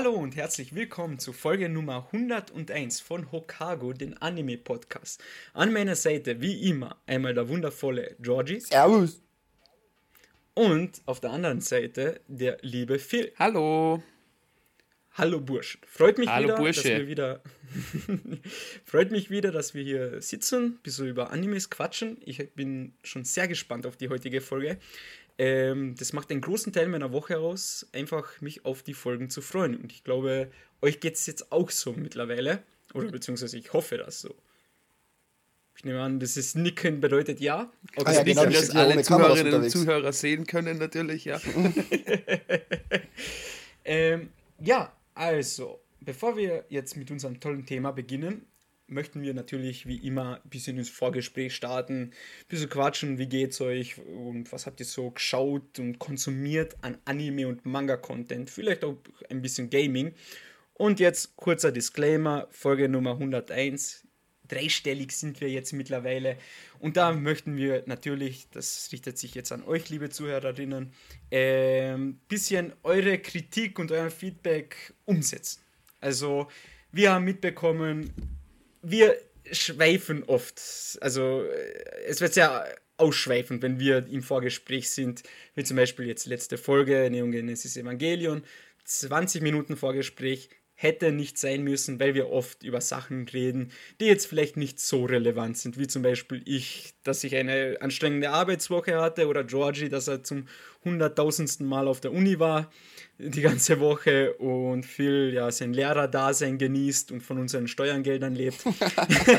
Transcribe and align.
Hallo 0.00 0.12
und 0.12 0.36
herzlich 0.36 0.76
willkommen 0.76 1.18
zu 1.18 1.32
Folge 1.32 1.68
Nummer 1.68 2.06
101 2.12 3.00
von 3.00 3.32
Hokago, 3.32 3.92
den 3.92 4.16
Anime-Podcast. 4.16 5.20
An 5.54 5.72
meiner 5.72 5.96
Seite, 5.96 6.40
wie 6.40 6.70
immer, 6.70 7.02
einmal 7.08 7.34
der 7.34 7.48
wundervolle 7.48 8.14
Georgie. 8.20 8.60
Servus. 8.60 9.20
Und 10.54 11.02
auf 11.04 11.18
der 11.18 11.32
anderen 11.32 11.60
Seite 11.60 12.20
der 12.28 12.58
liebe 12.60 13.00
Phil. 13.00 13.32
Hallo. 13.40 14.00
Hallo 15.14 15.40
Bursch. 15.40 15.80
Freut 15.84 16.16
mich 16.18 16.28
Hallo 16.28 16.44
wieder, 16.44 16.56
Bursche. 16.58 16.82
dass 16.82 17.00
wir 17.00 17.08
wieder 17.08 17.42
Freut 18.84 19.10
mich 19.10 19.30
wieder, 19.30 19.50
dass 19.50 19.74
wir 19.74 19.82
hier 19.82 20.22
sitzen, 20.22 20.64
ein 20.64 20.78
bisschen 20.80 21.08
über 21.08 21.32
Animes 21.32 21.70
quatschen. 21.70 22.18
Ich 22.24 22.52
bin 22.52 22.94
schon 23.02 23.24
sehr 23.24 23.48
gespannt 23.48 23.84
auf 23.84 23.96
die 23.96 24.08
heutige 24.08 24.40
Folge. 24.40 24.78
Ähm, 25.38 25.94
das 25.96 26.12
macht 26.12 26.30
einen 26.30 26.40
großen 26.40 26.72
Teil 26.72 26.88
meiner 26.88 27.12
Woche 27.12 27.38
aus, 27.38 27.86
einfach 27.92 28.40
mich 28.40 28.64
auf 28.64 28.82
die 28.82 28.94
Folgen 28.94 29.30
zu 29.30 29.40
freuen. 29.40 29.76
Und 29.76 29.92
ich 29.92 30.04
glaube, 30.04 30.50
euch 30.82 31.00
geht 31.00 31.14
es 31.14 31.26
jetzt 31.26 31.52
auch 31.52 31.70
so 31.70 31.92
mittlerweile. 31.92 32.62
Oder 32.94 33.10
beziehungsweise 33.10 33.56
ich 33.56 33.72
hoffe 33.72 33.98
das 33.98 34.20
so. 34.20 34.34
Ich 35.76 35.84
nehme 35.84 36.02
an, 36.02 36.18
das 36.18 36.36
ist 36.36 36.56
Nicken 36.56 37.00
bedeutet 37.00 37.38
ja. 37.38 37.70
Ah 37.96 38.04
Das 38.04 38.16
ja, 38.16 38.22
genau, 38.24 38.46
dass 38.46 38.70
alle 38.70 39.00
Zuhörerinnen 39.00 39.54
und. 39.54 39.70
Zuhörer 39.70 40.12
sehen 40.12 40.44
können, 40.46 40.78
natürlich, 40.78 41.24
ja. 41.24 41.40
Ähm, 43.88 44.28
ja, 44.60 44.92
also, 45.14 45.80
bevor 46.00 46.36
wir 46.36 46.66
jetzt 46.68 46.94
mit 46.98 47.10
unserem 47.10 47.40
tollen 47.40 47.64
Thema 47.64 47.90
beginnen, 47.90 48.44
möchten 48.88 49.22
wir 49.22 49.34
natürlich 49.34 49.86
wie 49.86 49.98
immer 50.06 50.40
ein 50.42 50.50
bisschen 50.50 50.78
ins 50.78 50.90
Vorgespräch 50.90 51.54
starten, 51.54 52.02
ein 52.02 52.12
bisschen 52.48 52.68
quatschen, 52.68 53.18
wie 53.18 53.26
geht's 53.26 53.60
euch 53.60 53.98
und 53.98 54.50
was 54.52 54.66
habt 54.66 54.80
ihr 54.80 54.86
so 54.86 55.10
geschaut 55.10 55.78
und 55.78 55.98
konsumiert 55.98 56.76
an 56.82 56.98
Anime 57.04 57.46
und 57.46 57.64
Manga-Content, 57.64 58.50
vielleicht 58.50 58.84
auch 58.84 58.96
ein 59.30 59.42
bisschen 59.42 59.70
Gaming. 59.70 60.14
Und 60.74 61.00
jetzt 61.00 61.36
kurzer 61.36 61.72
Disclaimer, 61.72 62.46
Folge 62.50 62.88
Nummer 62.88 63.12
101. 63.12 64.04
Dreistellig 64.46 65.12
sind 65.12 65.40
wir 65.40 65.50
jetzt 65.50 65.72
mittlerweile. 65.72 66.38
Und 66.78 66.96
da 66.96 67.12
möchten 67.12 67.56
wir 67.56 67.82
natürlich, 67.86 68.48
das 68.50 68.88
richtet 68.92 69.18
sich 69.18 69.34
jetzt 69.34 69.52
an 69.52 69.62
euch, 69.64 69.90
liebe 69.90 70.08
Zuhörerinnen, 70.08 70.92
ein 71.30 72.20
bisschen 72.28 72.72
eure 72.82 73.18
Kritik 73.18 73.78
und 73.78 73.92
euer 73.92 74.10
Feedback 74.10 74.94
umsetzen. 75.04 75.60
Also, 76.00 76.48
wir 76.92 77.12
haben 77.12 77.24
mitbekommen, 77.24 78.37
wir 78.82 79.16
schweifen 79.50 80.24
oft. 80.24 80.60
Also, 81.00 81.44
äh, 81.44 82.04
es 82.06 82.20
wird 82.20 82.34
sehr 82.34 82.74
ausschweifend, 82.96 83.62
wenn 83.62 83.78
wir 83.78 84.06
im 84.08 84.22
Vorgespräch 84.22 84.90
sind, 84.90 85.22
wie 85.54 85.64
zum 85.64 85.76
Beispiel 85.76 86.06
jetzt 86.06 86.26
letzte 86.26 86.58
Folge, 86.58 87.08
Neon 87.10 87.30
Genesis 87.32 87.76
Evangelion, 87.76 88.42
20 88.84 89.42
Minuten 89.42 89.76
Vorgespräch 89.76 90.50
hätte 90.80 91.10
nicht 91.10 91.38
sein 91.38 91.64
müssen, 91.64 91.98
weil 91.98 92.14
wir 92.14 92.30
oft 92.30 92.62
über 92.62 92.80
Sachen 92.80 93.26
reden, 93.26 93.72
die 94.00 94.04
jetzt 94.04 94.26
vielleicht 94.26 94.56
nicht 94.56 94.78
so 94.78 95.06
relevant 95.06 95.58
sind, 95.58 95.76
wie 95.76 95.88
zum 95.88 96.02
Beispiel 96.02 96.40
ich, 96.44 96.94
dass 97.02 97.24
ich 97.24 97.34
eine 97.34 97.78
anstrengende 97.80 98.30
Arbeitswoche 98.30 99.00
hatte 99.00 99.26
oder 99.26 99.42
Georgie, 99.42 99.88
dass 99.88 100.06
er 100.06 100.22
zum 100.22 100.46
hunderttausendsten 100.84 101.66
Mal 101.66 101.88
auf 101.88 102.00
der 102.00 102.12
Uni 102.12 102.38
war 102.38 102.70
die 103.18 103.40
ganze 103.40 103.80
Woche 103.80 104.34
und 104.34 104.86
Phil 104.86 105.32
ja 105.34 105.50
sein 105.50 105.72
Lehrerdasein 105.72 106.58
genießt 106.58 107.10
und 107.10 107.22
von 107.22 107.38
unseren 107.38 107.66
Steuergeldern 107.66 108.34
lebt. 108.34 108.58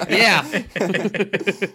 Yeah. 0.09 0.46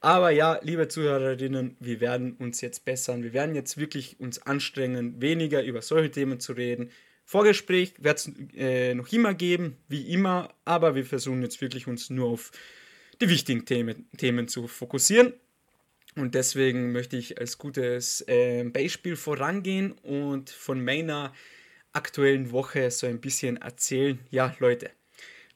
Aber 0.00 0.30
ja, 0.30 0.58
liebe 0.62 0.88
Zuhörerinnen, 0.88 1.76
wir 1.80 2.00
werden 2.00 2.34
uns 2.38 2.60
jetzt 2.60 2.84
bessern. 2.84 3.22
Wir 3.22 3.32
werden 3.32 3.54
jetzt 3.54 3.78
wirklich 3.78 4.18
uns 4.20 4.40
anstrengen, 4.42 5.20
weniger 5.20 5.62
über 5.62 5.82
solche 5.82 6.10
Themen 6.10 6.40
zu 6.40 6.52
reden. 6.52 6.90
Vorgespräch 7.30 7.94
wird 7.98 8.18
es 8.18 8.32
äh, 8.56 8.92
noch 8.92 9.12
immer 9.12 9.34
geben, 9.34 9.76
wie 9.86 10.12
immer, 10.12 10.52
aber 10.64 10.96
wir 10.96 11.04
versuchen 11.04 11.42
jetzt 11.42 11.60
wirklich 11.60 11.86
uns 11.86 12.10
nur 12.10 12.28
auf 12.28 12.50
die 13.20 13.28
wichtigen 13.28 13.64
Themen, 13.64 14.10
Themen 14.18 14.48
zu 14.48 14.66
fokussieren. 14.66 15.34
Und 16.16 16.34
deswegen 16.34 16.90
möchte 16.90 17.16
ich 17.16 17.38
als 17.38 17.56
gutes 17.56 18.24
äh, 18.26 18.64
Beispiel 18.64 19.14
vorangehen 19.14 19.92
und 19.92 20.50
von 20.50 20.84
meiner 20.84 21.32
aktuellen 21.92 22.50
Woche 22.50 22.90
so 22.90 23.06
ein 23.06 23.20
bisschen 23.20 23.58
erzählen. 23.58 24.18
Ja, 24.30 24.56
Leute, 24.58 24.90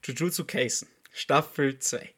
Jujutsu 0.04 0.44
Kaisen, 0.44 0.86
Staffel 1.12 1.80
2. 1.80 2.13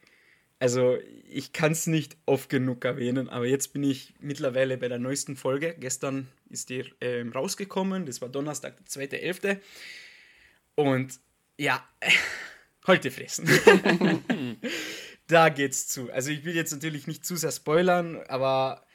Also, 0.58 0.96
ich 1.28 1.52
kann 1.52 1.72
es 1.72 1.86
nicht 1.86 2.16
oft 2.24 2.48
genug 2.48 2.84
erwähnen, 2.84 3.28
aber 3.28 3.44
jetzt 3.44 3.74
bin 3.74 3.82
ich 3.82 4.14
mittlerweile 4.20 4.78
bei 4.78 4.88
der 4.88 4.98
neuesten 4.98 5.36
Folge. 5.36 5.76
Gestern 5.78 6.28
ist 6.48 6.70
die 6.70 6.84
ähm, 7.02 7.32
rausgekommen, 7.32 8.06
das 8.06 8.22
war 8.22 8.30
Donnerstag, 8.30 8.76
der 8.78 9.08
2.11. 9.10 9.58
Und 10.74 11.20
ja, 11.58 11.86
heute 12.86 13.10
fressen. 13.10 13.46
da 15.26 15.50
geht's 15.50 15.88
zu. 15.88 16.10
Also, 16.10 16.30
ich 16.30 16.44
will 16.44 16.54
jetzt 16.54 16.72
natürlich 16.72 17.06
nicht 17.06 17.26
zu 17.26 17.36
sehr 17.36 17.52
spoilern, 17.52 18.22
aber 18.28 18.86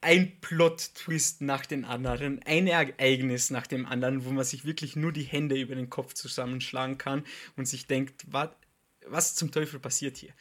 ein 0.00 0.40
Plot-Twist 0.40 1.42
nach 1.42 1.66
dem 1.66 1.84
anderen, 1.84 2.42
ein 2.44 2.66
Ereignis 2.68 3.50
nach 3.50 3.66
dem 3.66 3.84
anderen, 3.84 4.24
wo 4.24 4.30
man 4.30 4.44
sich 4.44 4.64
wirklich 4.64 4.96
nur 4.96 5.12
die 5.12 5.24
Hände 5.24 5.60
über 5.60 5.74
den 5.74 5.90
Kopf 5.90 6.14
zusammenschlagen 6.14 6.96
kann 6.96 7.24
und 7.56 7.66
sich 7.66 7.86
denkt, 7.86 8.24
was, 8.28 8.50
was 9.06 9.34
zum 9.34 9.50
Teufel 9.50 9.80
passiert 9.80 10.16
hier? 10.16 10.32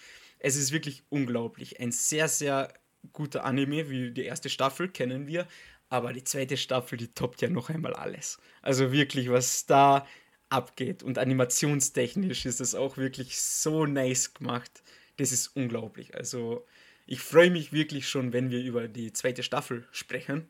Es 0.45 0.55
ist 0.55 0.71
wirklich 0.71 1.01
unglaublich. 1.09 1.79
Ein 1.79 1.91
sehr, 1.91 2.27
sehr 2.27 2.71
guter 3.13 3.45
Anime, 3.45 3.89
wie 3.89 4.11
die 4.11 4.25
erste 4.25 4.47
Staffel 4.51 4.87
kennen 4.89 5.25
wir, 5.25 5.47
aber 5.89 6.13
die 6.13 6.23
zweite 6.23 6.55
Staffel, 6.55 6.99
die 6.99 7.07
toppt 7.07 7.41
ja 7.41 7.49
noch 7.49 7.71
einmal 7.71 7.95
alles. 7.95 8.37
Also 8.61 8.91
wirklich, 8.91 9.31
was 9.31 9.65
da 9.65 10.05
abgeht 10.49 11.01
und 11.01 11.17
animationstechnisch 11.17 12.45
ist 12.45 12.61
es 12.61 12.75
auch 12.75 12.97
wirklich 12.97 13.41
so 13.41 13.87
nice 13.87 14.35
gemacht. 14.35 14.83
Das 15.17 15.31
ist 15.31 15.47
unglaublich. 15.55 16.13
Also 16.13 16.67
ich 17.07 17.21
freue 17.21 17.49
mich 17.49 17.73
wirklich 17.73 18.07
schon, 18.07 18.31
wenn 18.31 18.51
wir 18.51 18.61
über 18.61 18.87
die 18.87 19.13
zweite 19.13 19.41
Staffel 19.41 19.87
sprechen. 19.91 20.47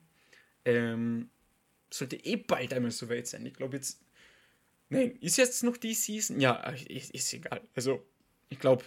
Ähm, 0.65 1.29
sollte 1.89 2.17
eh 2.17 2.35
bald 2.35 2.73
einmal 2.73 2.91
soweit 2.91 3.27
sein. 3.27 3.45
Ich 3.45 3.53
glaube 3.53 3.77
jetzt. 3.77 4.01
Nein, 4.89 5.17
ist 5.21 5.37
jetzt 5.37 5.63
noch 5.63 5.77
die 5.77 5.93
Season? 5.93 6.41
Ja, 6.41 6.55
ist, 6.69 7.11
ist 7.11 7.33
egal. 7.33 7.61
Also, 7.75 8.05
ich 8.49 8.59
glaube, 8.59 8.83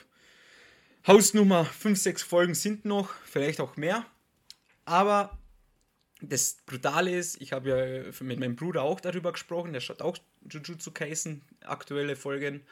Hausnummer 1.07 1.65
5, 1.65 1.99
6 1.99 2.23
Folgen 2.23 2.55
sind 2.55 2.85
noch, 2.85 3.15
vielleicht 3.25 3.61
auch 3.61 3.77
mehr. 3.77 4.05
Aber 4.85 5.39
das 6.21 6.59
Brutale 6.67 7.17
ist, 7.17 7.41
ich 7.41 7.53
habe 7.53 7.69
ja 7.71 8.25
mit 8.25 8.41
meinem 8.41 8.57
Bruder 8.57 8.83
auch 8.83 9.01
darüber 9.01 9.33
gesprochen, 9.33 9.73
der 9.73 9.81
schaut 9.81 10.03
auch 10.03 10.19
Jujutsu 10.51 10.91
Kaisen, 10.91 11.43
aktuelle 11.65 12.17
Folgen. 12.17 12.63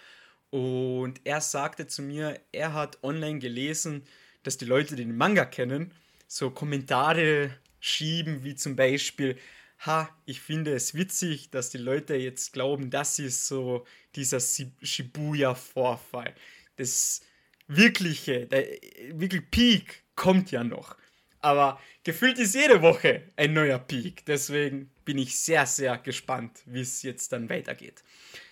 Und 0.50 1.20
er 1.24 1.40
sagte 1.40 1.86
zu 1.86 2.02
mir, 2.02 2.40
er 2.52 2.72
hat 2.74 3.02
online 3.02 3.38
gelesen, 3.38 4.02
dass 4.42 4.56
die 4.58 4.64
Leute, 4.64 4.96
den 4.96 5.16
Manga 5.16 5.44
kennen, 5.44 5.92
so 6.26 6.50
Kommentare 6.50 7.50
schieben, 7.80 8.44
wie 8.44 8.54
zum 8.54 8.76
Beispiel, 8.76 9.38
ha, 9.80 10.08
ich 10.24 10.40
finde 10.40 10.74
es 10.74 10.94
witzig, 10.94 11.50
dass 11.50 11.70
die 11.70 11.78
Leute 11.78 12.16
jetzt 12.16 12.52
glauben, 12.52 12.90
das 12.90 13.18
ist 13.18 13.46
so 13.46 13.86
dieser 14.14 14.40
Shibuya-Vorfall. 14.40 16.34
Das 16.76 17.22
wirkliche, 17.68 18.46
der 18.46 18.66
wirklich 19.12 19.50
Peak 19.50 20.04
kommt 20.14 20.50
ja 20.50 20.64
noch. 20.64 20.96
Aber 21.40 21.80
gefühlt 22.02 22.38
ist 22.38 22.54
jede 22.54 22.82
Woche 22.82 23.22
ein 23.36 23.52
neuer 23.52 23.78
Peak. 23.78 24.24
Deswegen 24.26 24.90
bin 25.04 25.18
ich 25.18 25.38
sehr, 25.38 25.66
sehr 25.66 25.98
gespannt, 25.98 26.60
wie 26.66 26.80
es 26.80 27.02
jetzt 27.02 27.32
dann 27.32 27.48
weitergeht. 27.48 28.02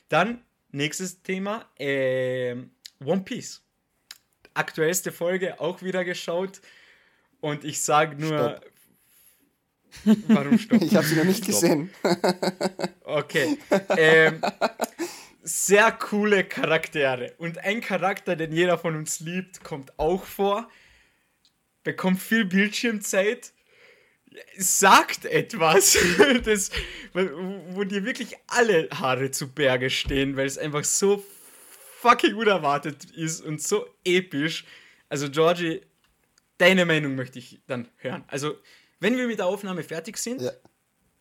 Dann, 0.09 0.43
nächstes 0.71 1.23
Thema, 1.23 1.69
ähm, 1.79 2.71
One 3.05 3.23
Piece. 3.23 3.63
Aktuellste 4.55 5.11
Folge 5.11 5.61
auch 5.61 5.83
wieder 5.83 6.05
geschaut. 6.05 6.61
Und 7.41 7.65
ich 7.65 7.81
sage 7.81 8.17
nur. 8.17 8.61
Warum 10.29 10.59
stopp? 10.59 10.83
Ich 10.83 10.95
habe 10.95 11.07
sie 11.07 11.17
noch 11.17 11.25
nicht 11.25 11.45
gesehen. 11.45 11.91
Okay. 13.07 13.59
Ähm, 13.97 14.41
sehr 15.47 15.93
coole 15.93 16.43
Charaktere. 16.45 17.35
Und 17.39 17.59
ein 17.59 17.81
Charakter, 17.83 18.35
den 18.35 18.51
jeder 18.53 18.79
von 18.79 18.97
uns 18.97 19.21
liebt, 19.21 19.63
kommt 19.63 19.99
auch 19.99 20.25
vor. 20.25 20.71
Bekommt 21.83 22.21
viel 22.21 22.47
Bildschirmzeit. 22.47 23.53
Sagt 24.57 25.27
etwas, 25.27 25.97
das, 26.45 26.71
wo 27.13 27.85
dir 27.85 28.05
wirklich 28.05 28.35
alle 28.49 28.89
Haare 28.91 29.31
zu 29.31 29.53
Berge 29.53 29.91
stehen, 29.91 30.37
weil 30.37 30.47
es 30.47 30.59
einfach 30.59 30.83
so 30.83 31.25
fucking 32.01 32.35
unerwartet 32.35 33.05
ist 33.13 33.43
und 33.43 33.63
so 33.63 33.87
episch. 34.05 34.65
Also, 35.09 35.31
Georgie, 35.31 35.83
deine 36.59 36.85
Meinung 36.85 37.15
möchte 37.15 37.39
ich 37.39 37.61
dann 37.67 37.89
hören. 37.99 38.25
Also, 38.27 38.57
wenn 38.99 39.17
wir 39.17 39.27
mit 39.29 39.39
der 39.39 39.47
Aufnahme 39.47 39.85
fertig 39.85 40.17
sind, 40.17 40.41
Ja. 40.43 40.51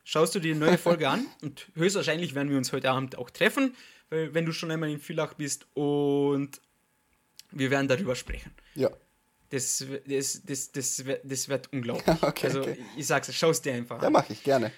schaust 0.02 0.34
du 0.34 0.40
dir 0.40 0.54
die 0.54 0.58
neue 0.58 0.78
Folge 0.78 1.08
an 1.08 1.26
und 1.42 1.68
höchstwahrscheinlich 1.74 2.34
werden 2.34 2.50
wir 2.50 2.56
uns 2.56 2.72
heute 2.72 2.90
Abend 2.90 3.16
auch 3.16 3.30
treffen, 3.30 3.76
wenn 4.10 4.44
du 4.46 4.52
schon 4.52 4.70
einmal 4.70 4.90
in 4.90 5.00
Villach 5.00 5.34
bist 5.34 5.66
und 5.74 6.60
wir 7.50 7.70
werden 7.70 7.88
darüber 7.88 8.14
sprechen. 8.14 8.52
Ja. 8.74 8.90
Das, 9.50 9.84
das, 10.08 10.42
das, 10.44 10.72
das, 10.72 11.04
wird- 11.04 11.20
das 11.24 11.48
wird 11.48 11.72
unglaublich. 11.72 12.16
Okay, 12.22 12.46
also 12.48 12.60
okay. 12.62 12.78
ich 12.96 13.06
sag's, 13.06 13.32
schau's 13.34 13.62
dir 13.62 13.74
einfach 13.74 14.00
Ja, 14.00 14.08
an. 14.08 14.12
mache 14.12 14.32
ich 14.32 14.42
gerne. 14.42 14.72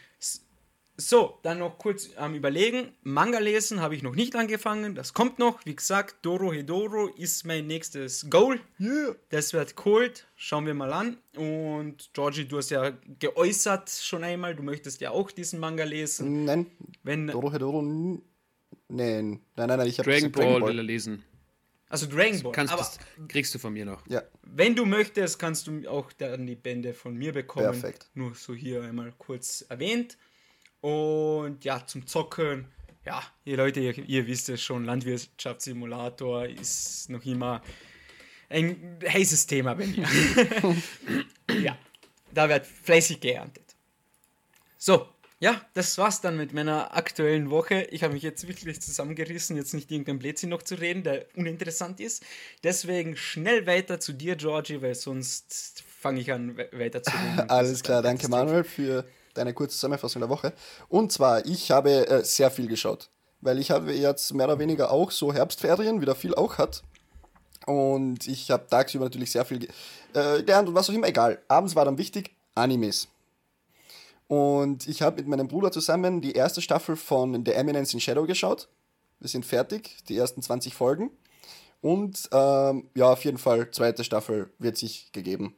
So, 0.99 1.39
dann 1.43 1.59
noch 1.59 1.77
kurz 1.77 2.09
am 2.17 2.35
Überlegen. 2.35 2.95
Manga 3.03 3.39
lesen 3.39 3.81
habe 3.83 3.95
ich 3.95 4.03
noch 4.03 4.15
nicht 4.15 4.35
angefangen. 4.35 4.95
Das 4.95 5.13
kommt 5.13 5.39
noch. 5.39 5.61
Wie 5.67 5.77
gesagt, 5.77 6.17
Doro 6.23 6.55
Hedoro 6.55 7.09
ist 7.09 7.45
mein 7.45 7.67
nächstes 7.67 8.31
Goal. 8.31 8.61
Yeah. 8.81 9.15
Das 9.29 9.53
wird 9.53 9.75
cool. 9.85 10.11
Schauen 10.37 10.65
wir 10.65 10.73
mal 10.73 10.95
an. 10.95 11.19
Und 11.37 12.09
Georgie, 12.15 12.47
du 12.47 12.57
hast 12.57 12.71
ja 12.71 12.93
geäußert 13.19 13.91
schon 13.91 14.25
einmal, 14.25 14.55
du 14.57 14.63
möchtest 14.63 15.03
ja 15.03 15.11
auch 15.11 15.31
diesen 15.31 15.61
Manga 15.61 15.85
lesen. 15.85 16.47
Nein, 16.47 16.67
Wenn, 17.03 17.27
Doro 17.27 17.53
Hedoro. 17.53 17.83
N- 18.89 18.97
Nein, 18.97 19.41
nein, 19.57 19.69
nein, 19.69 19.79
nein 19.79 19.87
ich 19.89 19.99
habe 19.99 20.11
Dragon 20.11 20.33
Ball 20.33 20.63
will 20.67 20.79
er 20.79 20.85
lesen. 20.85 21.23
also 21.89 22.07
Dragon 22.07 22.41
Ball. 22.43 22.53
Kannst, 22.53 22.73
Aber 22.73 22.83
das 22.83 22.99
kriegst 23.29 23.55
du 23.55 23.59
von 23.59 23.73
mir 23.73 23.85
noch. 23.85 24.07
Ja, 24.07 24.23
wenn 24.43 24.75
du 24.75 24.85
möchtest, 24.87 25.39
kannst 25.39 25.67
du 25.67 25.89
auch 25.89 26.13
dann 26.13 26.47
die 26.47 26.55
Bände 26.57 26.95
von 26.95 27.15
mir 27.17 27.33
bekommen. 27.33 27.67
Perfekt. 27.81 28.09
Nur 28.15 28.35
so 28.35 28.55
hier 28.55 28.83
einmal 28.83 29.13
kurz 29.19 29.65
erwähnt. 29.69 30.17
Und 30.81 31.65
ja, 31.65 31.85
zum 31.87 32.07
Zocken. 32.07 32.67
Ja, 33.05 33.23
ihr 33.45 33.57
Leute, 33.57 33.81
ihr, 33.81 33.97
ihr 33.99 34.27
wisst 34.27 34.49
es 34.49 34.63
schon, 34.63 34.85
Landwirtschaftssimulator 34.85 36.47
ist 36.47 37.09
noch 37.09 37.25
immer 37.25 37.63
ein 38.49 38.99
heißes 39.07 39.47
Thema 39.47 39.75
bei 39.75 39.87
mir. 39.87 40.07
ja, 41.63 41.79
da 42.33 42.49
wird 42.49 42.67
fleißig 42.67 43.21
geerntet. 43.21 43.77
So, 44.77 45.09
ja, 45.39 45.61
das 45.75 45.99
war's 45.99 46.21
dann 46.21 46.37
mit 46.37 46.55
meiner 46.55 46.97
aktuellen 46.97 47.51
Woche. 47.51 47.83
Ich 47.91 48.03
habe 48.03 48.15
mich 48.15 48.23
jetzt 48.23 48.47
wirklich 48.49 48.81
zusammengerissen, 48.81 49.57
jetzt 49.57 49.75
nicht 49.75 49.91
irgendein 49.91 50.19
Blödsinn 50.19 50.49
noch 50.49 50.63
zu 50.63 50.77
reden, 50.77 51.03
der 51.03 51.27
uninteressant 51.37 52.01
ist. 52.01 52.23
Deswegen 52.65 53.17
schnell 53.17 53.67
weiter 53.67 54.01
zu 54.01 54.13
dir, 54.15 54.37
Georgie, 54.37 54.81
weil 54.81 54.95
sonst 54.95 55.85
fange 56.01 56.21
ich 56.21 56.33
an, 56.33 56.57
we- 56.57 56.69
weiter 56.73 57.03
zu 57.03 57.11
reden. 57.11 57.41
alles 57.51 57.83
klar. 57.83 58.01
Danke. 58.03 58.29
Manuel, 58.29 58.65
für 58.65 59.05
deine 59.35 59.53
kurze 59.53 59.75
Zusammenfassung 59.75 60.21
der 60.21 60.31
Woche. 60.31 60.53
Und 60.89 61.13
zwar, 61.13 61.45
ich 61.45 61.71
habe 61.71 62.07
äh, 62.09 62.25
sehr 62.25 62.51
viel 62.51 62.69
geschaut. 62.69 63.11
Weil 63.43 63.59
ich 63.59 63.71
habe 63.71 63.93
jetzt 63.93 64.33
mehr 64.33 64.47
oder 64.47 64.59
weniger 64.59 64.91
auch 64.91 65.11
so 65.11 65.35
Herbstferien, 65.35 66.01
wie 66.01 66.07
der 66.07 66.15
viel 66.15 66.35
auch 66.35 66.57
hat. 66.57 66.83
Und 67.67 68.27
ich 68.27 68.51
habe 68.51 68.67
tagsüber 68.69 69.05
natürlich 69.05 69.31
sehr 69.33 69.45
viel 69.45 69.69
äh, 70.15 70.39
gelernt 70.43 70.69
und 70.69 70.75
was 70.75 70.89
auch 70.89 70.95
immer, 70.95 71.09
egal. 71.09 71.39
Abends 71.49 71.75
war 71.75 71.85
dann 71.85 71.99
wichtig, 71.99 72.31
Animes. 72.55 73.09
Und 74.29 74.89
ich 74.89 75.03
habe 75.03 75.17
mit 75.17 75.29
meinem 75.29 75.49
Bruder 75.49 75.71
zusammen 75.71 76.21
die 76.21 76.33
erste 76.33 76.61
Staffel 76.61 76.97
von 76.97 77.45
The 77.45 77.53
Eminence 77.53 77.95
in 77.95 78.01
Shadow 78.01 78.27
geschaut. 78.27 78.69
Wir 79.21 79.29
sind 79.29 79.47
fertig, 79.47 80.05
die 80.09 80.17
ersten 80.17 80.43
20 80.43 80.75
Folgen. 80.75 81.11
Und 81.81 82.29
ähm, 82.33 82.89
ja, 82.95 83.13
auf 83.13 83.25
jeden 83.25 83.39
Fall, 83.39 83.71
zweite 83.71 84.03
Staffel 84.03 84.51
wird 84.59 84.77
sich 84.77 85.13
gegeben. 85.13 85.55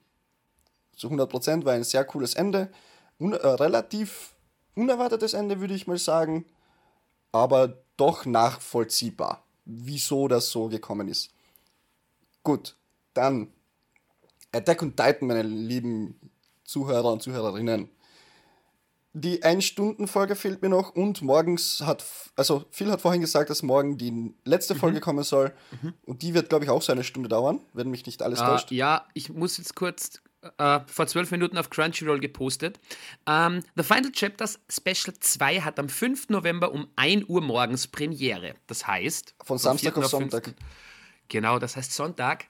Zu 0.96 1.08
100% 1.08 1.64
war 1.64 1.72
ein 1.72 1.84
sehr 1.84 2.04
cooles 2.04 2.34
Ende. 2.34 2.70
Un 3.18 3.32
äh, 3.32 3.46
relativ 3.46 4.34
unerwartetes 4.74 5.32
Ende, 5.32 5.60
würde 5.60 5.74
ich 5.74 5.86
mal 5.86 5.98
sagen. 5.98 6.44
Aber 7.32 7.78
doch 7.96 8.26
nachvollziehbar, 8.26 9.42
wieso 9.64 10.28
das 10.28 10.50
so 10.50 10.68
gekommen 10.68 11.08
ist. 11.08 11.30
Gut, 12.42 12.76
dann 13.14 13.48
Attack 14.52 14.82
on 14.82 14.96
Titan, 14.96 15.28
meine 15.28 15.42
lieben 15.42 16.18
Zuhörer 16.64 17.12
und 17.12 17.22
Zuhörerinnen. 17.22 17.90
Die 19.14 19.42
Ein-Stunden-Folge 19.42 20.36
fehlt 20.36 20.62
mir 20.62 20.68
noch 20.68 20.94
und 20.94 21.22
morgens 21.22 21.80
hat, 21.84 22.04
also 22.36 22.64
Phil 22.70 22.90
hat 22.92 23.00
vorhin 23.00 23.20
gesagt, 23.20 23.50
dass 23.50 23.62
morgen 23.62 23.96
die 23.96 24.34
letzte 24.44 24.74
Folge 24.74 25.00
kommen 25.00 25.24
soll 25.24 25.52
und 26.04 26.22
die 26.22 26.34
wird, 26.34 26.50
glaube 26.50 26.64
ich, 26.64 26.70
auch 26.70 26.82
so 26.82 26.92
eine 26.92 27.02
Stunde 27.04 27.28
dauern, 27.28 27.60
wenn 27.72 27.88
mich 27.90 28.04
nicht 28.06 28.22
alles 28.22 28.40
Äh, 28.40 28.44
täuscht. 28.44 28.70
ja, 28.70 29.06
ich 29.14 29.30
muss 29.30 29.56
jetzt 29.56 29.74
kurz 29.74 30.20
äh, 30.58 30.80
vor 30.86 31.06
zwölf 31.08 31.30
Minuten 31.32 31.56
auf 31.58 31.68
Crunchyroll 31.70 32.20
gepostet. 32.20 32.78
Ähm, 33.26 33.64
The 33.76 33.82
Final 33.82 34.12
Chapters 34.12 34.60
Special 34.70 35.14
2 35.18 35.62
hat 35.62 35.78
am 35.80 35.88
5. 35.88 36.28
November 36.28 36.70
um 36.70 36.86
1 36.96 37.24
Uhr 37.28 37.40
morgens 37.40 37.88
Premiere. 37.88 38.54
Das 38.68 38.86
heißt. 38.86 39.34
Von 39.42 39.58
Samstag 39.58 39.94
4. 39.94 40.04
auf 40.04 40.10
Sonntag. 40.10 40.44
5.. 40.44 40.56
Genau, 41.28 41.58
das 41.58 41.76
heißt 41.76 41.92
Sonntag. 41.92 42.44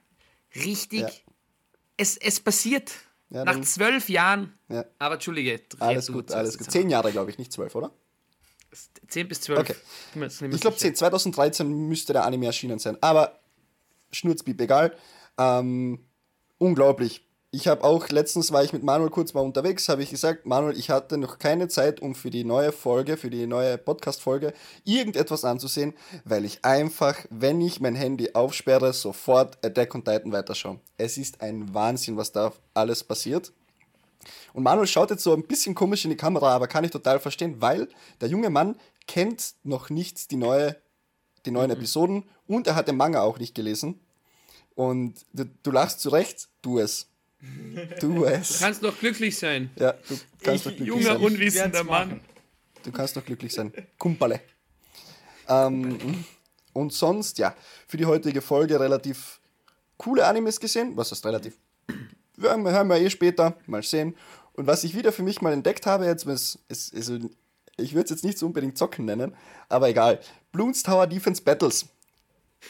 Richtig. 0.54 1.00
Ja. 1.00 1.08
Es, 1.96 2.16
es 2.18 2.40
passiert. 2.40 2.92
Ja, 3.30 3.44
Nach 3.44 3.60
zwölf 3.60 4.08
Jahren. 4.08 4.58
Ja. 4.68 4.84
Aber 4.98 5.14
Entschuldige. 5.14 5.60
Alles 5.80 6.10
gut, 6.10 6.32
alles 6.32 6.56
gut. 6.58 6.70
Zehn 6.70 6.88
Jahre, 6.88 7.12
glaube 7.12 7.30
ich, 7.30 7.38
nicht 7.38 7.52
zwölf, 7.52 7.74
oder? 7.74 7.92
10 9.08 9.28
bis 9.28 9.40
12. 9.42 9.60
Okay. 9.60 9.74
Ich 10.50 10.60
glaube, 10.60 10.78
sicher. 10.78 10.94
2013 10.94 11.88
müsste 11.88 12.12
der 12.12 12.24
Anime 12.24 12.46
erschienen 12.46 12.78
sein. 12.78 12.98
Aber 13.00 13.38
Schnurzpiep, 14.12 14.60
egal. 14.60 14.94
Ähm, 15.38 16.04
unglaublich. 16.58 17.26
Ich 17.50 17.66
habe 17.66 17.82
auch, 17.82 18.10
letztens 18.10 18.52
war 18.52 18.62
ich 18.62 18.74
mit 18.74 18.82
Manuel 18.82 19.08
kurz 19.08 19.32
mal 19.32 19.40
unterwegs, 19.40 19.88
habe 19.88 20.02
ich 20.02 20.10
gesagt, 20.10 20.44
Manuel, 20.44 20.76
ich 20.76 20.90
hatte 20.90 21.16
noch 21.16 21.38
keine 21.38 21.68
Zeit, 21.68 21.98
um 22.00 22.14
für 22.14 22.28
die 22.28 22.44
neue 22.44 22.72
Folge, 22.72 23.16
für 23.16 23.30
die 23.30 23.46
neue 23.46 23.78
Podcast-Folge 23.78 24.52
irgendetwas 24.84 25.46
anzusehen, 25.46 25.94
weil 26.26 26.44
ich 26.44 26.62
einfach, 26.62 27.16
wenn 27.30 27.62
ich 27.62 27.80
mein 27.80 27.94
Handy 27.94 28.34
aufsperre, 28.34 28.92
sofort 28.92 29.56
Attack 29.64 29.94
on 29.94 30.04
Titan 30.04 30.30
weiterschaue. 30.30 30.78
Es 30.98 31.16
ist 31.16 31.40
ein 31.40 31.72
Wahnsinn, 31.72 32.18
was 32.18 32.32
da 32.32 32.52
alles 32.74 33.02
passiert. 33.02 33.50
Und 34.52 34.62
Manuel 34.62 34.86
schaut 34.86 35.08
jetzt 35.08 35.24
so 35.24 35.32
ein 35.32 35.46
bisschen 35.46 35.74
komisch 35.74 36.04
in 36.04 36.10
die 36.10 36.18
Kamera, 36.18 36.54
aber 36.54 36.68
kann 36.68 36.84
ich 36.84 36.90
total 36.90 37.18
verstehen, 37.18 37.62
weil 37.62 37.88
der 38.20 38.28
junge 38.28 38.50
Mann 38.50 38.76
kennt 39.06 39.54
noch 39.64 39.88
nicht 39.88 40.32
die, 40.32 40.36
neue, 40.36 40.76
die 41.46 41.50
neuen 41.50 41.70
Episoden 41.70 42.24
und 42.46 42.66
er 42.66 42.74
hat 42.74 42.88
den 42.88 42.98
Manga 42.98 43.22
auch 43.22 43.38
nicht 43.38 43.54
gelesen. 43.54 44.00
Und 44.74 45.24
du, 45.32 45.46
du 45.62 45.70
lachst 45.70 46.00
zurecht, 46.00 46.48
tu 46.60 46.78
es. 46.78 47.08
Tu 48.00 48.24
es. 48.24 48.58
Du 48.58 48.64
kannst 48.64 48.82
doch 48.82 48.98
glücklich 48.98 49.38
sein. 49.38 49.70
Ja, 49.76 49.92
du 49.92 50.18
kannst 50.42 50.66
Ich- 50.66 50.72
noch 50.72 50.76
glücklich 50.76 50.88
Junger, 50.88 51.02
sein. 51.04 51.16
unwissender 51.18 51.72
werd's 51.74 51.88
Mann. 51.88 52.08
machen. 52.08 52.20
Du 52.82 52.92
kannst 52.92 53.16
noch 53.16 53.24
glücklich 53.24 53.52
sein. 53.52 53.72
Kumpale. 53.98 54.40
Ähm, 55.48 56.24
und 56.72 56.92
sonst, 56.92 57.38
ja, 57.38 57.54
für 57.86 57.96
die 57.96 58.06
heutige 58.06 58.40
Folge 58.40 58.78
relativ 58.78 59.40
coole 59.96 60.26
Animes 60.26 60.60
gesehen. 60.60 60.96
Was 60.96 61.12
ist 61.12 61.24
relativ? 61.24 61.54
Hören 62.40 62.62
wir, 62.62 62.72
hören 62.72 62.88
wir 62.88 62.96
eh 62.96 63.10
später. 63.10 63.56
Mal 63.66 63.82
sehen. 63.82 64.14
Und 64.52 64.66
was 64.66 64.84
ich 64.84 64.96
wieder 64.96 65.12
für 65.12 65.22
mich 65.22 65.40
mal 65.40 65.52
entdeckt 65.52 65.86
habe, 65.86 66.06
jetzt, 66.06 66.26
ist, 66.26 66.58
ist, 66.68 66.92
ist, 66.92 67.10
ich 67.76 67.94
würde 67.94 68.04
es 68.04 68.10
jetzt 68.10 68.24
nicht 68.24 68.38
so 68.38 68.46
unbedingt 68.46 68.76
zocken 68.78 69.04
nennen, 69.04 69.34
aber 69.68 69.88
egal. 69.88 70.20
Bloons 70.52 70.82
Tower 70.82 71.06
Defense 71.06 71.42
Battles. 71.42 71.86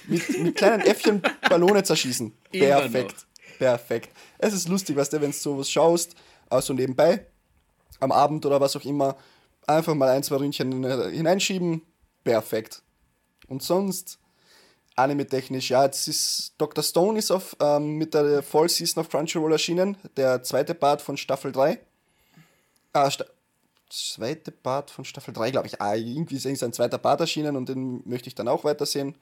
Mit, 0.06 0.28
mit 0.42 0.54
kleinen 0.56 0.82
Äffchen 0.82 1.22
Ballone 1.48 1.82
zerschießen. 1.82 2.32
Perfekt. 2.52 3.26
Perfekt. 3.58 4.10
Es 4.38 4.54
ist 4.54 4.68
lustig, 4.68 4.96
weißt 4.96 5.12
du, 5.12 5.20
wenn 5.20 5.32
du 5.32 5.36
sowas 5.36 5.68
schaust, 5.68 6.14
also 6.48 6.72
nebenbei, 6.72 7.26
am 7.98 8.12
Abend 8.12 8.46
oder 8.46 8.60
was 8.60 8.76
auch 8.76 8.84
immer, 8.84 9.16
einfach 9.66 9.94
mal 9.94 10.10
ein, 10.10 10.22
zwei 10.22 10.36
Ründchen 10.36 10.84
äh, 10.84 11.10
hineinschieben. 11.10 11.82
Perfekt. 12.22 12.82
Und 13.48 13.62
sonst, 13.62 14.20
anime-technisch, 14.94 15.70
ja, 15.70 15.84
jetzt 15.84 16.06
ist 16.06 16.54
Dr. 16.58 16.84
Stone 16.84 17.18
ist 17.18 17.32
auf, 17.32 17.56
ähm, 17.60 17.96
mit 17.96 18.14
der 18.14 18.42
Fall 18.44 18.68
Season 18.68 19.00
of 19.00 19.08
Crunchyroll 19.08 19.52
erschienen, 19.52 19.96
der 20.16 20.42
zweite 20.44 20.74
Part 20.74 21.02
von 21.02 21.16
Staffel 21.16 21.50
3. 21.50 21.80
Ah, 22.92 23.10
Sta 23.10 23.24
zweite 23.90 24.52
Part 24.52 24.90
von 24.90 25.06
Staffel 25.06 25.32
3, 25.32 25.50
glaube 25.50 25.66
ich. 25.66 25.80
Ah, 25.80 25.94
irgendwie 25.94 26.36
ist 26.36 26.44
irgendein 26.44 26.74
zweiter 26.74 26.98
Part 26.98 27.20
erschienen 27.20 27.56
und 27.56 27.70
den 27.70 28.02
möchte 28.04 28.28
ich 28.28 28.34
dann 28.34 28.46
auch 28.46 28.62
weitersehen. 28.62 29.14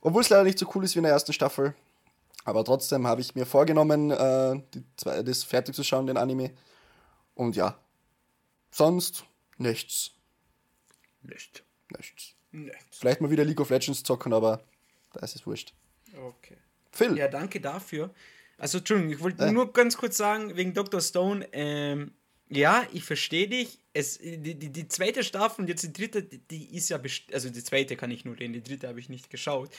Obwohl 0.00 0.22
es 0.22 0.30
leider 0.30 0.44
nicht 0.44 0.58
so 0.58 0.66
cool 0.74 0.84
ist 0.84 0.94
wie 0.94 1.00
in 1.00 1.04
der 1.04 1.12
ersten 1.12 1.34
Staffel. 1.34 1.74
Aber 2.44 2.64
trotzdem 2.64 3.06
habe 3.06 3.20
ich 3.20 3.34
mir 3.34 3.46
vorgenommen, 3.46 4.10
äh, 4.10 4.60
zwei- 4.96 5.22
das 5.22 5.44
fertig 5.44 5.74
zu 5.74 5.84
schauen, 5.84 6.06
den 6.06 6.16
Anime. 6.16 6.52
Und 7.34 7.56
ja, 7.56 7.78
sonst 8.70 9.24
nichts. 9.58 10.12
Nicht. 11.22 11.62
Nichts. 11.96 12.34
Nichts. 12.50 12.98
Vielleicht 12.98 13.20
mal 13.20 13.30
wieder 13.30 13.44
League 13.44 13.60
of 13.60 13.70
Legends 13.70 14.02
zocken, 14.02 14.32
aber 14.32 14.62
da 15.12 15.20
ist 15.20 15.36
es 15.36 15.46
wurscht. 15.46 15.72
Okay. 16.16 16.56
Phil, 16.90 17.16
Ja, 17.16 17.28
danke 17.28 17.60
dafür. 17.60 18.12
Also, 18.58 18.78
Entschuldigung, 18.78 19.12
ich 19.12 19.20
wollte 19.20 19.44
Äh. 19.44 19.52
nur 19.52 19.72
ganz 19.72 19.96
kurz 19.96 20.16
sagen, 20.16 20.56
wegen 20.56 20.74
Dr. 20.74 21.00
Stone, 21.00 21.48
ähm, 21.52 22.12
ja, 22.48 22.86
ich 22.92 23.04
verstehe 23.04 23.48
dich. 23.48 23.78
Es, 23.94 24.18
die, 24.18 24.54
die, 24.54 24.70
die 24.70 24.88
zweite 24.88 25.24
Staffel 25.24 25.62
und 25.62 25.68
jetzt 25.68 25.82
die 25.84 25.92
dritte, 25.92 26.22
die, 26.22 26.38
die 26.38 26.76
ist 26.76 26.88
ja, 26.90 27.00
also 27.32 27.50
die 27.50 27.64
zweite 27.64 27.96
kann 27.96 28.10
ich 28.10 28.24
nur 28.24 28.38
reden, 28.38 28.52
die 28.52 28.62
dritte 28.62 28.88
habe 28.88 29.00
ich 29.00 29.08
nicht 29.08 29.30
geschaut, 29.30 29.70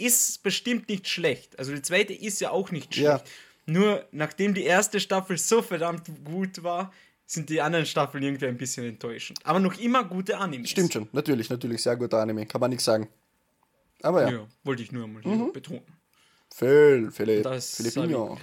ist 0.00 0.42
bestimmt 0.42 0.88
nicht 0.88 1.08
schlecht. 1.08 1.58
Also 1.58 1.74
die 1.74 1.82
zweite 1.82 2.12
ist 2.12 2.40
ja 2.40 2.50
auch 2.50 2.70
nicht 2.70 2.94
Ja. 2.96 3.18
schlecht. 3.18 3.30
Nur 3.66 4.06
nachdem 4.12 4.54
die 4.54 4.64
erste 4.64 4.98
Staffel 4.98 5.36
so 5.36 5.60
verdammt 5.60 6.04
gut 6.24 6.62
war, 6.62 6.92
sind 7.26 7.50
die 7.50 7.60
anderen 7.60 7.84
Staffeln 7.84 8.22
irgendwie 8.24 8.46
ein 8.46 8.56
bisschen 8.56 8.86
enttäuschend. 8.86 9.38
Aber 9.44 9.60
noch 9.60 9.78
immer 9.78 10.02
gute 10.04 10.38
Animes. 10.38 10.70
stimmt 10.70 10.92
schon. 10.94 11.08
Natürlich, 11.12 11.50
natürlich, 11.50 11.82
sehr 11.82 11.96
guter 11.96 12.18
Anime. 12.22 12.46
Kann 12.46 12.60
man 12.62 12.70
nichts 12.70 12.84
sagen. 12.86 13.08
Aber 14.02 14.22
ja, 14.22 14.30
Ja, 14.38 14.46
wollte 14.64 14.82
ich 14.82 14.92
nur 14.92 15.06
mal 15.06 15.20
Mhm. 15.22 15.52
betonen. 15.52 15.82
Phil, 16.54 17.10
Philipp, 17.10 17.42
Das 17.42 17.76
Philippino. 17.76 18.38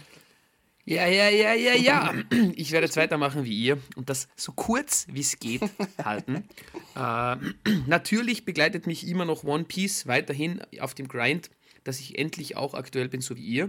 Ja, 0.85 1.07
ja, 1.07 1.29
ja, 1.29 1.53
ja, 1.53 1.73
ja. 1.73 2.13
Ich 2.55 2.71
werde 2.71 2.85
jetzt 2.85 2.97
weitermachen 2.97 3.43
wie 3.43 3.57
ihr 3.59 3.79
und 3.95 4.09
das 4.09 4.27
so 4.35 4.51
kurz 4.53 5.07
wie 5.09 5.21
es 5.21 5.39
geht 5.39 5.61
halten. 6.03 6.47
äh, 6.95 7.35
natürlich 7.87 8.45
begleitet 8.45 8.87
mich 8.87 9.07
immer 9.07 9.25
noch 9.25 9.43
One 9.43 9.63
Piece 9.65 10.07
weiterhin 10.07 10.61
auf 10.79 10.93
dem 10.93 11.07
Grind, 11.07 11.49
dass 11.83 11.99
ich 11.99 12.17
endlich 12.19 12.55
auch 12.57 12.73
aktuell 12.75 13.09
bin, 13.09 13.21
so 13.21 13.35
wie 13.35 13.45
ihr. 13.45 13.65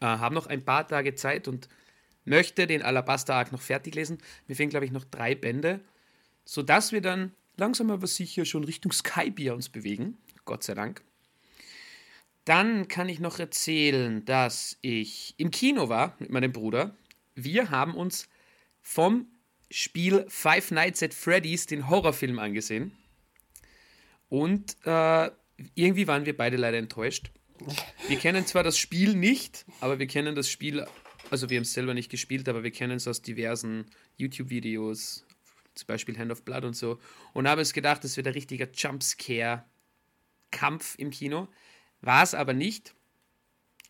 Äh, 0.00 0.06
Habe 0.06 0.34
noch 0.34 0.46
ein 0.46 0.64
paar 0.64 0.88
Tage 0.88 1.14
Zeit 1.14 1.48
und 1.48 1.68
möchte 2.24 2.66
den 2.66 2.82
Alabasta 2.82 3.34
Arc 3.34 3.52
noch 3.52 3.60
fertig 3.62 3.94
lesen. 3.94 4.18
Mir 4.48 4.56
fehlen, 4.56 4.70
glaube 4.70 4.86
ich, 4.86 4.92
noch 4.92 5.04
drei 5.04 5.34
Bände. 5.34 5.80
sodass 6.44 6.92
wir 6.92 7.00
dann 7.02 7.32
langsam 7.56 7.90
aber 7.90 8.06
sicher 8.06 8.44
schon 8.44 8.64
Richtung 8.64 8.92
Skybier 8.92 9.54
uns 9.54 9.68
bewegen. 9.68 10.18
Gott 10.44 10.64
sei 10.64 10.74
Dank. 10.74 11.02
Dann 12.44 12.88
kann 12.88 13.08
ich 13.08 13.20
noch 13.20 13.38
erzählen, 13.38 14.24
dass 14.24 14.78
ich 14.80 15.34
im 15.36 15.50
Kino 15.50 15.88
war 15.88 16.16
mit 16.18 16.30
meinem 16.30 16.52
Bruder. 16.52 16.96
Wir 17.34 17.70
haben 17.70 17.94
uns 17.94 18.28
vom 18.80 19.26
Spiel 19.70 20.24
Five 20.28 20.70
Nights 20.70 21.02
at 21.02 21.14
Freddy's 21.14 21.66
den 21.66 21.88
Horrorfilm 21.88 22.38
angesehen. 22.38 22.92
Und 24.28 24.76
äh, 24.84 25.30
irgendwie 25.74 26.06
waren 26.06 26.24
wir 26.24 26.36
beide 26.36 26.56
leider 26.56 26.78
enttäuscht. 26.78 27.30
Wir 28.08 28.16
kennen 28.16 28.46
zwar 28.46 28.62
das 28.62 28.78
Spiel 28.78 29.14
nicht, 29.14 29.66
aber 29.80 29.98
wir 29.98 30.06
kennen 30.06 30.34
das 30.34 30.48
Spiel, 30.48 30.86
also 31.30 31.50
wir 31.50 31.58
haben 31.58 31.64
es 31.64 31.74
selber 31.74 31.92
nicht 31.92 32.10
gespielt, 32.10 32.48
aber 32.48 32.62
wir 32.62 32.70
kennen 32.70 32.96
es 32.96 33.06
aus 33.06 33.20
diversen 33.20 33.84
YouTube-Videos, 34.16 35.26
zum 35.74 35.86
Beispiel 35.86 36.18
Hand 36.18 36.32
of 36.32 36.42
Blood 36.42 36.64
und 36.64 36.74
so. 36.74 36.98
Und 37.34 37.46
haben 37.46 37.60
es 37.60 37.74
gedacht, 37.74 38.02
das 38.02 38.16
wird 38.16 38.28
ein 38.28 38.32
richtiger 38.32 38.66
Jumpscare-Kampf 38.72 40.94
im 40.98 41.10
Kino. 41.10 41.48
War 42.00 42.22
es 42.22 42.34
aber 42.34 42.52
nicht. 42.52 42.94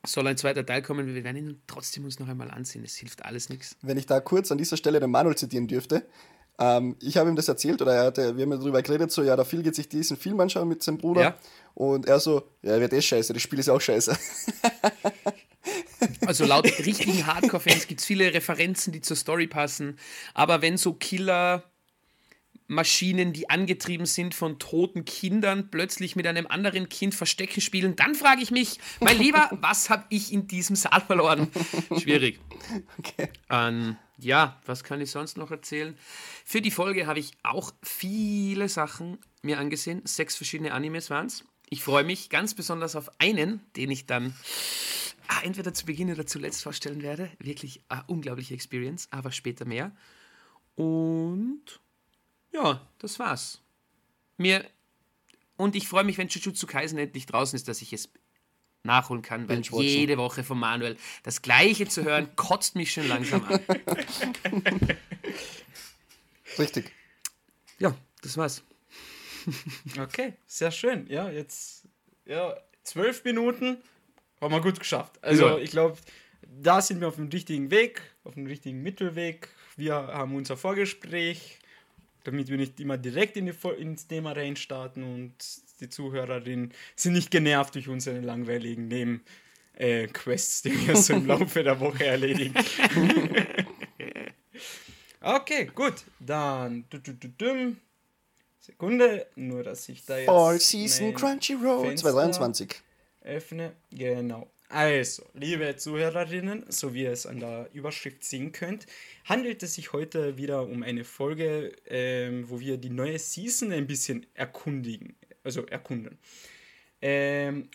Soll 0.07 0.27
ein 0.27 0.37
zweiter 0.37 0.65
Teil 0.65 0.81
kommen, 0.83 1.15
wir 1.15 1.25
werden 1.25 1.37
ihn 1.37 1.63
trotzdem 1.67 2.05
uns 2.05 2.19
noch 2.19 2.29
einmal 2.29 2.51
ansehen. 2.51 2.85
Es 2.85 2.97
hilft 2.97 3.25
alles 3.25 3.51
nichts. 3.51 3.77
Wenn 3.83 3.99
ich 3.99 4.07
da 4.07 4.21
kurz 4.21 4.51
an 4.51 4.59
dieser 4.59 4.77
Stelle 4.77 4.99
den 4.99 5.11
Manuel 5.11 5.37
zitieren 5.37 5.67
dürfte. 5.67 6.07
Ähm, 6.59 6.97
ich 7.01 7.17
habe 7.17 7.29
ihm 7.29 7.37
das 7.37 7.49
erzählt 7.49 7.81
oder 7.83 7.95
er 7.95 8.05
hatte, 8.05 8.37
wir 8.37 8.45
haben 8.45 8.53
ja 8.53 8.59
darüber 8.59 8.83
geredet, 8.83 9.11
so, 9.13 9.23
ja, 9.23 9.35
der 9.37 9.45
Phil 9.45 9.63
geht 9.63 9.75
sich 9.75 9.89
diesen 9.89 10.17
Film 10.17 10.41
anschauen 10.41 10.69
mit 10.69 10.83
seinem 10.83 10.99
Bruder. 10.99 11.21
Ja. 11.21 11.39
Und 11.75 12.07
er 12.07 12.21
so, 12.21 12.49
ja, 12.63 12.79
wird 12.81 12.93
eh 12.93 13.01
scheiße, 13.01 13.33
das 13.33 13.43
Spiel 13.43 13.59
ist 13.59 13.69
auch 13.69 13.81
scheiße. 13.81 14.17
Also 16.27 16.45
laut 16.45 16.65
richtigen 16.65 17.27
Hardcore-Fans 17.27 17.87
gibt 17.87 18.01
es 18.01 18.07
viele 18.07 18.33
Referenzen, 18.33 18.93
die 18.93 19.01
zur 19.01 19.17
Story 19.17 19.47
passen. 19.47 19.99
Aber 20.33 20.63
wenn 20.63 20.77
so 20.77 20.95
Killer-Maschinen, 22.71 23.33
die 23.33 23.51
angetrieben 23.51 24.07
sind 24.07 24.35
von 24.35 24.59
toten 24.59 25.05
Kindern, 25.05 25.71
plötzlich 25.71 26.17
mit 26.17 26.27
einem 26.27 26.47
anderen 26.47 26.89
Kind 26.89 27.15
Verstecken 27.15 27.61
spielen, 27.61 27.97
dann 27.97 28.15
frage 28.15 28.43
ich 28.43 28.51
mich, 28.51 28.79
mein 29.01 29.19
Lieber, 29.19 29.51
was 29.61 29.91
habe 29.91 30.05
ich 30.09 30.33
in 30.33 30.47
diesem 30.47 30.77
Saal 30.77 31.01
verloren? 31.01 31.51
Schwierig. 32.01 32.41
Okay. 32.99 33.31
Ähm, 33.49 33.97
ja, 34.19 34.61
was 34.67 34.85
kann 34.85 35.01
ich 35.01 35.11
sonst 35.11 35.37
noch 35.37 35.51
erzählen? 35.51 35.97
Für 36.45 36.61
die 36.61 36.71
Folge 36.71 37.07
habe 37.07 37.19
ich 37.19 37.33
auch 37.43 37.73
viele 37.83 38.69
Sachen 38.69 39.19
mir 39.43 39.59
angesehen. 39.59 40.03
Sechs 40.05 40.37
verschiedene 40.37 40.73
Animes 40.73 41.11
waren 41.11 41.27
es. 41.27 41.45
Ich 41.69 41.83
freue 41.83 42.05
mich 42.05 42.29
ganz 42.29 42.55
besonders 42.55 42.97
auf 42.97 43.11
einen, 43.19 43.61
den 43.77 43.91
ich 43.91 44.07
dann 44.07 44.35
ah, 45.29 45.41
entweder 45.43 45.73
zu 45.73 45.87
Beginn 45.87 46.13
oder 46.13 46.27
zuletzt 46.27 46.63
vorstellen 46.63 47.03
werde. 47.03 47.31
Wirklich 47.39 47.83
eine 47.89 48.05
unglaubliche 48.07 48.55
Experience, 48.55 49.09
aber 49.11 49.33
später 49.33 49.65
mehr. 49.65 49.91
Und 50.77 51.81
ja, 52.53 52.87
das 52.99 53.19
war's. 53.19 53.61
Mir 54.37 54.65
und 55.57 55.77
ich 55.77 55.89
freue 55.89 56.05
mich, 56.05 56.17
wenn 56.19 56.29
Jujutsu 56.29 56.67
Kaisen 56.67 56.99
endlich 56.99 57.27
draußen 57.27 57.55
ist, 57.57 57.69
dass 57.69 57.83
ich 57.83 57.93
es 57.93 58.09
nachholen 58.83 59.21
kann, 59.23 59.47
weil 59.49 59.61
jede 59.61 60.17
Woche 60.17 60.43
von 60.43 60.59
Manuel 60.59 60.97
das 61.23 61.43
Gleiche 61.43 61.87
zu 61.87 62.03
hören, 62.03 62.31
kotzt 62.37 62.77
mich 62.77 62.93
schon 62.93 63.07
langsam 63.09 63.45
an. 63.45 63.61
Richtig. 66.59 66.93
Ja, 67.79 67.95
das 68.23 68.37
war's. 68.37 68.63
Okay, 69.99 70.35
sehr 70.47 70.71
schön. 70.71 71.07
Ja, 71.09 71.31
jetzt 71.31 71.85
ja, 72.27 72.55
zwölf 72.83 73.25
Minuten 73.25 73.79
haben 74.41 74.53
wir 74.55 74.61
gut 74.61 74.79
geschafft. 74.79 75.23
Also 75.23 75.47
Ja. 75.47 75.59
ich 75.59 75.71
glaube, 75.71 75.99
da 76.43 76.81
sind 76.81 77.01
wir 77.01 77.09
auf 77.09 77.17
dem 77.17 77.29
richtigen 77.29 77.71
Weg, 77.71 78.03
auf 78.25 78.35
dem 78.35 78.47
richtigen 78.47 78.83
Mittelweg. 78.83 79.49
Wir 79.77 79.95
haben 79.95 80.35
unser 80.35 80.57
Vorgespräch, 80.57 81.59
damit 82.25 82.49
wir 82.49 82.57
nicht 82.57 82.79
immer 82.81 82.99
direkt 82.99 83.37
in 83.37 83.47
die, 83.47 83.69
ins 83.79 84.07
Thema 84.07 84.33
reinstarten 84.33 85.03
und 85.03 85.33
die 85.81 85.89
Zuhörerinnen 85.89 86.73
sind 86.95 87.15
nicht 87.15 87.31
genervt 87.31 87.75
durch 87.75 87.89
unsere 87.89 88.21
langweiligen 88.21 88.89
Neben 88.89 89.23
äh, 89.75 90.07
Quests, 90.09 90.63
die 90.63 90.87
wir 90.87 90.97
so 90.97 91.15
im 91.15 91.27
Laufe 91.27 91.63
der 91.63 91.81
Woche 91.81 92.05
erledigen. 92.05 92.55
okay, 95.21 95.71
gut. 95.75 96.05
Dann. 96.19 96.85
Sekunde, 98.61 99.27
nur 99.37 99.65
dass 99.65 99.89
ich 99.89 100.05
da 100.05 100.19
jetzt 100.19 100.29
All 100.29 100.61
Season 100.61 101.15
Crunchyroll 101.15 101.87
Fenster 101.87 102.11
2023. 102.11 102.83
öffne. 103.23 103.73
Genau. 103.91 104.51
Also, 104.73 105.25
liebe 105.35 105.75
Zuhörerinnen, 105.75 106.65
so 106.69 106.95
wie 106.95 107.03
ihr 107.03 107.11
es 107.11 107.27
an 107.27 107.41
der 107.41 107.69
Überschrift 107.73 108.23
sehen 108.23 108.53
könnt, 108.53 108.87
handelt 109.25 109.65
es 109.65 109.75
sich 109.75 109.93
heute 109.93 110.37
wieder 110.37 110.63
um 110.63 110.85
eine 110.85 111.03
Folge, 111.03 111.73
ähm, 111.87 112.49
wo 112.49 112.61
wir 112.61 112.77
die 112.77 112.89
neue 112.89 113.19
Season 113.19 113.73
ein 113.73 113.89
bisschen 113.89 114.27
erkundigen, 114.35 115.17
also 115.43 115.67
erkunden. 115.67 116.19
Ähm, 117.03 117.69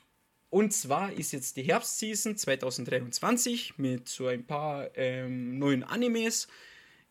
und 0.49 0.71
zwar 0.71 1.11
ist 1.11 1.33
jetzt 1.33 1.57
die 1.57 1.63
Herbstseason 1.63 2.37
2023 2.37 3.77
mit 3.77 4.07
so 4.07 4.27
ein 4.27 4.47
paar 4.47 4.87
ähm, 4.95 5.59
neuen 5.59 5.83
Animes. 5.83 6.47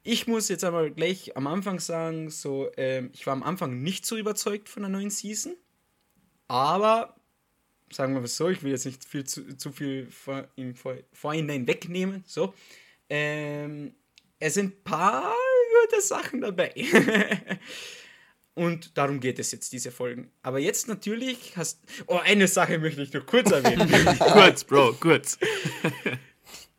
Ich 0.03 0.27
muss 0.27 0.49
jetzt 0.49 0.65
aber 0.65 0.89
gleich 0.89 1.37
am 1.37 1.47
Anfang 1.47 1.79
sagen, 1.79 2.31
so, 2.31 2.71
ähm, 2.79 3.11
ich 3.13 3.27
war 3.27 3.35
am 3.35 3.43
Anfang 3.43 3.83
nicht 3.83 4.07
so 4.07 4.17
überzeugt 4.17 4.71
von 4.71 4.83
der 4.83 4.91
neuen 4.91 5.11
Season. 5.11 5.55
Aber, 6.49 7.17
sagen 7.91 8.15
wir 8.15 8.21
mal 8.21 8.27
so, 8.27 8.49
ich 8.49 8.63
will 8.63 8.73
jetzt 8.73 8.87
nicht 8.87 9.05
viel 9.05 9.25
zu, 9.25 9.57
zu 9.57 9.73
viel 9.73 10.07
vor, 10.11 10.49
im 10.57 10.75
vor, 10.75 10.97
Vorhinein 11.13 11.67
wegnehmen. 11.67 12.25
So. 12.27 12.55
Ähm, 13.09 13.95
es 14.39 14.55
sind 14.55 14.75
ein 14.75 14.85
paar 14.85 15.35
gute 15.83 16.01
Sachen 16.01 16.41
dabei. 16.41 16.73
Und 18.55 18.97
darum 18.97 19.19
geht 19.19 19.41
es 19.41 19.51
jetzt, 19.51 19.73
diese 19.73 19.91
Folgen. 19.91 20.31
Aber 20.43 20.61
jetzt 20.61 20.87
natürlich 20.87 21.57
hast. 21.57 21.81
Oh, 22.07 22.21
eine 22.23 22.47
Sache 22.47 22.79
möchte 22.79 23.03
ich 23.03 23.13
noch 23.13 23.27
kurz 23.27 23.51
erwähnen. 23.51 23.91
kurz, 24.19 24.63
Bro, 24.63 24.95
kurz. 25.01 25.39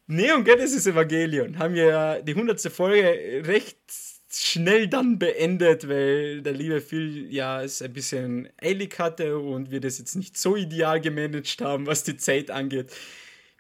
Neon 0.08 0.44
Genesis 0.44 0.88
Evangelion 0.88 1.60
haben 1.60 1.74
wir 1.74 1.86
ja 1.86 2.22
die 2.22 2.34
100. 2.34 2.62
Folge 2.72 3.44
recht 3.46 3.78
schnell 4.44 4.88
dann 4.88 5.20
beendet, 5.20 5.88
weil 5.88 6.42
der 6.42 6.54
liebe 6.54 6.82
Phil 6.82 7.32
ja 7.32 7.62
es 7.62 7.82
ein 7.82 7.94
bisschen 7.94 8.50
eilig 8.62 8.98
hatte 9.00 9.38
und 9.38 9.72
wir 9.72 9.80
das 9.82 9.98
jetzt 10.00 10.16
nicht 10.16 10.38
so 10.38 10.56
ideal 10.56 11.00
gemanagt 11.02 11.62
haben, 11.62 11.86
was 11.86 12.04
die 12.04 12.18
Zeit 12.18 12.50
angeht. 12.52 12.92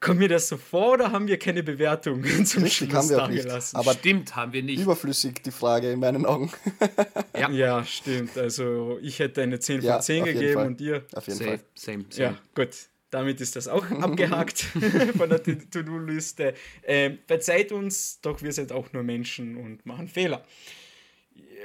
Kommt 0.02 0.20
mir 0.20 0.28
das 0.28 0.50
so 0.50 0.58
vor 0.58 0.94
oder 0.94 1.12
haben 1.12 1.28
wir 1.28 1.40
keine 1.40 1.64
Bewertung 1.64 2.24
zum 2.46 2.64
Richtig, 2.64 2.90
Schluss 2.90 2.94
haben 2.94 3.10
wir 3.10 3.24
auch 3.24 3.28
nicht. 3.30 3.44
dagelassen? 3.46 3.76
Aber 3.78 3.94
Stimmt, 3.94 4.36
haben 4.36 4.54
wir 4.54 4.62
nicht. 4.62 4.82
überflüssig 4.82 5.42
die 5.44 5.52
Frage 5.52 5.92
in 5.92 6.00
meinen 6.00 6.26
Augen. 6.26 6.52
ja, 7.52 7.84
stimmt. 7.86 8.38
Also 8.38 9.00
ich 9.02 9.20
hätte 9.20 9.42
eine 9.42 9.60
10 9.60 9.82
von 9.82 9.88
Ja, 9.88 10.00
10 10.00 10.22
auf 10.22 10.28
jeden 10.28 10.40
gegeben 10.40 10.54
Fall. 10.56 10.68
und 10.68 10.80
dir 10.80 11.06
Auf 11.14 11.28
jeden 11.28 11.40
Same, 11.40 11.50
Fall. 11.58 11.60
same, 11.76 12.06
same. 12.10 12.26
Ja, 12.32 12.38
gut. 12.54 12.70
Damit 13.12 13.40
ist 13.42 13.56
das 13.56 13.68
auch 13.68 13.90
abgehakt 14.02 14.60
von 15.18 15.30
der 15.30 15.42
To-Do-Liste. 15.44 16.54
Ähm, 16.84 17.20
verzeiht 17.28 17.72
uns, 17.72 18.20
doch 18.22 18.42
wir 18.42 18.52
sind 18.52 18.72
auch 18.72 18.92
nur 18.94 19.04
Menschen 19.04 19.56
und 19.58 19.86
machen 19.86 20.08
Fehler. 20.08 20.46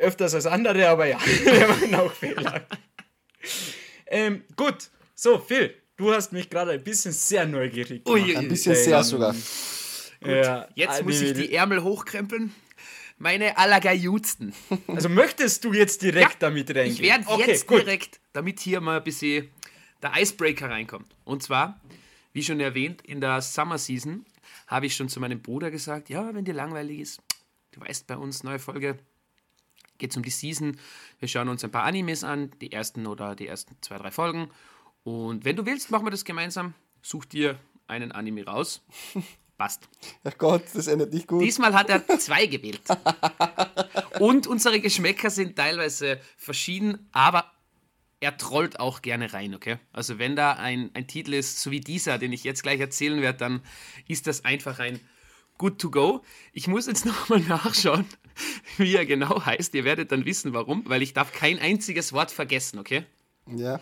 Öfters 0.00 0.34
als 0.34 0.46
andere, 0.46 0.88
aber 0.88 1.06
ja, 1.06 1.18
wir 1.44 1.68
machen 1.68 1.94
auch 1.94 2.12
Fehler. 2.12 2.66
ähm, 4.06 4.44
gut, 4.56 4.90
so 5.14 5.38
Phil, 5.38 5.74
du 5.96 6.12
hast 6.12 6.32
mich 6.32 6.48
gerade 6.50 6.72
ein 6.72 6.82
bisschen 6.84 7.12
sehr 7.12 7.46
neugierig 7.46 8.04
gemacht. 8.04 8.22
Ui, 8.22 8.36
Ein 8.36 8.48
bisschen 8.48 8.74
Ähm, 8.74 8.84
sehr 8.84 9.02
sogar. 9.04 9.34
Ja, 10.24 10.68
Jetzt 10.74 11.02
muss 11.04 11.20
ich 11.20 11.32
die 11.32 11.52
Ärmel 11.54 11.82
hochkrempeln. 11.82 12.54
Meine 13.18 13.58
allergeilsten. 13.58 14.54
Also 14.86 15.10
möchtest 15.10 15.62
du 15.64 15.74
jetzt 15.74 16.00
direkt 16.02 16.30
Ja, 16.32 16.36
damit 16.38 16.70
reingehen? 16.70 16.92
Ich 16.94 17.02
werde 17.02 17.24
okay, 17.26 17.50
jetzt 17.50 17.66
gut. 17.66 17.80
direkt, 17.80 18.18
damit 18.32 18.60
hier 18.60 18.80
mal 18.80 18.96
ein 18.96 19.04
bisschen 19.04 19.50
der 20.02 20.12
Icebreaker 20.16 20.70
reinkommt. 20.70 21.14
Und 21.24 21.42
zwar, 21.42 21.80
wie 22.32 22.42
schon 22.42 22.60
erwähnt, 22.60 23.02
in 23.02 23.20
der 23.20 23.42
Summer 23.42 23.78
Season 23.78 24.24
habe 24.66 24.86
ich 24.86 24.96
schon 24.96 25.08
zu 25.08 25.20
meinem 25.20 25.42
Bruder 25.42 25.70
gesagt, 25.70 26.08
ja, 26.08 26.34
wenn 26.34 26.44
dir 26.44 26.54
langweilig 26.54 27.00
ist, 27.00 27.22
du 27.72 27.80
weißt 27.80 28.06
bei 28.06 28.16
uns, 28.16 28.42
neue 28.42 28.58
Folge, 28.58 28.98
geht 29.98 30.10
es 30.10 30.16
um 30.16 30.22
die 30.22 30.30
Season. 30.30 30.78
Wir 31.18 31.28
schauen 31.28 31.48
uns 31.48 31.62
ein 31.62 31.70
paar 31.70 31.84
Animes 31.84 32.24
an, 32.24 32.50
die 32.60 32.72
ersten 32.72 33.06
oder 33.06 33.36
die 33.36 33.46
ersten 33.46 33.76
zwei, 33.80 33.98
drei 33.98 34.10
Folgen. 34.10 34.50
Und 35.04 35.44
wenn 35.44 35.56
du 35.56 35.66
willst, 35.66 35.90
machen 35.90 36.06
wir 36.06 36.10
das 36.10 36.24
gemeinsam. 36.24 36.74
Such 37.02 37.26
dir 37.26 37.58
einen 37.86 38.12
Anime 38.12 38.44
raus. 38.44 38.82
Passt. 39.58 39.88
Ach 40.24 40.38
Gott, 40.38 40.62
das 40.72 40.86
endet 40.86 41.12
nicht 41.12 41.26
gut. 41.26 41.42
Diesmal 41.42 41.74
hat 41.74 41.90
er 41.90 42.06
zwei 42.18 42.46
gewählt. 42.46 42.80
Und 44.18 44.46
unsere 44.46 44.80
Geschmäcker 44.80 45.28
sind 45.28 45.56
teilweise 45.56 46.18
verschieden, 46.38 47.10
aber 47.12 47.52
er 48.20 48.36
trollt 48.36 48.78
auch 48.80 49.02
gerne 49.02 49.32
rein, 49.32 49.54
okay? 49.54 49.78
Also 49.92 50.18
wenn 50.18 50.36
da 50.36 50.52
ein, 50.52 50.90
ein 50.94 51.06
Titel 51.06 51.32
ist, 51.34 51.60
so 51.60 51.70
wie 51.70 51.80
dieser, 51.80 52.18
den 52.18 52.32
ich 52.32 52.44
jetzt 52.44 52.62
gleich 52.62 52.78
erzählen 52.80 53.20
werde, 53.22 53.38
dann 53.38 53.62
ist 54.08 54.26
das 54.26 54.44
einfach 54.44 54.78
ein 54.78 55.00
Good 55.58 55.78
to 55.78 55.90
go. 55.90 56.22
Ich 56.52 56.68
muss 56.68 56.86
jetzt 56.86 57.04
nochmal 57.06 57.40
nachschauen, 57.40 58.06
wie 58.78 58.94
er 58.94 59.06
genau 59.06 59.44
heißt. 59.44 59.74
Ihr 59.74 59.84
werdet 59.84 60.12
dann 60.12 60.24
wissen, 60.24 60.52
warum, 60.52 60.82
weil 60.86 61.02
ich 61.02 61.12
darf 61.14 61.32
kein 61.32 61.58
einziges 61.58 62.12
Wort 62.12 62.30
vergessen, 62.30 62.78
okay? 62.78 63.04
Ja. 63.46 63.80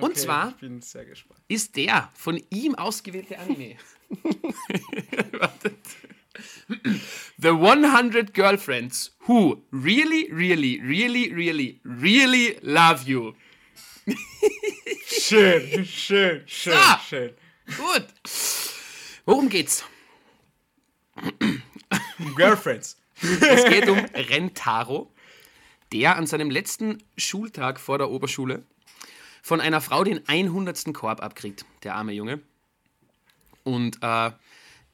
Und 0.00 0.10
Okay, 0.12 0.14
zwar 0.14 0.48
Ich 0.50 0.56
bin 0.56 0.80
sehr 0.82 1.04
gespannt. 1.04 1.40
ist 1.48 1.76
der 1.76 2.10
von 2.14 2.42
ihm 2.50 2.74
ausgewählte 2.74 3.38
Anime. 3.38 3.76
Wartet. 5.32 5.78
The 7.38 7.48
100 7.50 8.34
Girlfriends 8.34 9.14
who 9.26 9.62
really, 9.72 10.30
really, 10.32 10.80
really, 10.82 11.32
really, 11.32 11.80
really 11.84 12.56
love 12.62 13.04
you. 13.08 13.34
Schön, 15.06 15.84
schön, 15.86 16.42
schön, 16.46 16.74
Ah! 16.74 17.00
schön. 17.08 17.32
Gut. 17.76 18.06
Worum 19.24 19.48
geht's? 19.48 19.84
Girlfriends. 22.36 22.98
Es 23.22 23.64
geht 23.64 23.88
um 23.88 23.98
Rentaro, 23.98 25.10
der 25.92 26.16
an 26.16 26.26
seinem 26.26 26.50
letzten 26.50 27.02
Schultag 27.16 27.80
vor 27.80 27.98
der 27.98 28.10
Oberschule 28.10 28.64
von 29.42 29.60
einer 29.60 29.80
Frau 29.80 30.04
den 30.04 30.26
100. 30.28 30.92
Korb 30.92 31.22
abkriegt, 31.22 31.64
der 31.84 31.94
arme 31.94 32.12
Junge. 32.12 32.40
Und 33.62 34.02
äh, 34.02 34.30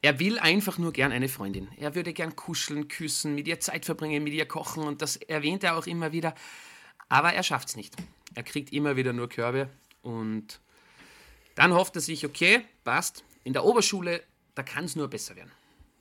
er 0.03 0.19
will 0.19 0.39
einfach 0.39 0.77
nur 0.77 0.93
gern 0.93 1.11
eine 1.11 1.27
Freundin. 1.29 1.67
Er 1.77 1.95
würde 1.95 2.13
gern 2.13 2.35
kuscheln, 2.35 2.87
küssen, 2.87 3.35
mit 3.35 3.47
ihr 3.47 3.59
Zeit 3.59 3.85
verbringen, 3.85 4.23
mit 4.23 4.33
ihr 4.33 4.47
kochen 4.47 4.83
und 4.83 5.01
das 5.01 5.17
erwähnt 5.17 5.63
er 5.63 5.77
auch 5.77 5.87
immer 5.87 6.11
wieder. 6.11 6.33
Aber 7.09 7.33
er 7.33 7.43
schafft 7.43 7.69
es 7.69 7.75
nicht. 7.75 7.95
Er 8.33 8.43
kriegt 8.43 8.71
immer 8.71 8.95
wieder 8.95 9.13
nur 9.13 9.29
Körbe 9.29 9.69
und 10.01 10.61
dann 11.55 11.73
hofft 11.73 11.95
er 11.95 12.01
sich, 12.01 12.25
okay, 12.25 12.61
passt, 12.83 13.23
in 13.43 13.53
der 13.53 13.65
Oberschule, 13.65 14.23
da 14.55 14.63
kann 14.63 14.85
es 14.85 14.95
nur 14.95 15.09
besser 15.09 15.35
werden. 15.35 15.51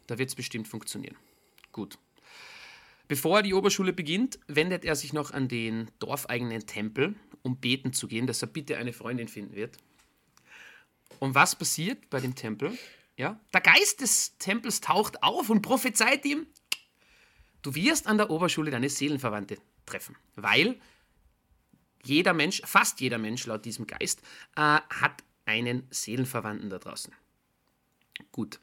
Da 0.06 0.18
wird 0.18 0.28
es 0.28 0.34
bestimmt 0.34 0.68
funktionieren. 0.68 1.16
Gut. 1.72 1.98
Bevor 3.08 3.38
er 3.38 3.42
die 3.42 3.54
Oberschule 3.54 3.92
beginnt, 3.92 4.38
wendet 4.46 4.84
er 4.84 4.94
sich 4.94 5.12
noch 5.12 5.32
an 5.32 5.48
den 5.48 5.90
dorfeigenen 5.98 6.66
Tempel, 6.66 7.14
um 7.42 7.56
beten 7.56 7.92
zu 7.92 8.06
gehen, 8.06 8.26
dass 8.26 8.42
er 8.42 8.48
bitte 8.48 8.76
eine 8.76 8.92
Freundin 8.92 9.28
finden 9.28 9.56
wird. 9.56 9.78
Und 11.18 11.34
was 11.34 11.56
passiert 11.56 12.08
bei 12.10 12.20
dem 12.20 12.34
Tempel? 12.34 12.76
Ja, 13.16 13.38
der 13.52 13.60
Geist 13.60 14.00
des 14.00 14.38
Tempels 14.38 14.80
taucht 14.80 15.22
auf 15.22 15.50
und 15.50 15.62
prophezeit 15.62 16.24
ihm, 16.24 16.46
du 17.62 17.74
wirst 17.74 18.06
an 18.06 18.16
der 18.16 18.30
Oberschule 18.30 18.70
deine 18.70 18.88
Seelenverwandte 18.88 19.58
treffen, 19.84 20.16
weil 20.36 20.80
jeder 22.02 22.32
Mensch, 22.32 22.62
fast 22.64 23.00
jeder 23.00 23.18
Mensch 23.18 23.46
laut 23.46 23.64
diesem 23.64 23.86
Geist, 23.86 24.20
äh, 24.56 24.60
hat 24.60 25.22
einen 25.44 25.86
Seelenverwandten 25.90 26.70
da 26.70 26.78
draußen. 26.78 27.14
Gut. 28.32 28.60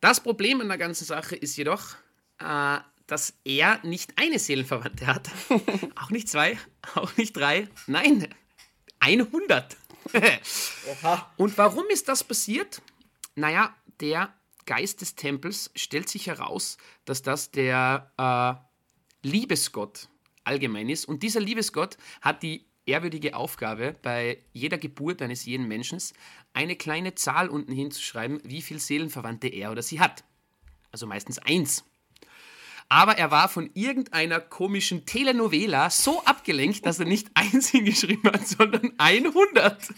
Das 0.00 0.20
Problem 0.20 0.60
an 0.60 0.68
der 0.68 0.78
ganzen 0.78 1.04
Sache 1.04 1.36
ist 1.36 1.56
jedoch, 1.56 1.94
äh, 2.38 2.78
dass 3.06 3.34
er 3.44 3.80
nicht 3.84 4.18
eine 4.18 4.38
Seelenverwandte 4.38 5.06
hat. 5.06 5.30
auch 5.96 6.10
nicht 6.10 6.28
zwei, 6.28 6.58
auch 6.94 7.16
nicht 7.16 7.36
drei. 7.36 7.68
Nein, 7.86 8.28
100. 9.00 9.76
Oha. 10.90 11.32
Und 11.36 11.56
warum 11.58 11.86
ist 11.90 12.08
das 12.08 12.24
passiert? 12.24 12.82
Naja, 13.34 13.74
der 14.00 14.32
Geist 14.64 15.00
des 15.00 15.14
Tempels 15.14 15.70
stellt 15.74 16.08
sich 16.08 16.26
heraus, 16.26 16.76
dass 17.04 17.22
das 17.22 17.50
der 17.50 18.10
äh, 18.18 19.26
Liebesgott 19.26 20.08
allgemein 20.46 20.88
ist. 20.88 21.04
Und 21.04 21.22
dieser 21.22 21.40
Liebesgott 21.40 21.96
hat 22.22 22.42
die 22.42 22.64
ehrwürdige 22.86 23.34
Aufgabe, 23.36 23.96
bei 24.02 24.38
jeder 24.52 24.78
Geburt 24.78 25.20
eines 25.20 25.44
jeden 25.44 25.66
Menschen 25.66 25.98
eine 26.52 26.76
kleine 26.76 27.14
Zahl 27.14 27.48
unten 27.48 27.72
hinzuschreiben, 27.72 28.40
wie 28.44 28.62
viele 28.62 28.80
Seelenverwandte 28.80 29.48
er 29.48 29.72
oder 29.72 29.82
sie 29.82 30.00
hat. 30.00 30.24
Also 30.92 31.06
meistens 31.06 31.38
eins. 31.38 31.84
Aber 32.88 33.18
er 33.18 33.32
war 33.32 33.48
von 33.48 33.70
irgendeiner 33.74 34.40
komischen 34.40 35.06
Telenovela 35.06 35.90
so 35.90 36.22
abgelenkt, 36.24 36.86
dass 36.86 37.00
er 37.00 37.06
nicht 37.06 37.28
eins 37.34 37.68
hingeschrieben 37.70 38.32
hat, 38.32 38.46
sondern 38.46 38.92
100. 38.96 39.88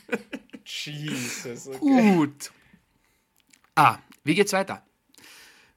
Jesus. 0.64 1.68
Okay. 1.68 1.78
Gut. 1.78 2.50
Ah, 3.74 3.98
wie 4.24 4.34
geht's 4.34 4.52
weiter? 4.52 4.84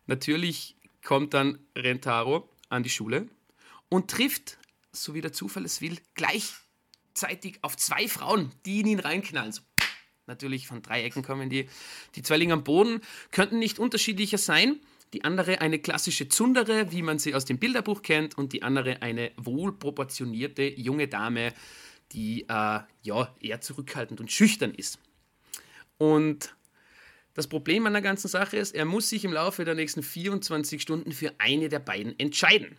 Natürlich 0.08 0.76
kommt 1.04 1.34
dann 1.34 1.60
Rentaro 1.76 2.50
an 2.70 2.84
die 2.84 2.90
Schule 2.90 3.28
und 3.90 4.10
trifft, 4.10 4.58
so 4.92 5.14
wie 5.14 5.22
der 5.22 5.34
Zufall 5.34 5.66
es 5.66 5.82
will, 5.82 5.98
gleichzeitig 6.16 7.60
auf 7.62 7.78
zwei 7.78 8.08
Frauen, 8.08 8.52
die 8.66 8.82
in 8.82 8.88
ihn 8.88 9.00
reinknallen. 9.00 9.52
So, 9.52 9.62
natürlich 10.28 10.68
von 10.68 10.82
drei 10.82 11.04
Ecken 11.04 11.24
kommen 11.24 11.50
die. 11.50 11.70
Die 12.16 12.24
zwei 12.24 12.38
liegen 12.38 12.52
am 12.52 12.64
Boden, 12.64 13.02
könnten 13.32 13.60
nicht 13.60 13.80
unterschiedlicher 13.80 14.38
sein. 14.38 14.80
Die 15.14 15.24
andere 15.26 15.60
eine 15.60 15.80
klassische 15.80 16.30
Zundere, 16.30 16.92
wie 16.92 17.02
man 17.02 17.20
sie 17.20 17.36
aus 17.36 17.44
dem 17.44 17.58
Bilderbuch 17.58 18.02
kennt, 18.02 18.38
und 18.38 18.54
die 18.54 18.64
andere 18.64 19.02
eine 19.02 19.32
wohlproportionierte 19.36 20.64
junge 20.64 21.08
Dame, 21.10 21.54
die 22.14 22.44
äh, 22.44 22.80
ja 23.02 23.36
eher 23.42 23.62
zurückhaltend 23.62 24.22
und 24.22 24.32
schüchtern 24.32 24.74
ist. 24.74 25.00
Und 25.98 26.56
das 27.34 27.48
Problem 27.48 27.86
an 27.86 27.94
der 27.94 28.02
ganzen 28.02 28.28
Sache 28.28 28.58
ist, 28.58 28.74
er 28.74 28.86
muss 28.86 29.10
sich 29.10 29.24
im 29.24 29.34
Laufe 29.34 29.64
der 29.64 29.76
nächsten 29.76 30.04
24 30.04 30.82
Stunden 30.82 31.12
für 31.12 31.34
eine 31.38 31.70
der 31.70 31.80
beiden 31.80 32.18
entscheiden. 32.20 32.78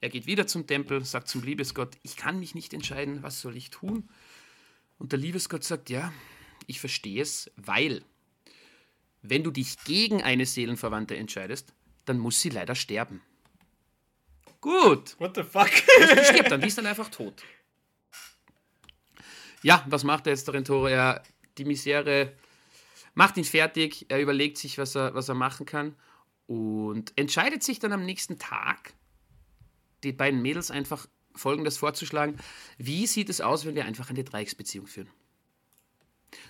Er 0.00 0.08
geht 0.08 0.26
wieder 0.26 0.46
zum 0.46 0.66
Tempel, 0.66 1.04
sagt 1.04 1.28
zum 1.28 1.42
Liebesgott, 1.42 1.96
ich 2.02 2.16
kann 2.16 2.38
mich 2.38 2.54
nicht 2.54 2.72
entscheiden, 2.72 3.22
was 3.22 3.40
soll 3.40 3.56
ich 3.56 3.70
tun? 3.70 4.08
Und 4.98 5.12
der 5.12 5.18
Liebesgott 5.18 5.64
sagt, 5.64 5.90
ja, 5.90 6.12
ich 6.66 6.80
verstehe 6.80 7.22
es, 7.22 7.50
weil 7.56 8.02
wenn 9.22 9.42
du 9.42 9.50
dich 9.50 9.76
gegen 9.84 10.22
eine 10.22 10.46
Seelenverwandte 10.46 11.16
entscheidest, 11.16 11.72
dann 12.04 12.18
muss 12.18 12.40
sie 12.40 12.50
leider 12.50 12.74
sterben. 12.74 13.22
Gut, 14.60 15.16
What 15.18 15.36
the 15.36 15.42
fuck? 15.42 15.70
die 15.70 16.24
stirbt 16.24 16.50
dann, 16.50 16.60
die 16.60 16.68
ist 16.68 16.78
dann 16.78 16.86
einfach 16.86 17.08
tot. 17.08 17.42
Ja, 19.62 19.84
was 19.88 20.04
macht 20.04 20.26
er 20.26 20.32
jetzt, 20.32 20.46
der 20.46 20.54
Rentoro? 20.54 20.86
Er, 20.86 21.22
die 21.58 21.64
Misere 21.64 22.32
macht 23.14 23.36
ihn 23.36 23.44
fertig, 23.44 24.06
er 24.08 24.20
überlegt 24.20 24.58
sich, 24.58 24.78
was 24.78 24.94
er, 24.94 25.14
was 25.14 25.28
er 25.28 25.34
machen 25.34 25.66
kann 25.66 25.96
und 26.46 27.12
entscheidet 27.16 27.62
sich 27.62 27.78
dann 27.80 27.92
am 27.92 28.04
nächsten 28.04 28.38
Tag, 28.38 28.94
die 30.02 30.12
beiden 30.12 30.42
Mädels 30.42 30.70
einfach 30.70 31.08
Folgendes 31.34 31.78
vorzuschlagen. 31.78 32.36
Wie 32.78 33.06
sieht 33.06 33.28
es 33.28 33.40
aus, 33.40 33.64
wenn 33.64 33.74
wir 33.74 33.84
einfach 33.84 34.10
eine 34.10 34.24
Dreiecksbeziehung 34.24 34.86
führen? 34.86 35.08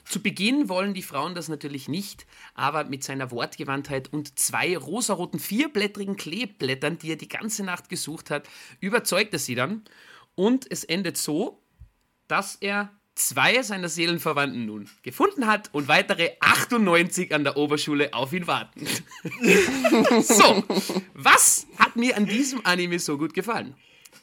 Zu 0.05 0.21
Beginn 0.21 0.69
wollen 0.69 0.95
die 0.95 1.03
Frauen 1.03 1.35
das 1.35 1.49
natürlich 1.49 1.89
nicht, 1.89 2.27
aber 2.55 2.85
mit 2.85 3.05
seiner 3.05 3.31
Wortgewandtheit 3.31 4.13
und 4.13 4.39
zwei 4.39 4.77
rosaroten 4.77 5.39
vierblättrigen 5.39 6.17
Kleeblättern, 6.17 6.99
die 6.99 7.11
er 7.11 7.17
die 7.17 7.29
ganze 7.29 7.63
Nacht 7.63 7.89
gesucht 7.89 8.31
hat, 8.31 8.49
überzeugt 8.81 9.33
er 9.33 9.39
sie 9.39 9.55
dann. 9.55 9.85
Und 10.35 10.69
es 10.71 10.83
endet 10.85 11.17
so, 11.17 11.63
dass 12.27 12.57
er 12.57 12.98
zwei 13.19 13.63
seiner 13.63 13.89
Seelenverwandten 13.89 14.67
nun 14.67 14.89
gefunden 15.03 15.47
hat 15.47 15.71
und 15.73 15.89
weitere 15.89 16.31
98 16.41 17.35
an 17.35 17.45
der 17.45 17.57
Oberschule 17.57 18.15
auf 18.15 18.33
ihn 18.33 18.47
warten. 18.47 18.87
so, 20.23 20.65
was 21.15 21.67
hat 21.79 21.97
mir 21.97 22.17
an 22.17 22.27
diesem 22.27 22.65
Anime 22.65 22.99
so 22.99 23.19
gut 23.19 23.35
gefallen? 23.35 23.75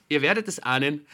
Ihr 0.08 0.22
werdet 0.22 0.48
es 0.48 0.60
ahnen, 0.60 1.06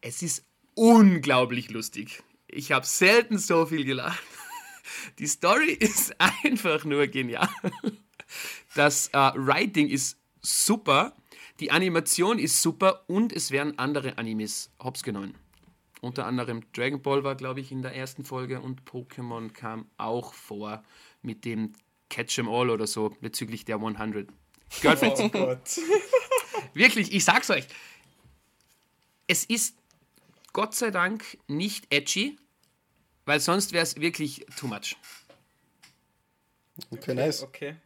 es 0.00 0.22
ist 0.22 0.44
unglaublich 0.74 1.70
lustig. 1.70 2.22
Ich 2.48 2.72
habe 2.72 2.86
selten 2.86 3.38
so 3.38 3.66
viel 3.66 3.84
gelacht. 3.84 4.22
Die 5.18 5.26
Story 5.26 5.72
ist 5.72 6.14
einfach 6.44 6.84
nur 6.84 7.06
genial. 7.06 7.48
Das 8.74 9.08
äh, 9.08 9.32
Writing 9.34 9.88
ist 9.88 10.18
super, 10.40 11.14
die 11.60 11.70
Animation 11.70 12.38
ist 12.40 12.60
super 12.60 13.04
und 13.06 13.32
es 13.32 13.52
werden 13.52 13.78
andere 13.78 14.18
Animes 14.18 14.72
hops 14.80 15.04
genommen. 15.04 15.34
Unter 16.04 16.26
anderem 16.26 16.70
Dragon 16.74 17.00
Ball 17.00 17.24
war, 17.24 17.34
glaube 17.34 17.60
ich, 17.60 17.72
in 17.72 17.80
der 17.80 17.94
ersten 17.94 18.24
Folge 18.24 18.60
und 18.60 18.82
Pokémon 18.82 19.50
kam 19.50 19.88
auch 19.96 20.34
vor 20.34 20.84
mit 21.22 21.46
dem 21.46 21.72
Catch 22.10 22.38
'em 22.38 22.46
All 22.46 22.68
oder 22.68 22.86
so 22.86 23.16
bezüglich 23.22 23.64
der 23.64 23.80
100. 23.80 24.28
Girlfriends. 24.82 25.20
Oh 25.20 25.30
Gott. 25.30 25.80
Wirklich, 26.74 27.10
ich 27.14 27.24
sag's 27.24 27.48
euch. 27.48 27.66
Es 29.28 29.46
ist 29.46 29.78
Gott 30.52 30.74
sei 30.74 30.90
Dank 30.90 31.38
nicht 31.48 31.86
edgy, 31.88 32.36
weil 33.24 33.40
sonst 33.40 33.72
wäre 33.72 33.84
es 33.84 33.98
wirklich 33.98 34.44
too 34.58 34.66
much. 34.66 34.96
Okay, 36.90 37.14
nice. 37.14 37.42
Okay. 37.42 37.76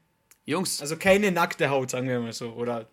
Jungs, 0.45 0.81
Also 0.81 0.97
keine 0.97 1.31
nackte 1.31 1.71
Haut, 1.71 1.91
sagen 1.91 2.09
wir 2.09 2.19
mal 2.19 2.33
so. 2.33 2.53
Oder 2.55 2.91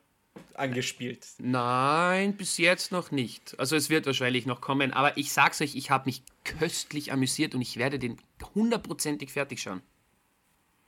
angespielt. 0.57 1.27
nein, 1.39 2.35
bis 2.37 2.57
jetzt 2.57 2.91
noch 2.91 3.11
nicht. 3.11 3.59
Also 3.59 3.75
es 3.75 3.89
wird 3.89 4.05
wahrscheinlich 4.05 4.45
noch 4.45 4.61
kommen, 4.61 4.93
aber 4.93 5.17
ich 5.17 5.31
sag's 5.31 5.61
euch, 5.61 5.75
ich 5.75 5.89
habe 5.89 6.05
mich 6.05 6.23
köstlich 6.43 7.11
amüsiert 7.11 7.55
und 7.55 7.61
ich 7.61 7.77
werde 7.77 7.99
den 7.99 8.17
hundertprozentig 8.53 9.31
fertig 9.31 9.61
schauen. 9.61 9.81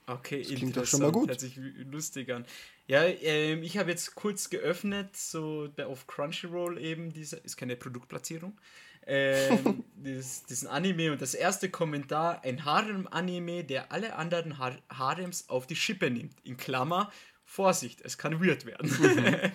Okay, 0.09 0.41
das 0.41 0.55
klingt 0.55 0.77
doch 0.77 0.85
schon 0.85 1.01
mal 1.01 1.11
gut. 1.11 1.29
Hört 1.29 1.41
sich 1.41 1.59
lustig 1.91 2.31
an. 2.31 2.45
Ja, 2.87 3.03
ähm, 3.03 3.61
ich 3.61 3.77
habe 3.77 3.89
jetzt 3.89 4.15
kurz 4.15 4.49
geöffnet, 4.49 5.17
so 5.17 5.67
bei, 5.75 5.85
auf 5.85 6.07
Crunchyroll 6.07 6.77
eben, 6.77 7.11
diese, 7.11 7.35
ist 7.37 7.57
keine 7.57 7.75
Produktplatzierung, 7.75 8.57
ähm, 9.05 9.83
dieses, 9.95 10.45
diesen 10.45 10.69
Anime 10.69 11.11
und 11.11 11.21
das 11.21 11.33
erste 11.33 11.69
Kommentar, 11.69 12.45
ein 12.45 12.63
Harem-Anime, 12.63 13.65
der 13.65 13.91
alle 13.91 14.15
anderen 14.15 14.57
Har 14.57 14.77
Harems 14.89 15.49
auf 15.49 15.67
die 15.67 15.75
Schippe 15.75 16.09
nimmt. 16.09 16.39
In 16.45 16.55
Klammer, 16.55 17.11
Vorsicht, 17.49 18.01
es 18.01 18.17
kann 18.17 18.43
weird 18.45 18.65
werden. 18.65 18.91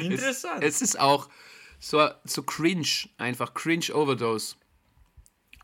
Interessant. 0.00 0.62
Es 0.62 0.80
ist 0.80 0.98
auch 0.98 1.28
so, 1.80 2.08
so 2.24 2.44
cringe, 2.44 3.08
einfach 3.18 3.52
cringe 3.52 3.92
Overdose. 3.92 4.54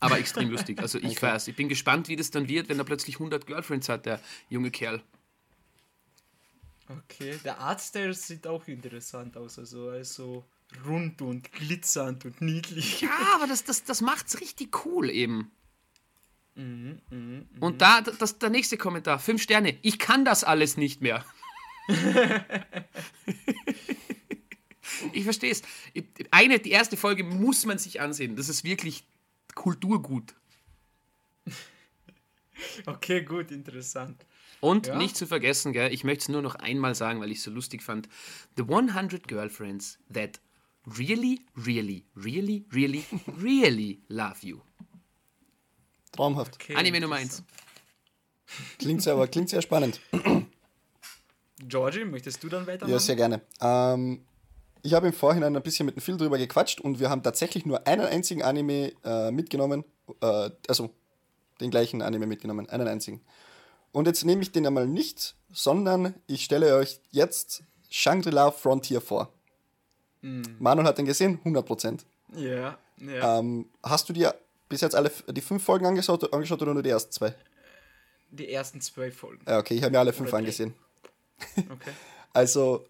Aber 0.00 0.18
extrem 0.18 0.50
lustig. 0.50 0.80
Also 0.80 0.98
ich 0.98 1.22
weiß, 1.22 1.46
ich 1.46 1.54
bin 1.54 1.68
gespannt, 1.68 2.08
wie 2.08 2.16
das 2.16 2.32
dann 2.32 2.48
wird, 2.48 2.68
wenn 2.68 2.76
er 2.76 2.84
plötzlich 2.84 3.14
100 3.16 3.46
Girlfriends 3.46 3.88
hat, 3.88 4.04
der 4.04 4.20
junge 4.50 4.72
Kerl. 4.72 5.00
Okay, 6.88 7.38
der 7.44 7.60
Artstyle 7.60 8.12
sieht 8.12 8.46
auch 8.48 8.66
interessant 8.66 9.36
aus. 9.36 9.60
Also, 9.60 9.90
also 9.90 10.44
rund 10.84 11.22
und 11.22 11.52
glitzernd 11.52 12.24
und 12.24 12.40
niedlich. 12.40 13.00
Ja, 13.00 13.16
aber 13.36 13.46
das, 13.46 13.62
das, 13.62 13.84
das 13.84 14.00
macht's 14.00 14.40
richtig 14.40 14.84
cool 14.84 15.08
eben. 15.08 15.52
Mhm, 16.54 17.00
mhm, 17.10 17.46
Und 17.60 17.80
da, 17.80 18.02
das, 18.02 18.38
der 18.38 18.50
nächste 18.50 18.76
Kommentar, 18.76 19.18
fünf 19.18 19.42
Sterne. 19.42 19.78
Ich 19.82 19.98
kann 19.98 20.24
das 20.24 20.44
alles 20.44 20.76
nicht 20.76 21.00
mehr. 21.00 21.24
ich 25.12 25.24
verstehe 25.24 25.50
es. 25.50 25.62
Eine, 26.30 26.58
die 26.58 26.70
erste 26.70 26.96
Folge 26.96 27.24
muss 27.24 27.64
man 27.64 27.78
sich 27.78 28.00
ansehen. 28.00 28.36
Das 28.36 28.48
ist 28.48 28.64
wirklich 28.64 29.04
Kulturgut. 29.54 30.34
Okay, 32.86 33.22
gut, 33.22 33.50
interessant. 33.50 34.24
Und 34.60 34.86
Ja. 34.86 34.96
nicht 34.96 35.16
zu 35.16 35.26
vergessen, 35.26 35.72
gell, 35.72 35.92
ich 35.92 36.04
möchte 36.04 36.22
es 36.22 36.28
nur 36.28 36.42
noch 36.42 36.54
einmal 36.54 36.94
sagen, 36.94 37.20
weil 37.20 37.32
ich 37.32 37.38
es 37.38 37.44
so 37.44 37.50
lustig 37.50 37.82
fand. 37.82 38.08
The 38.56 38.62
100 38.62 39.26
Girlfriends 39.26 39.98
that 40.12 40.40
really, 40.98 41.40
really, 41.56 42.04
really, 42.14 42.64
really, 42.72 43.04
really 43.40 44.02
love 44.08 44.36
you. 44.46 44.60
Traumhaft. 46.12 46.54
Okay, 46.54 46.76
Anime 46.76 47.00
Nummer 47.00 47.16
1. 47.16 47.42
Klingt 48.78 49.02
sehr, 49.02 49.14
aber 49.14 49.26
klingt 49.28 49.48
sehr 49.48 49.62
spannend. 49.62 50.00
Georgie, 51.68 52.04
möchtest 52.04 52.42
du 52.42 52.48
dann 52.48 52.66
weitermachen? 52.66 52.92
Ja, 52.92 52.98
sehr 52.98 53.16
gerne. 53.16 53.40
Ähm, 53.60 54.24
ich 54.82 54.94
habe 54.94 55.06
im 55.06 55.12
Vorhinein 55.12 55.56
ein 55.56 55.62
bisschen 55.62 55.86
mit 55.86 55.96
dem 55.96 56.02
Phil 56.02 56.16
drüber 56.16 56.38
gequatscht 56.38 56.80
und 56.80 57.00
wir 57.00 57.08
haben 57.08 57.22
tatsächlich 57.22 57.64
nur 57.64 57.86
einen 57.86 58.04
einzigen 58.04 58.42
Anime 58.42 58.92
äh, 59.04 59.30
mitgenommen. 59.30 59.84
Äh, 60.20 60.50
also 60.68 60.90
den 61.60 61.70
gleichen 61.70 62.02
Anime 62.02 62.26
mitgenommen, 62.26 62.68
einen 62.68 62.88
einzigen. 62.88 63.22
Und 63.92 64.06
jetzt 64.06 64.24
nehme 64.24 64.42
ich 64.42 64.52
den 64.52 64.66
einmal 64.66 64.86
nicht, 64.86 65.36
sondern 65.52 66.14
ich 66.26 66.44
stelle 66.44 66.76
euch 66.76 67.00
jetzt 67.10 67.62
Shangri-La 67.90 68.50
Frontier 68.50 69.00
vor. 69.00 69.32
Manuel 70.22 70.86
hat 70.86 70.98
den 70.98 71.06
gesehen, 71.06 71.40
100%. 71.44 72.00
Ja, 72.36 72.78
ja. 72.98 73.38
Ähm, 73.38 73.66
hast 73.82 74.08
du 74.08 74.12
dir 74.12 74.34
bis 74.72 74.80
jetzt 74.80 74.94
alle 74.94 75.12
die 75.28 75.42
fünf 75.42 75.62
Folgen 75.62 75.84
angeschaut, 75.84 76.32
angeschaut 76.32 76.62
oder 76.62 76.72
nur 76.72 76.82
die 76.82 76.88
ersten 76.88 77.12
zwei? 77.12 77.34
Die 78.30 78.50
ersten 78.50 78.80
zwei 78.80 79.10
Folgen. 79.10 79.44
Ja, 79.46 79.58
okay, 79.58 79.74
ich 79.74 79.82
habe 79.82 79.92
mir 79.92 79.98
alle 79.98 80.14
fünf 80.14 80.30
Oder 80.30 80.38
angesehen. 80.38 80.74
Okay. 81.56 81.92
Also, 82.34 82.86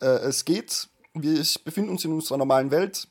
äh, 0.00 0.06
es 0.06 0.44
geht, 0.44 0.86
wir 1.14 1.44
befinden 1.64 1.90
uns 1.90 2.04
in 2.04 2.12
unserer 2.12 2.38
normalen 2.38 2.70
Welt. 2.70 3.08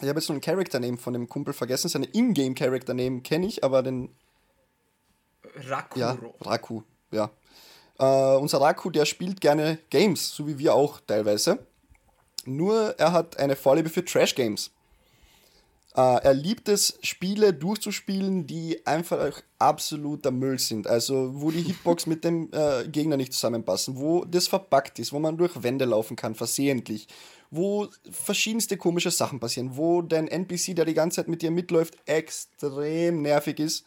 Ich 0.00 0.08
habe 0.08 0.18
jetzt 0.18 0.30
nur 0.30 0.34
einen 0.36 0.40
Character-Name 0.40 0.96
von 0.96 1.12
dem 1.12 1.28
Kumpel 1.28 1.52
vergessen. 1.52 1.90
Seine 1.90 2.06
Ingame-Character-Name 2.06 3.20
kenne 3.20 3.48
ich, 3.48 3.62
aber 3.62 3.82
den, 3.82 4.08
Rakuro. 5.56 6.00
ja, 6.00 6.16
Raku, 6.40 6.80
ja. 7.10 7.30
Äh, 7.98 8.38
unser 8.38 8.62
Raku, 8.62 8.88
der 8.88 9.04
spielt 9.04 9.42
gerne 9.42 9.78
Games, 9.90 10.34
so 10.34 10.46
wie 10.46 10.58
wir 10.58 10.74
auch 10.74 11.00
teilweise. 11.06 11.58
Nur 12.46 12.94
er 12.98 13.12
hat 13.12 13.38
eine 13.38 13.56
Vorliebe 13.56 13.90
für 13.90 14.06
Trash-Games. 14.06 14.70
Äh, 15.96 16.24
er 16.24 16.34
liebt 16.34 16.68
es, 16.68 16.98
Spiele 17.02 17.54
durchzuspielen, 17.54 18.46
die 18.46 18.86
einfach 18.86 19.40
absoluter 19.58 20.30
Müll 20.30 20.58
sind. 20.58 20.86
Also, 20.86 21.30
wo 21.40 21.50
die 21.50 21.62
Hitbox 21.62 22.06
mit 22.06 22.22
dem 22.22 22.50
äh, 22.52 22.86
Gegner 22.86 23.16
nicht 23.16 23.32
zusammenpassen, 23.32 23.96
wo 23.96 24.26
das 24.26 24.46
verpackt 24.46 24.98
ist, 24.98 25.14
wo 25.14 25.18
man 25.18 25.38
durch 25.38 25.62
Wände 25.62 25.86
laufen 25.86 26.14
kann, 26.14 26.34
versehentlich, 26.34 27.08
wo 27.50 27.88
verschiedenste 28.10 28.76
komische 28.76 29.10
Sachen 29.10 29.40
passieren, 29.40 29.78
wo 29.78 30.02
dein 30.02 30.28
NPC, 30.28 30.76
der 30.76 30.84
die 30.84 30.92
ganze 30.92 31.16
Zeit 31.16 31.28
mit 31.28 31.40
dir 31.40 31.50
mitläuft, 31.50 31.96
extrem 32.04 33.22
nervig 33.22 33.58
ist, 33.58 33.86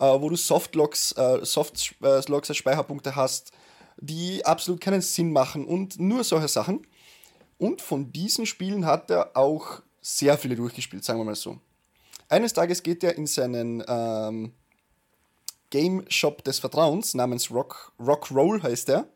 äh, 0.00 0.04
wo 0.04 0.28
du 0.28 0.34
Softlocks, 0.34 1.12
äh, 1.12 1.44
Softlocks 1.44 2.50
als 2.50 2.56
Speicherpunkte 2.56 3.14
hast, 3.14 3.52
die 3.98 4.44
absolut 4.44 4.80
keinen 4.80 5.00
Sinn 5.00 5.30
machen 5.32 5.64
und 5.64 6.00
nur 6.00 6.24
solche 6.24 6.48
Sachen. 6.48 6.84
Und 7.56 7.80
von 7.82 8.12
diesen 8.12 8.46
Spielen 8.46 8.84
hat 8.84 9.10
er 9.10 9.36
auch 9.36 9.82
sehr 10.06 10.38
viele 10.38 10.54
durchgespielt, 10.54 11.04
sagen 11.04 11.18
wir 11.18 11.24
mal 11.24 11.34
so. 11.34 11.58
Eines 12.28 12.52
Tages 12.52 12.84
geht 12.84 13.02
er 13.02 13.16
in 13.16 13.26
seinen 13.26 13.82
ähm, 13.88 14.52
Game 15.70 16.04
Shop 16.08 16.44
des 16.44 16.60
Vertrauens 16.60 17.14
namens 17.14 17.50
Rock, 17.50 17.92
Rock 17.98 18.30
Roll 18.30 18.62
heißt 18.62 18.88
er. 18.90 19.08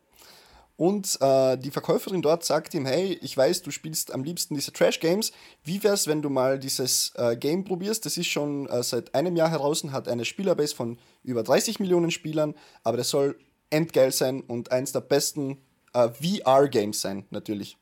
Und 0.75 1.17
äh, 1.21 1.57
die 1.57 1.71
Verkäuferin 1.71 2.21
dort 2.21 2.43
sagt 2.43 2.73
ihm, 2.73 2.85
hey, 2.85 3.17
ich 3.21 3.37
weiß, 3.37 3.61
du 3.61 3.71
spielst 3.71 4.13
am 4.13 4.23
liebsten 4.23 4.55
diese 4.55 4.73
Trash-Games. 4.73 5.31
Wie 5.63 5.81
wär's, 5.83 6.07
wenn 6.07 6.21
du 6.21 6.29
mal 6.29 6.59
dieses 6.59 7.13
äh, 7.15 7.37
Game 7.37 7.63
probierst? 7.63 8.05
Das 8.05 8.17
ist 8.17 8.27
schon 8.27 8.67
äh, 8.67 8.83
seit 8.83 9.15
einem 9.15 9.37
Jahr 9.37 9.49
heraus 9.49 9.83
und 9.83 9.93
hat 9.93 10.09
eine 10.09 10.25
Spielerbase 10.25 10.75
von 10.75 10.97
über 11.23 11.43
30 11.43 11.79
Millionen 11.79 12.11
Spielern, 12.11 12.53
aber 12.83 12.97
das 12.97 13.09
soll 13.09 13.39
endgeil 13.69 14.11
sein 14.11 14.41
und 14.41 14.71
eins 14.71 14.91
der 14.91 15.01
besten 15.01 15.61
äh, 15.93 16.09
VR-Games 16.09 16.99
sein, 16.99 17.25
natürlich. 17.29 17.77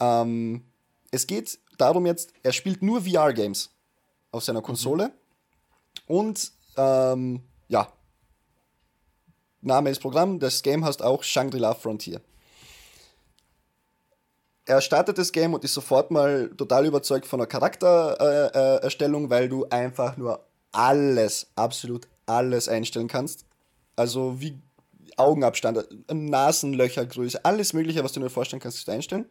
Ähm, 0.00 0.64
es 1.10 1.26
geht 1.26 1.58
darum 1.80 2.06
jetzt, 2.06 2.32
er 2.42 2.52
spielt 2.52 2.82
nur 2.82 3.02
VR-Games 3.02 3.70
auf 4.32 4.44
seiner 4.44 4.62
Konsole. 4.62 5.12
Und 6.06 6.52
ähm, 6.76 7.42
ja, 7.68 7.92
Name 9.62 9.90
ist 9.90 10.00
Programm, 10.00 10.38
das 10.38 10.62
Game 10.62 10.84
heißt 10.84 11.02
auch 11.02 11.22
Shangri-La 11.22 11.74
Frontier. 11.74 12.20
Er 14.64 14.80
startet 14.80 15.18
das 15.18 15.32
Game 15.32 15.52
und 15.52 15.64
ist 15.64 15.74
sofort 15.74 16.10
mal 16.10 16.50
total 16.56 16.86
überzeugt 16.86 17.26
von 17.26 17.40
der 17.40 17.48
Charaktererstellung, 17.48 19.24
äh, 19.24 19.26
äh, 19.26 19.30
weil 19.30 19.48
du 19.48 19.66
einfach 19.68 20.16
nur 20.16 20.46
alles, 20.72 21.48
absolut 21.56 22.06
alles 22.26 22.68
einstellen 22.68 23.08
kannst. 23.08 23.44
Also 23.96 24.40
wie 24.40 24.58
Augenabstand, 25.16 25.86
Nasenlöchergröße, 26.10 27.44
alles 27.44 27.72
Mögliche, 27.72 28.04
was 28.04 28.12
du 28.12 28.20
dir 28.20 28.30
vorstellen 28.30 28.60
kannst, 28.60 28.78
kannst 28.78 28.88
du 28.88 28.92
einstellen. 28.92 29.26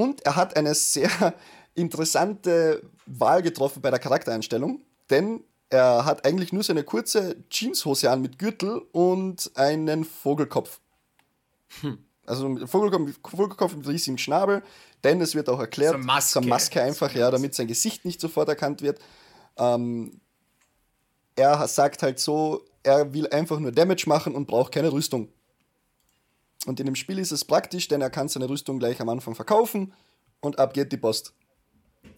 Und 0.00 0.24
er 0.24 0.34
hat 0.34 0.56
eine 0.56 0.74
sehr 0.74 1.10
interessante 1.74 2.82
Wahl 3.04 3.42
getroffen 3.42 3.82
bei 3.82 3.90
der 3.90 3.98
Charaktereinstellung, 3.98 4.80
denn 5.10 5.44
er 5.68 6.06
hat 6.06 6.24
eigentlich 6.24 6.54
nur 6.54 6.62
seine 6.62 6.84
kurze 6.84 7.36
Jeanshose 7.50 8.10
an 8.10 8.22
mit 8.22 8.38
Gürtel 8.38 8.80
und 8.92 9.50
einen 9.56 10.06
Vogelkopf. 10.06 10.80
Also 12.24 12.46
ein 12.46 12.66
Vogelkopf, 12.66 13.10
Vogelkopf 13.28 13.76
mit 13.76 13.86
riesigem 13.86 14.16
Schnabel, 14.16 14.62
denn 15.04 15.20
es 15.20 15.34
wird 15.34 15.50
auch 15.50 15.60
erklärt, 15.60 15.92
So 15.92 15.98
Maske. 15.98 16.40
so 16.40 16.48
Maske 16.48 16.82
einfach, 16.82 17.14
ja, 17.14 17.30
damit 17.30 17.54
sein 17.54 17.66
Gesicht 17.66 18.06
nicht 18.06 18.22
sofort 18.22 18.48
erkannt 18.48 18.80
wird. 18.80 19.00
Ähm, 19.58 20.20
er 21.36 21.68
sagt 21.68 22.02
halt 22.02 22.18
so, 22.18 22.64
er 22.82 23.12
will 23.12 23.28
einfach 23.28 23.58
nur 23.58 23.70
Damage 23.72 24.04
machen 24.06 24.34
und 24.34 24.46
braucht 24.46 24.72
keine 24.72 24.90
Rüstung. 24.92 25.28
Und 26.66 26.78
in 26.78 26.86
dem 26.86 26.94
Spiel 26.94 27.18
ist 27.18 27.32
es 27.32 27.44
praktisch, 27.44 27.88
denn 27.88 28.02
er 28.02 28.10
kann 28.10 28.28
seine 28.28 28.48
Rüstung 28.48 28.78
gleich 28.78 29.00
am 29.00 29.08
Anfang 29.08 29.34
verkaufen 29.34 29.94
und 30.40 30.58
ab 30.58 30.74
geht 30.74 30.92
die 30.92 30.98
Post. 30.98 31.34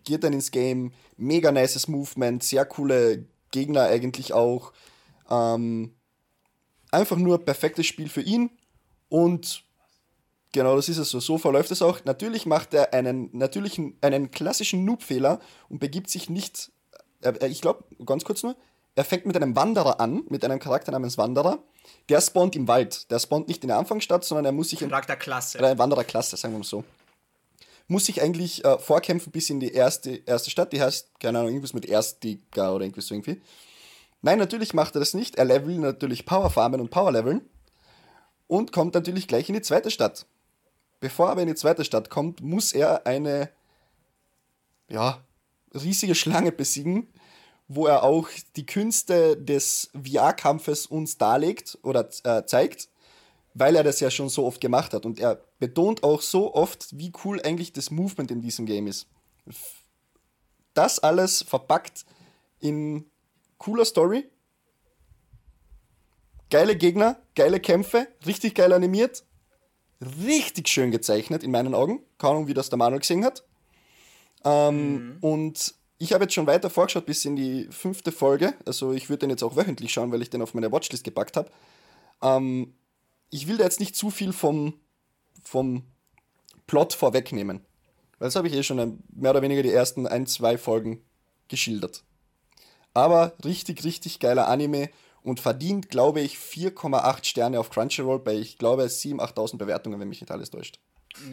Geht 0.05 0.25
dann 0.25 0.33
ins 0.33 0.51
Game, 0.51 0.93
mega 1.17 1.53
nices 1.53 1.89
Movement, 1.89 2.43
sehr 2.43 2.65
coole 2.65 3.27
Gegner 3.51 3.83
eigentlich 3.85 4.33
auch. 4.33 4.73
Ähm, 5.31 5.95
einfach 6.91 7.17
nur 7.17 7.45
perfektes 7.45 7.87
Spiel 7.87 8.09
für 8.09 8.23
ihn 8.23 8.51
und 9.09 9.65
genau 10.53 10.77
das 10.77 10.89
ist 10.89 10.99
es 10.99 11.11
so. 11.11 11.21
So 11.21 11.39
verläuft 11.39 11.71
es 11.71 11.83
auch. 11.83 12.05
Natürlich 12.05 12.47
macht 12.47 12.75
er 12.75 12.93
einen 12.93 13.31
natürlichen, 13.33 13.97
einen 14.01 14.31
klassischen 14.31 14.85
Noob-Fehler 14.85 15.41
und 15.69 15.79
begibt 15.79 16.11
sich 16.11 16.31
nicht, 16.31 16.71
äh, 17.23 17.31
äh, 17.31 17.49
ich 17.49 17.61
glaube, 17.61 17.85
ganz 18.05 18.25
kurz 18.25 18.43
nur, 18.43 18.57
er 18.95 19.05
fängt 19.05 19.27
mit 19.27 19.37
einem 19.37 19.57
Wanderer 19.57 20.01
an, 20.01 20.25
mit 20.29 20.45
einem 20.45 20.59
Charakter 20.59 20.93
namens 20.93 21.17
Wanderer. 21.17 21.63
Der 22.09 22.21
spawnt 22.21 22.55
im 22.57 22.69
Wald. 22.69 23.11
Der 23.11 23.19
spawnt 23.19 23.49
nicht 23.49 23.65
in 23.65 23.69
der 23.69 23.79
Anfangsstadt, 23.79 24.25
sondern 24.25 24.45
er 24.45 24.53
muss 24.53 24.71
sich 24.71 24.83
in 24.83 24.91
Charakterklasse. 24.91 25.59
oder 25.59 25.69
eine 25.69 25.79
Wandererklasse, 25.79 26.37
sagen 26.37 26.55
wir 26.55 26.59
mal 26.59 26.65
so. 26.65 26.85
Muss 27.89 28.07
sich 28.07 28.23
eigentlich 28.23 28.65
äh, 28.65 28.79
vorkämpfen 28.79 29.33
bis 29.33 29.51
in 29.51 29.61
die 29.61 29.73
erste, 29.73 30.23
erste 30.27 30.51
Stadt, 30.51 30.73
die 30.73 30.81
heißt, 30.81 31.19
keine 31.21 31.39
Ahnung, 31.39 31.51
irgendwas 31.51 31.75
mit 31.75 31.87
Erstliga 31.87 32.73
oder 32.73 32.85
irgendwas 32.85 33.07
so 33.07 33.15
irgendwie. 33.15 33.41
Nein, 34.21 34.39
natürlich 34.39 34.73
macht 34.73 34.95
er 34.95 35.01
das 35.01 35.15
nicht. 35.15 35.37
Er 35.37 35.45
levelt 35.45 35.81
natürlich 35.81 36.25
Power 36.25 36.49
farmen 36.51 36.81
und 36.81 36.91
Power 36.91 37.11
leveln 37.11 37.43
und 38.47 38.73
kommt 38.73 38.95
natürlich 38.95 39.27
gleich 39.27 39.49
in 39.49 39.55
die 39.55 39.63
zweite 39.63 39.91
Stadt. 39.91 40.27
Bevor 41.01 41.27
er 41.27 41.33
aber 41.33 41.43
in 41.43 41.49
die 41.49 41.55
zweite 41.55 41.85
Stadt 41.85 42.11
kommt, 42.11 42.41
muss 42.41 42.73
er 42.73 43.07
eine 43.07 43.51
ja, 44.89 45.21
riesige 45.75 46.15
Schlange 46.15 46.53
besiegen, 46.53 47.09
wo 47.75 47.87
er 47.87 48.03
auch 48.03 48.29
die 48.57 48.67
Künste 48.67 49.37
des 49.37 49.91
VR-Kampfes 49.95 50.87
uns 50.87 51.17
darlegt 51.17 51.79
oder 51.83 52.09
äh, 52.25 52.45
zeigt, 52.45 52.89
weil 53.55 53.77
er 53.77 53.83
das 53.83 54.01
ja 54.01 54.11
schon 54.11 54.29
so 54.29 54.45
oft 54.47 54.61
gemacht 54.61 54.93
hat. 54.93 55.07
Und 55.07 55.19
er 55.19 55.43
betont 55.59 56.03
auch 56.03 56.21
so 56.21 56.55
oft, 56.55 56.97
wie 56.97 57.13
cool 57.25 57.41
eigentlich 57.43 57.73
das 57.73 57.91
Movement 57.91 58.31
in 58.31 58.41
diesem 58.41 58.67
Game 58.67 58.87
ist. 58.87 59.07
Das 60.75 60.99
alles 60.99 61.43
verpackt 61.43 62.05
in 62.61 63.07
cooler 63.59 63.85
Story, 63.85 64.29
geile 66.51 66.77
Gegner, 66.77 67.21
geile 67.35 67.61
Kämpfe, 67.61 68.09
richtig 68.27 68.55
geil 68.55 68.73
animiert, 68.73 69.25
richtig 70.25 70.69
schön 70.69 70.91
gezeichnet 70.91 71.43
in 71.43 71.51
meinen 71.51 71.75
Augen. 71.75 72.03
Keine 72.19 72.35
Ahnung, 72.35 72.49
wie 72.49 72.55
das 72.55 72.69
der 72.69 72.79
Manuel 72.79 73.01
gesehen 73.01 73.25
hat. 73.25 73.45
Ähm, 74.45 75.19
Und 75.21 75.75
ich 76.03 76.12
habe 76.12 76.25
jetzt 76.25 76.35
schon 76.35 76.49
weiter 76.49 76.69
vorgeschaut 76.69 77.07
bis 77.07 77.25
in 77.25 77.37
die 77.37 77.69
fünfte 77.71 78.11
Folge. 78.11 78.55
Also 78.67 78.91
ich 78.93 79.09
würde 79.09 79.21
den 79.21 79.31
jetzt 79.31 79.45
auch 79.45 79.55
wöchentlich 79.55 79.93
schauen, 79.93 80.11
weil 80.11 80.21
ich 80.21 80.31
den 80.31 80.43
auf 80.43 80.53
meine 80.53 80.73
Watchlist 80.73 81.05
gepackt 81.05 81.37
habe. 81.37 81.49
Ähm, 82.21 82.75
ich 83.31 83.47
will 83.47 83.57
da 83.57 83.62
jetzt 83.62 83.79
nicht 83.79 83.95
zu 83.95 84.11
viel 84.11 84.33
vom, 84.33 84.75
vom 85.45 85.85
Plot 86.67 86.93
vorwegnehmen. 86.93 87.61
Weil 88.19 88.27
das 88.27 88.35
habe 88.35 88.49
ich 88.49 88.55
eh 88.55 88.65
schon 88.65 89.01
mehr 89.15 89.31
oder 89.31 89.43
weniger 89.43 89.62
die 89.62 89.71
ersten 89.71 90.09
ein, 90.09 90.27
zwei 90.27 90.59
Folgen 90.59 91.05
geschildert. 91.47 92.03
Aber 92.95 93.35
richtig, 93.45 93.85
richtig 93.85 94.19
geiler 94.19 94.49
Anime 94.49 94.91
und 95.23 95.38
verdient, 95.38 95.88
glaube 95.88 96.21
ich, 96.21 96.35
4,8 96.35 97.25
Sterne 97.25 97.61
auf 97.61 97.71
Crunchyroll 97.71 98.19
bei, 98.19 98.35
ich 98.35 98.59
glaube, 98.59 98.83
7.000, 98.83 99.21
8.000 99.21 99.57
Bewertungen, 99.57 100.01
wenn 100.01 100.09
mich 100.09 100.21
nicht 100.21 100.33
alles 100.33 100.51
täuscht. 100.51 100.81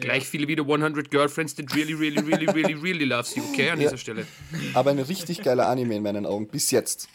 Gleich 0.00 0.26
viele 0.26 0.46
wie 0.48 0.58
100 0.58 1.10
Girlfriends 1.10 1.54
that 1.56 1.74
really, 1.74 1.94
really, 1.94 2.20
really, 2.20 2.46
really, 2.46 2.74
really 2.74 3.04
loves 3.04 3.34
you, 3.34 3.42
okay, 3.42 3.70
an 3.70 3.80
Ja. 3.80 3.86
dieser 3.86 3.98
Stelle. 3.98 4.26
Aber 4.74 4.90
ein 4.90 4.98
richtig 4.98 5.42
geiler 5.42 5.68
Anime 5.68 5.96
in 5.96 6.02
meinen 6.02 6.26
Augen, 6.26 6.46
bis 6.46 6.70
jetzt. 6.70 7.08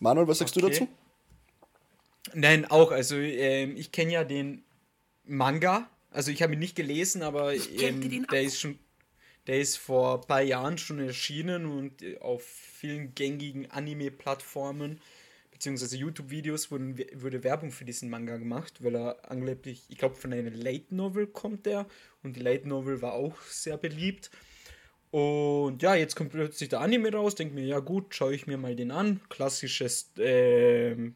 Manuel, 0.00 0.28
was 0.28 0.38
sagst 0.38 0.56
du 0.56 0.60
Okay. 0.60 0.70
dazu? 0.70 0.88
Nein, 2.34 2.64
auch. 2.66 2.90
Also 2.92 3.16
ähm, 3.16 3.76
ich 3.76 3.92
kenne 3.92 4.12
ja 4.12 4.24
den 4.24 4.62
Manga. 5.24 5.88
Also 6.10 6.30
ich 6.30 6.42
habe 6.42 6.54
ihn 6.54 6.58
nicht 6.58 6.76
gelesen, 6.76 7.22
aber 7.22 7.54
ähm, 7.54 8.26
der 8.30 8.42
ist 8.42 8.60
schon, 8.60 8.78
der 9.46 9.60
ist 9.60 9.76
vor 9.76 10.20
ein 10.20 10.26
paar 10.26 10.42
Jahren 10.42 10.78
schon 10.78 10.98
erschienen 10.98 11.66
und 11.66 12.02
äh, 12.02 12.18
auf 12.18 12.42
vielen 12.44 13.14
gängigen 13.14 13.70
Anime-Plattformen 13.70 15.00
beziehungsweise 15.56 15.96
YouTube-Videos 15.96 16.70
wurden, 16.70 16.98
wurde 17.14 17.42
Werbung 17.42 17.70
für 17.70 17.86
diesen 17.86 18.10
Manga 18.10 18.36
gemacht, 18.36 18.84
weil 18.84 18.94
er 18.94 19.30
angeblich, 19.30 19.86
ich 19.88 19.96
glaube, 19.96 20.14
von 20.14 20.32
einer 20.32 20.50
Late 20.50 20.94
Novel 20.94 21.26
kommt 21.26 21.64
der 21.64 21.86
und 22.22 22.36
die 22.36 22.40
Late 22.40 22.68
Novel 22.68 23.00
war 23.00 23.14
auch 23.14 23.40
sehr 23.42 23.78
beliebt. 23.78 24.30
Und 25.10 25.82
ja, 25.82 25.94
jetzt 25.94 26.14
kommt 26.14 26.32
plötzlich 26.32 26.68
der 26.68 26.80
Anime 26.80 27.10
raus, 27.10 27.36
denke 27.36 27.54
mir, 27.54 27.64
ja 27.64 27.78
gut, 27.78 28.14
schaue 28.14 28.34
ich 28.34 28.46
mir 28.46 28.58
mal 28.58 28.76
den 28.76 28.90
an. 28.90 29.22
Klassisches, 29.30 30.12
ähm, 30.18 31.14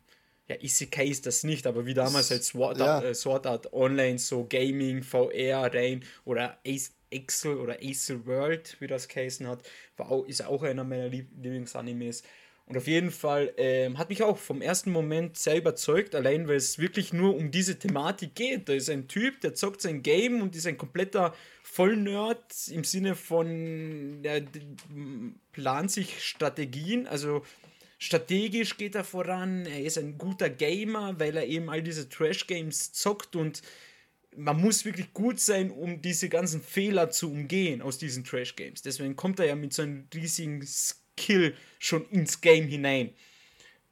ja, 0.48 0.56
Isekai 0.58 1.06
ist 1.08 1.26
das 1.26 1.44
nicht, 1.44 1.66
aber 1.66 1.84
wie 1.84 1.92
damals 1.92 2.30
halt 2.30 2.42
Sword, 2.42 2.78
Ja. 2.78 2.94
Art, 2.94 3.04
äh, 3.04 3.14
Sword 3.14 3.46
Art 3.46 3.72
Online, 3.74 4.18
so 4.18 4.46
Gaming, 4.46 5.02
VR 5.02 5.72
rein 5.74 6.02
oder 6.24 6.58
Ace, 6.66 6.92
Excel 7.10 7.58
oder 7.58 7.76
Acel 7.82 8.24
World, 8.24 8.76
wie 8.80 8.86
das 8.86 9.06
geheißen 9.06 9.46
hat, 9.46 9.68
war 9.98 10.10
auch, 10.10 10.24
ist 10.24 10.42
auch 10.46 10.62
einer 10.62 10.84
meiner 10.84 11.08
Lieb 11.08 11.28
Lieblingsanimes. 11.36 12.22
Und 12.70 12.76
auf 12.76 12.86
jeden 12.86 13.10
Fall 13.10 13.52
ähm, 13.56 13.98
hat 13.98 14.10
mich 14.10 14.22
auch 14.22 14.38
vom 14.38 14.62
ersten 14.62 14.92
Moment 14.92 15.36
sehr 15.36 15.56
überzeugt, 15.56 16.14
allein 16.14 16.46
weil 16.46 16.54
es 16.54 16.78
wirklich 16.78 17.12
nur 17.12 17.34
um 17.34 17.50
diese 17.50 17.76
Thematik 17.76 18.36
geht. 18.36 18.68
Da 18.68 18.74
ist 18.74 18.88
ein 18.88 19.08
Typ, 19.08 19.40
der 19.40 19.54
zockt 19.54 19.82
sein 19.82 20.04
Game 20.04 20.40
und 20.40 20.54
ist 20.54 20.68
ein 20.68 20.78
kompletter 20.78 21.34
Vollnerd 21.64 22.44
im 22.68 22.84
Sinne 22.84 23.16
von, 23.16 24.24
m- 24.24 25.34
plant 25.50 25.90
sich 25.90 26.24
Strategien, 26.24 27.08
also 27.08 27.44
strategisch 27.98 28.76
geht 28.76 28.94
er 28.94 29.02
voran, 29.02 29.66
er 29.66 29.82
ist 29.82 29.98
ein 29.98 30.16
guter 30.16 30.48
Gamer, 30.48 31.18
weil 31.18 31.36
er 31.36 31.46
eben 31.46 31.70
all 31.70 31.82
diese 31.82 32.08
Trash-Games 32.08 32.92
zockt 32.92 33.34
und 33.34 33.62
man 34.36 34.60
muss 34.60 34.84
wirklich 34.84 35.12
gut 35.12 35.40
sein, 35.40 35.72
um 35.72 36.02
diese 36.02 36.28
ganzen 36.28 36.62
Fehler 36.62 37.10
zu 37.10 37.32
umgehen 37.32 37.82
aus 37.82 37.98
diesen 37.98 38.22
Trash-Games. 38.22 38.82
Deswegen 38.82 39.16
kommt 39.16 39.40
er 39.40 39.46
ja 39.46 39.56
mit 39.56 39.72
so 39.72 39.82
einem 39.82 40.06
riesigen 40.14 40.64
Skill 40.64 41.00
schon 41.78 42.08
ins 42.10 42.40
Game 42.40 42.66
hinein. 42.66 43.12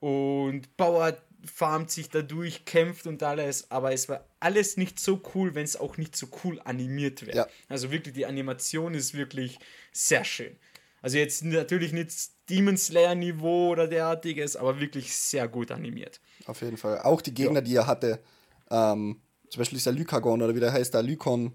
Und 0.00 0.76
Bauer 0.76 1.16
farmt 1.44 1.90
sich 1.90 2.08
dadurch, 2.08 2.64
kämpft 2.64 3.06
und 3.06 3.22
alles, 3.22 3.70
aber 3.70 3.92
es 3.92 4.08
war 4.08 4.24
alles 4.40 4.76
nicht 4.76 5.00
so 5.00 5.20
cool, 5.34 5.54
wenn 5.54 5.64
es 5.64 5.76
auch 5.76 5.96
nicht 5.96 6.16
so 6.16 6.26
cool 6.44 6.60
animiert 6.64 7.26
wäre. 7.26 7.36
Ja. 7.36 7.46
Also 7.68 7.90
wirklich, 7.90 8.14
die 8.14 8.26
Animation 8.26 8.94
ist 8.94 9.14
wirklich 9.14 9.58
sehr 9.92 10.24
schön. 10.24 10.56
Also 11.00 11.18
jetzt 11.18 11.44
natürlich 11.44 11.92
nicht 11.92 12.10
Demon 12.50 12.76
Slayer 12.76 13.14
Niveau 13.14 13.70
oder 13.70 13.86
derartiges, 13.86 14.56
aber 14.56 14.80
wirklich 14.80 15.14
sehr 15.16 15.46
gut 15.48 15.70
animiert. 15.70 16.20
Auf 16.46 16.60
jeden 16.60 16.76
Fall. 16.76 17.00
Auch 17.02 17.20
die 17.20 17.34
Gegner, 17.34 17.62
die 17.62 17.76
er 17.76 17.86
hatte, 17.86 18.20
ähm, 18.70 19.20
zum 19.48 19.60
Beispiel 19.60 19.78
dieser 19.78 19.92
Lycagon 19.92 20.42
oder 20.42 20.54
wie 20.54 20.60
der 20.60 20.72
heißt, 20.72 20.94
der 20.94 21.02
Lykon, 21.02 21.52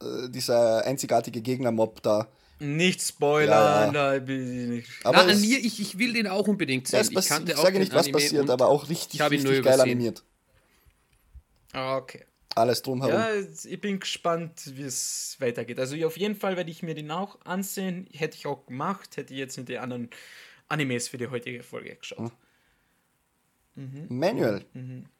äh, 0.00 0.28
dieser 0.28 0.84
einzigartige 0.84 1.42
Gegnermob 1.42 2.02
da. 2.02 2.28
Nicht 2.62 3.02
spoilern, 3.02 3.92
Ja, 3.92 4.18
nicht. 4.20 4.88
Aber 5.04 5.24
Na, 5.24 5.32
an 5.32 5.40
mir, 5.40 5.58
ich, 5.58 5.80
ich 5.80 5.98
will 5.98 6.12
den 6.12 6.28
auch 6.28 6.46
unbedingt 6.46 6.88
Ja, 6.90 7.02
sehen. 7.02 7.16
es 7.18 7.24
ich 7.24 7.28
kannte 7.28 7.52
ich 7.52 7.58
auch 7.58 7.62
sage 7.64 7.78
nicht, 7.78 7.92
was 7.92 8.04
Anime 8.06 8.18
passiert, 8.18 8.50
aber 8.50 8.68
auch 8.68 8.88
richtig, 8.88 9.20
richtig 9.20 9.44
geil 9.44 9.58
übersehen. 9.58 9.80
animiert. 9.80 10.22
Ah, 11.72 11.96
Okay. 11.96 12.24
Alles 12.54 12.82
drumherum. 12.82 13.14
Ja, 13.14 13.28
ich 13.34 13.80
bin 13.80 13.98
gespannt, 13.98 14.72
wie 14.76 14.82
es 14.82 15.36
weitergeht. 15.38 15.78
Also 15.80 15.96
auf 16.06 16.18
jeden 16.18 16.34
Fall 16.36 16.54
werde 16.58 16.70
ich 16.70 16.82
mir 16.82 16.94
den 16.94 17.10
auch 17.10 17.40
ansehen. 17.46 18.06
Hätte 18.12 18.36
ich 18.36 18.46
auch 18.46 18.66
gemacht, 18.66 19.16
hätte 19.16 19.32
ich 19.32 19.38
jetzt 19.38 19.56
nicht 19.56 19.70
die 19.70 19.78
anderen 19.78 20.10
Animes 20.68 21.08
für 21.08 21.16
die 21.16 21.28
heutige 21.28 21.62
Folge 21.62 21.96
geschaut. 21.96 22.30
Manuel. 23.74 24.64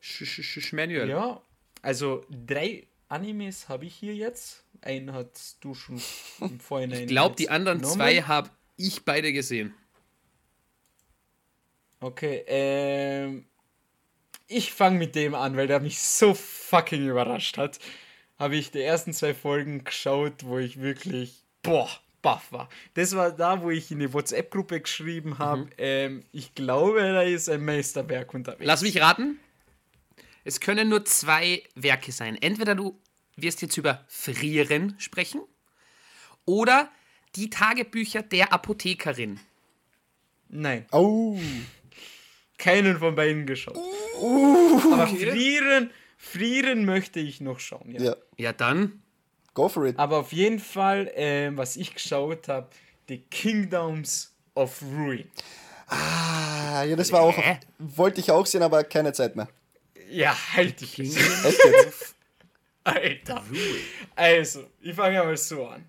Sch 0.00 0.24
sch 0.26 0.42
sch 0.42 0.61
sch 0.61 0.72
Manuel. 0.74 1.09
Ja, 1.09 1.40
also 1.81 2.26
drei 2.28 2.87
Animes 3.12 3.68
habe 3.68 3.85
ich 3.85 3.94
hier 3.94 4.14
jetzt. 4.14 4.64
Einen 4.81 5.12
hast 5.12 5.59
du 5.61 5.75
schon 5.75 6.01
im 6.40 6.59
Vorhinein. 6.61 7.03
Ich 7.03 7.07
glaube, 7.07 7.37
die 7.37 7.51
anderen 7.51 7.79
genommen. 7.79 7.96
zwei 7.96 8.22
habe 8.22 8.51
ich 8.77 9.05
beide 9.05 9.33
gesehen. 9.33 9.75
Okay, 12.01 12.42
ähm. 12.46 13.46
Ich 14.48 14.72
fange 14.72 14.98
mit 14.98 15.14
dem 15.14 15.35
an, 15.35 15.57
weil 15.57 15.66
der 15.66 15.81
mich 15.81 16.01
so 16.01 16.35
fucking 16.35 17.09
überrascht 17.09 17.57
hat. 17.57 17.79
Habe 18.38 18.57
ich 18.57 18.70
die 18.70 18.83
ersten 18.83 19.12
zwei 19.14 19.35
Folgen 19.35 19.85
geschaut, 19.85 20.44
wo 20.44 20.59
ich 20.59 20.81
wirklich, 20.81 21.44
boah, 21.62 21.88
baff 22.22 22.51
war. 22.53 22.68
Das 22.94 23.14
war 23.14 23.31
da, 23.33 23.62
wo 23.62 23.70
ich 23.70 23.90
in 23.90 24.01
die 24.01 24.12
WhatsApp-Gruppe 24.12 24.81
geschrieben 24.81 25.38
habe. 25.38 25.68
Ähm, 25.79 26.25
ich 26.33 26.55
glaube, 26.55 27.01
da 27.01 27.22
ist 27.22 27.48
ein 27.48 27.64
Meisterwerk 27.64 28.35
unterwegs. 28.35 28.66
Lass 28.66 28.83
mich 28.83 29.01
raten. 29.01 29.38
Es 30.44 30.61
können 30.61 30.88
nur 30.88 31.05
zwei 31.05 31.62
Werke 31.74 32.12
sein. 32.12 32.37
Entweder 32.40 32.74
du 32.74 32.98
wirst 33.37 33.62
jetzt 33.62 33.76
über 33.76 34.05
Frieren 34.09 34.94
sprechen 34.98 35.40
oder 36.44 36.90
die 37.37 37.50
Tagebücher 37.50 38.22
der 38.22 38.52
Apothekerin. 38.52 39.40
Nein, 40.48 40.87
Oh, 40.92 41.38
keinen 42.59 42.98
von 42.98 43.14
beiden 43.14 43.46
geschaut. 43.46 43.76
Uh, 44.20 44.92
Aber 44.92 45.07
frieren, 45.07 45.90
frieren 46.18 46.85
möchte 46.85 47.20
ich 47.20 47.40
noch 47.40 47.59
schauen. 47.59 47.90
Ja. 47.90 48.02
ja. 48.02 48.16
Ja, 48.37 48.52
dann. 48.52 49.02
Go 49.55 49.68
for 49.68 49.87
it. 49.87 49.98
Aber 49.98 50.18
auf 50.18 50.33
jeden 50.33 50.59
Fall, 50.59 51.11
ähm, 51.14 51.57
was 51.57 51.76
ich 51.76 51.94
geschaut 51.94 52.48
habe, 52.48 52.68
The 53.09 53.18
Kingdoms 53.18 54.35
of 54.55 54.83
Ruin. 54.83 55.31
Ah, 55.87 56.85
ja, 56.85 56.96
das 56.96 57.12
war 57.12 57.20
auch. 57.22 57.37
Hä? 57.37 57.59
Wollte 57.78 58.20
ich 58.20 58.31
auch 58.31 58.46
sehen, 58.46 58.62
aber 58.62 58.85
keine 58.85 59.12
Zeit 59.12 59.37
mehr. 59.37 59.48
Ja, 60.12 60.37
halt 60.55 60.81
dich. 60.81 60.98
Jetzt? 60.98 62.14
Alter. 62.85 63.44
Also, 64.14 64.66
ich 64.81 64.94
fange 64.94 65.18
mal 65.18 65.37
so 65.37 65.66
an. 65.66 65.85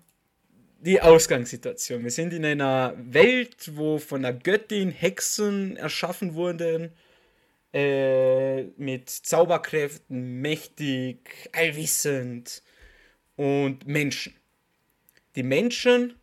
Die 0.80 1.00
Ausgangssituation. 1.00 2.02
Wir 2.02 2.10
sind 2.10 2.32
in 2.32 2.44
einer 2.44 2.94
Welt, 2.96 3.70
wo 3.74 3.98
von 3.98 4.22
der 4.22 4.32
Göttin 4.32 4.90
Hexen 4.90 5.76
erschaffen 5.76 6.34
wurden. 6.34 6.92
Äh, 7.72 8.64
mit 8.76 9.10
Zauberkräften, 9.10 10.40
mächtig, 10.40 11.50
allwissend 11.52 12.62
und 13.36 13.86
Menschen. 13.86 14.34
Die 15.34 15.42
Menschen 15.42 16.14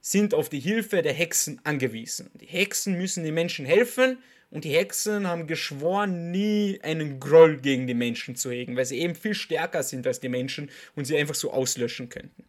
sind 0.00 0.34
auf 0.34 0.50
die 0.50 0.60
Hilfe 0.60 1.00
der 1.00 1.14
Hexen 1.14 1.60
angewiesen. 1.64 2.30
Die 2.34 2.46
Hexen 2.46 2.98
müssen 2.98 3.24
den 3.24 3.34
Menschen 3.34 3.64
helfen 3.64 4.18
und 4.50 4.64
die 4.64 4.74
Hexen 4.74 5.26
haben 5.26 5.46
geschworen, 5.46 6.30
nie 6.30 6.78
einen 6.82 7.20
Groll 7.20 7.58
gegen 7.58 7.86
die 7.86 7.94
Menschen 7.94 8.36
zu 8.36 8.50
hegen, 8.50 8.76
weil 8.76 8.86
sie 8.86 8.98
eben 8.98 9.14
viel 9.14 9.34
stärker 9.34 9.82
sind 9.82 10.06
als 10.06 10.20
die 10.20 10.28
Menschen 10.28 10.70
und 10.94 11.04
sie 11.04 11.16
einfach 11.16 11.34
so 11.34 11.52
auslöschen 11.52 12.08
könnten. 12.08 12.44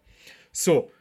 So, 0.52 0.92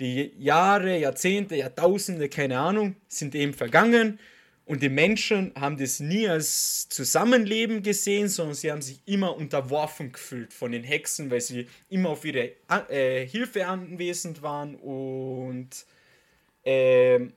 die 0.00 0.32
Jahre, 0.38 0.98
Jahrzehnte, 0.98 1.56
Jahrtausende, 1.56 2.28
keine 2.28 2.58
Ahnung, 2.58 2.96
sind 3.08 3.34
eben 3.34 3.54
vergangen 3.54 4.18
und 4.66 4.82
die 4.82 4.88
Menschen 4.88 5.52
haben 5.54 5.78
das 5.78 6.00
nie 6.00 6.28
als 6.28 6.88
Zusammenleben 6.88 7.82
gesehen, 7.84 8.28
sondern 8.28 8.56
sie 8.56 8.72
haben 8.72 8.82
sich 8.82 9.00
immer 9.06 9.36
unterworfen 9.36 10.10
gefühlt 10.10 10.52
von 10.52 10.72
den 10.72 10.82
Hexen, 10.82 11.30
weil 11.30 11.40
sie 11.40 11.68
immer 11.88 12.10
auf 12.10 12.24
ihre 12.24 12.50
äh, 12.90 13.24
Hilfe 13.26 13.66
anwesend 13.66 14.42
waren 14.42 14.74
und 14.74 15.70
ähm, 16.64 17.32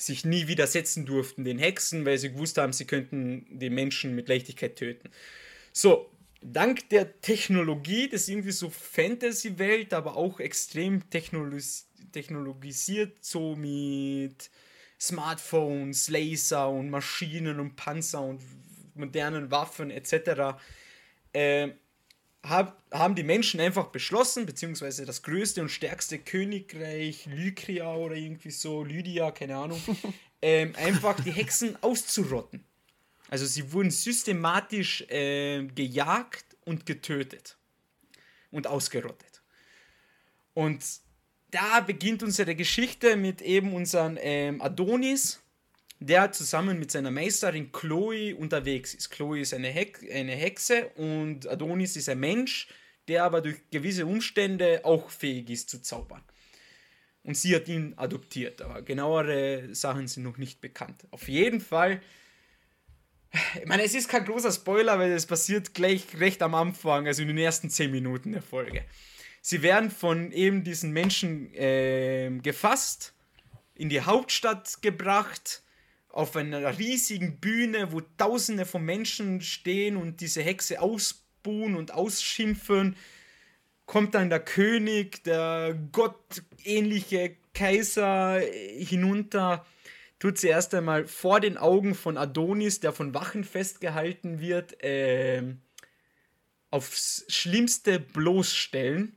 sich 0.00 0.24
nie 0.24 0.48
widersetzen 0.48 1.06
durften 1.06 1.44
den 1.44 1.58
Hexen, 1.58 2.04
weil 2.04 2.18
sie 2.18 2.32
gewusst 2.32 2.58
haben, 2.58 2.72
sie 2.72 2.86
könnten 2.86 3.46
die 3.50 3.70
Menschen 3.70 4.14
mit 4.14 4.28
Leichtigkeit 4.28 4.76
töten. 4.76 5.10
So, 5.72 6.10
dank 6.42 6.88
der 6.88 7.20
Technologie, 7.20 8.08
das 8.08 8.22
ist 8.22 8.28
irgendwie 8.28 8.52
so 8.52 8.70
Fantasy-Welt, 8.70 9.92
aber 9.92 10.16
auch 10.16 10.40
extrem 10.40 11.08
technologis 11.10 11.86
technologisiert, 12.12 13.18
so 13.20 13.54
mit 13.54 14.50
Smartphones, 15.00 16.08
Laser 16.08 16.68
und 16.68 16.90
Maschinen 16.90 17.60
und 17.60 17.76
Panzer 17.76 18.22
und 18.22 18.42
modernen 18.94 19.50
Waffen 19.50 19.90
etc. 19.90 20.58
Äh, 21.32 21.68
hab, 22.42 22.82
haben 22.92 23.14
die 23.14 23.22
Menschen 23.22 23.60
einfach 23.60 23.86
beschlossen, 23.86 24.46
beziehungsweise 24.46 25.04
das 25.04 25.22
größte 25.22 25.60
und 25.60 25.68
stärkste 25.68 26.18
Königreich, 26.18 27.26
Lykria 27.26 27.94
oder 27.94 28.14
irgendwie 28.14 28.50
so, 28.50 28.82
Lydia, 28.82 29.30
keine 29.30 29.56
Ahnung, 29.56 29.80
ähm, 30.42 30.74
einfach 30.76 31.22
die 31.22 31.32
Hexen 31.32 31.76
auszurotten. 31.82 32.64
Also 33.28 33.46
sie 33.46 33.72
wurden 33.72 33.90
systematisch 33.90 35.02
äh, 35.02 35.64
gejagt 35.66 36.44
und 36.64 36.86
getötet 36.86 37.56
und 38.50 38.66
ausgerottet. 38.66 39.42
Und 40.54 40.82
da 41.50 41.80
beginnt 41.80 42.22
unsere 42.22 42.54
Geschichte 42.54 43.16
mit 43.16 43.42
eben 43.42 43.74
unserem 43.74 44.18
ähm, 44.20 44.60
Adonis, 44.60 45.39
der 46.00 46.32
zusammen 46.32 46.78
mit 46.78 46.90
seiner 46.90 47.10
Meisterin 47.10 47.72
Chloe 47.72 48.34
unterwegs 48.34 48.94
ist. 48.94 49.10
Chloe 49.10 49.40
ist 49.40 49.52
eine, 49.52 49.68
Hex 49.68 50.00
eine 50.10 50.32
Hexe 50.32 50.88
und 50.96 51.46
Adonis 51.46 51.94
ist 51.96 52.08
ein 52.08 52.18
Mensch, 52.18 52.68
der 53.06 53.24
aber 53.24 53.42
durch 53.42 53.56
gewisse 53.70 54.06
Umstände 54.06 54.80
auch 54.84 55.10
fähig 55.10 55.50
ist 55.50 55.68
zu 55.68 55.82
zaubern. 55.82 56.22
Und 57.22 57.36
sie 57.36 57.54
hat 57.54 57.68
ihn 57.68 57.92
adoptiert, 57.96 58.62
aber 58.62 58.80
genauere 58.80 59.74
Sachen 59.74 60.08
sind 60.08 60.22
noch 60.22 60.38
nicht 60.38 60.62
bekannt. 60.62 61.06
Auf 61.10 61.28
jeden 61.28 61.60
Fall, 61.60 62.00
ich 63.60 63.66
meine, 63.66 63.82
es 63.82 63.94
ist 63.94 64.08
kein 64.08 64.24
großer 64.24 64.52
Spoiler, 64.52 64.98
weil 64.98 65.12
es 65.12 65.26
passiert 65.26 65.74
gleich 65.74 66.18
recht 66.18 66.42
am 66.42 66.54
Anfang, 66.54 67.06
also 67.06 67.20
in 67.20 67.28
den 67.28 67.38
ersten 67.38 67.68
10 67.68 67.90
Minuten 67.90 68.32
der 68.32 68.42
Folge. 68.42 68.84
Sie 69.42 69.62
werden 69.62 69.90
von 69.90 70.32
eben 70.32 70.64
diesen 70.64 70.92
Menschen 70.92 71.52
äh, 71.54 72.30
gefasst, 72.42 73.12
in 73.74 73.90
die 73.90 74.00
Hauptstadt 74.00 74.80
gebracht, 74.80 75.62
auf 76.10 76.36
einer 76.36 76.78
riesigen 76.78 77.38
Bühne, 77.38 77.92
wo 77.92 78.00
Tausende 78.00 78.66
von 78.66 78.84
Menschen 78.84 79.40
stehen 79.40 79.96
und 79.96 80.20
diese 80.20 80.42
Hexe 80.42 80.80
ausbuhen 80.80 81.76
und 81.76 81.92
ausschimpfen. 81.92 82.96
Kommt 83.86 84.14
dann 84.14 84.30
der 84.30 84.40
König, 84.40 85.24
der 85.24 85.76
gottähnliche 85.92 87.36
Kaiser 87.54 88.40
hinunter, 88.40 89.66
tut 90.18 90.38
sie 90.38 90.48
erst 90.48 90.74
einmal 90.74 91.06
vor 91.06 91.40
den 91.40 91.56
Augen 91.56 91.94
von 91.94 92.16
Adonis, 92.16 92.80
der 92.80 92.92
von 92.92 93.14
Wachen 93.14 93.42
festgehalten 93.42 94.40
wird, 94.40 94.82
äh, 94.82 95.42
aufs 96.70 97.24
Schlimmste 97.28 97.98
bloßstellen 97.98 99.16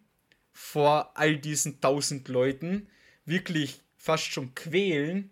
vor 0.51 1.17
all 1.17 1.37
diesen 1.37 1.81
tausend 1.81 2.27
Leuten, 2.27 2.87
wirklich 3.25 3.81
fast 3.97 4.25
schon 4.25 4.55
quälen. 4.55 5.29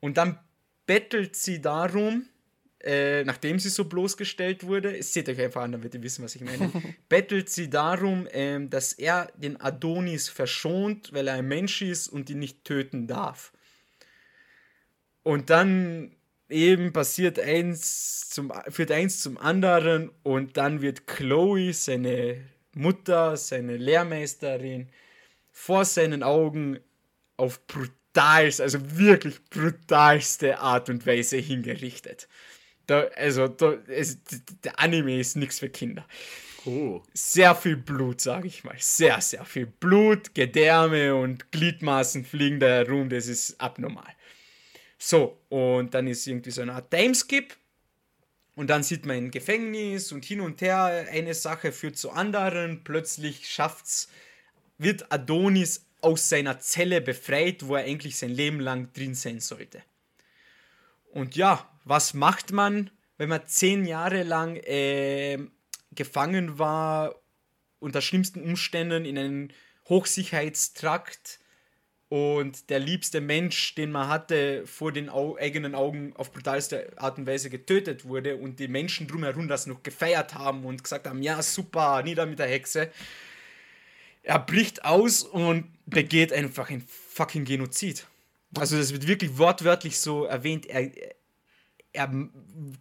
Und 0.00 0.16
dann 0.16 0.38
bettelt 0.86 1.36
sie 1.36 1.60
darum, 1.60 2.26
äh, 2.80 3.24
nachdem 3.24 3.58
sie 3.58 3.70
so 3.70 3.86
bloßgestellt 3.86 4.64
wurde, 4.64 5.02
seht 5.02 5.28
euch 5.28 5.40
einfach 5.40 5.62
an, 5.62 5.72
damit 5.72 5.94
ihr 5.94 6.02
wissen, 6.02 6.24
was 6.24 6.36
ich 6.36 6.42
meine, 6.42 6.70
bettelt 7.08 7.50
sie 7.50 7.68
darum, 7.68 8.26
äh, 8.28 8.64
dass 8.68 8.92
er 8.92 9.32
den 9.36 9.60
Adonis 9.60 10.28
verschont, 10.28 11.12
weil 11.12 11.26
er 11.26 11.34
ein 11.34 11.48
Mensch 11.48 11.82
ist 11.82 12.08
und 12.08 12.30
ihn 12.30 12.38
nicht 12.38 12.64
töten 12.64 13.06
darf. 13.06 13.52
Und 15.24 15.50
dann 15.50 16.16
eben 16.48 16.92
passiert 16.92 17.38
eins 17.38 18.30
zum, 18.30 18.52
führt 18.68 18.92
eins 18.92 19.20
zum 19.20 19.36
anderen 19.36 20.10
und 20.22 20.56
dann 20.56 20.80
wird 20.80 21.06
Chloe, 21.06 21.72
seine 21.72 22.40
Mutter, 22.74 23.36
seine 23.36 23.76
Lehrmeisterin, 23.76 24.88
vor 25.50 25.84
seinen 25.84 26.22
Augen 26.22 26.78
auf 27.36 27.66
brutalste, 28.18 28.62
also 28.62 28.78
wirklich 28.98 29.42
brutalste 29.50 30.58
Art 30.58 30.88
und 30.88 31.06
Weise 31.06 31.36
hingerichtet. 31.36 32.28
Da, 32.86 33.02
also, 33.16 33.48
da, 33.48 33.74
es, 33.88 34.18
der 34.64 34.78
Anime 34.80 35.20
ist 35.20 35.36
nichts 35.36 35.58
für 35.58 35.68
Kinder. 35.68 36.06
Oh. 36.64 37.02
Sehr 37.14 37.54
viel 37.54 37.76
Blut, 37.76 38.20
sage 38.20 38.48
ich 38.48 38.64
mal. 38.64 38.76
Sehr, 38.78 39.20
sehr 39.20 39.44
viel 39.44 39.66
Blut, 39.66 40.34
Gedärme 40.34 41.14
und 41.14 41.52
Gliedmaßen 41.52 42.24
fliegen 42.24 42.60
da 42.60 42.66
herum. 42.66 43.08
Das 43.08 43.26
ist 43.26 43.60
abnormal. 43.60 44.12
So, 44.98 45.38
und 45.48 45.94
dann 45.94 46.06
ist 46.08 46.26
irgendwie 46.26 46.50
so 46.50 46.62
eine 46.62 46.72
Art 46.72 46.90
Timeskip 46.90 47.56
und 48.56 48.68
dann 48.68 48.82
sieht 48.82 49.06
man 49.06 49.16
ein 49.16 49.30
Gefängnis 49.30 50.10
und 50.10 50.24
hin 50.24 50.40
und 50.40 50.60
her, 50.60 51.06
eine 51.12 51.34
Sache 51.34 51.70
führt 51.70 51.96
zur 51.96 52.16
anderen. 52.16 52.82
Plötzlich 52.82 53.48
schafft's, 53.48 54.08
wird 54.78 55.12
Adonis 55.12 55.87
aus 56.00 56.28
seiner 56.28 56.60
Zelle 56.60 57.00
befreit, 57.00 57.66
wo 57.66 57.76
er 57.76 57.84
eigentlich 57.84 58.16
sein 58.16 58.30
Leben 58.30 58.60
lang 58.60 58.92
drin 58.92 59.14
sein 59.14 59.40
sollte. 59.40 59.82
Und 61.12 61.36
ja, 61.36 61.68
was 61.84 62.14
macht 62.14 62.52
man, 62.52 62.90
wenn 63.16 63.28
man 63.28 63.46
zehn 63.46 63.84
Jahre 63.84 64.22
lang 64.22 64.56
äh, 64.56 65.38
gefangen 65.92 66.58
war, 66.58 67.14
unter 67.80 68.00
schlimmsten 68.00 68.42
Umständen 68.42 69.04
in 69.04 69.18
einem 69.18 69.48
Hochsicherheitstrakt? 69.88 71.40
und 72.08 72.70
der 72.70 72.78
liebste 72.78 73.20
Mensch, 73.20 73.74
den 73.74 73.92
man 73.92 74.08
hatte, 74.08 74.66
vor 74.66 74.92
den 74.92 75.10
Au 75.10 75.36
eigenen 75.36 75.74
Augen 75.74 76.14
auf 76.16 76.32
brutalste 76.32 76.90
Art 76.96 77.18
und 77.18 77.26
Weise 77.26 77.50
getötet 77.50 78.06
wurde 78.06 78.36
und 78.36 78.58
die 78.58 78.68
Menschen 78.68 79.06
drumherum 79.06 79.46
das 79.46 79.66
noch 79.66 79.82
gefeiert 79.82 80.34
haben 80.34 80.64
und 80.64 80.82
gesagt 80.82 81.06
haben, 81.06 81.22
ja 81.22 81.42
super, 81.42 82.02
nieder 82.02 82.24
mit 82.24 82.38
der 82.38 82.48
Hexe. 82.48 82.90
Er 84.28 84.38
bricht 84.38 84.84
aus 84.84 85.22
und 85.22 85.64
begeht 85.86 86.34
einfach 86.34 86.68
ein 86.68 86.82
fucking 86.82 87.46
Genozid. 87.46 88.06
Also 88.58 88.76
das 88.76 88.92
wird 88.92 89.06
wirklich 89.06 89.38
wortwörtlich 89.38 89.98
so 89.98 90.24
erwähnt. 90.24 90.66
Er, 90.66 90.90
er 91.94 92.28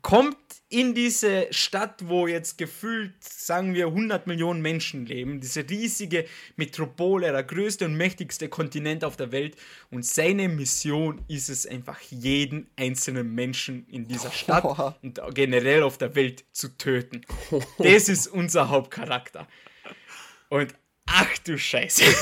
kommt 0.01 0.35
in 0.67 0.93
diese 0.93 1.47
Stadt, 1.51 2.09
wo 2.09 2.27
jetzt 2.27 2.57
gefühlt, 2.57 3.13
sagen 3.23 3.73
wir, 3.73 3.87
100 3.87 4.27
Millionen 4.27 4.61
Menschen 4.61 5.05
leben, 5.05 5.39
diese 5.39 5.61
riesige 5.69 6.25
Metropole, 6.57 7.31
der 7.31 7.43
größte 7.43 7.85
und 7.85 7.95
mächtigste 7.95 8.49
Kontinent 8.49 9.05
auf 9.05 9.15
der 9.15 9.31
Welt. 9.31 9.55
Und 9.89 10.05
seine 10.05 10.49
Mission 10.49 11.23
ist 11.29 11.47
es 11.47 11.65
einfach, 11.65 12.01
jeden 12.01 12.69
einzelnen 12.75 13.33
Menschen 13.33 13.87
in 13.87 14.05
dieser 14.05 14.31
Stadt 14.31 14.65
oh. 14.65 14.91
und 15.01 15.21
generell 15.33 15.83
auf 15.83 15.97
der 15.97 16.13
Welt 16.13 16.43
zu 16.51 16.77
töten. 16.77 17.21
Das 17.77 18.09
ist 18.09 18.27
unser 18.27 18.67
Hauptcharakter. 18.67 19.47
Und 20.49 20.73
ach 21.07 21.37
du 21.39 21.57
Scheiße. 21.57 22.03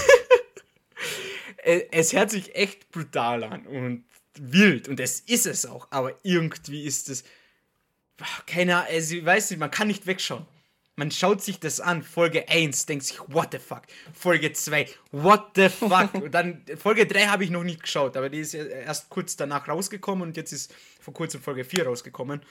es 1.91 2.13
hört 2.13 2.31
sich 2.31 2.55
echt 2.55 2.89
brutal 2.91 3.43
an 3.43 3.67
und 3.67 4.05
wild 4.39 4.87
und 4.87 4.99
es 4.99 5.19
ist 5.19 5.45
es 5.45 5.65
auch, 5.65 5.87
aber 5.91 6.17
irgendwie 6.23 6.83
ist 6.83 7.09
es 7.09 7.23
keine 8.45 8.77
Ahnung, 8.77 8.87
also, 8.91 9.15
ich 9.15 9.25
weiß 9.25 9.51
nicht, 9.51 9.59
man 9.59 9.71
kann 9.71 9.87
nicht 9.87 10.07
wegschauen. 10.07 10.45
Man 10.97 11.11
schaut 11.11 11.41
sich 11.41 11.59
das 11.59 11.81
an, 11.81 12.03
Folge 12.03 12.47
1, 12.47 12.85
denkt 12.85 13.03
sich, 13.03 13.19
what 13.27 13.49
the 13.51 13.59
fuck? 13.59 13.81
Folge 14.13 14.53
2, 14.53 14.87
what 15.11 15.51
the 15.55 15.67
fuck? 15.67 16.13
und 16.13 16.31
dann, 16.31 16.63
Folge 16.77 17.05
3 17.05 17.27
habe 17.27 17.43
ich 17.43 17.49
noch 17.49 17.65
nicht 17.65 17.83
geschaut, 17.83 18.15
aber 18.15 18.29
die 18.29 18.39
ist 18.39 18.53
erst 18.53 19.09
kurz 19.09 19.35
danach 19.35 19.67
rausgekommen 19.67 20.25
und 20.25 20.37
jetzt 20.37 20.53
ist 20.53 20.73
vor 21.01 21.13
kurzem 21.13 21.41
Folge 21.41 21.65
4 21.65 21.87
rausgekommen. 21.87 22.41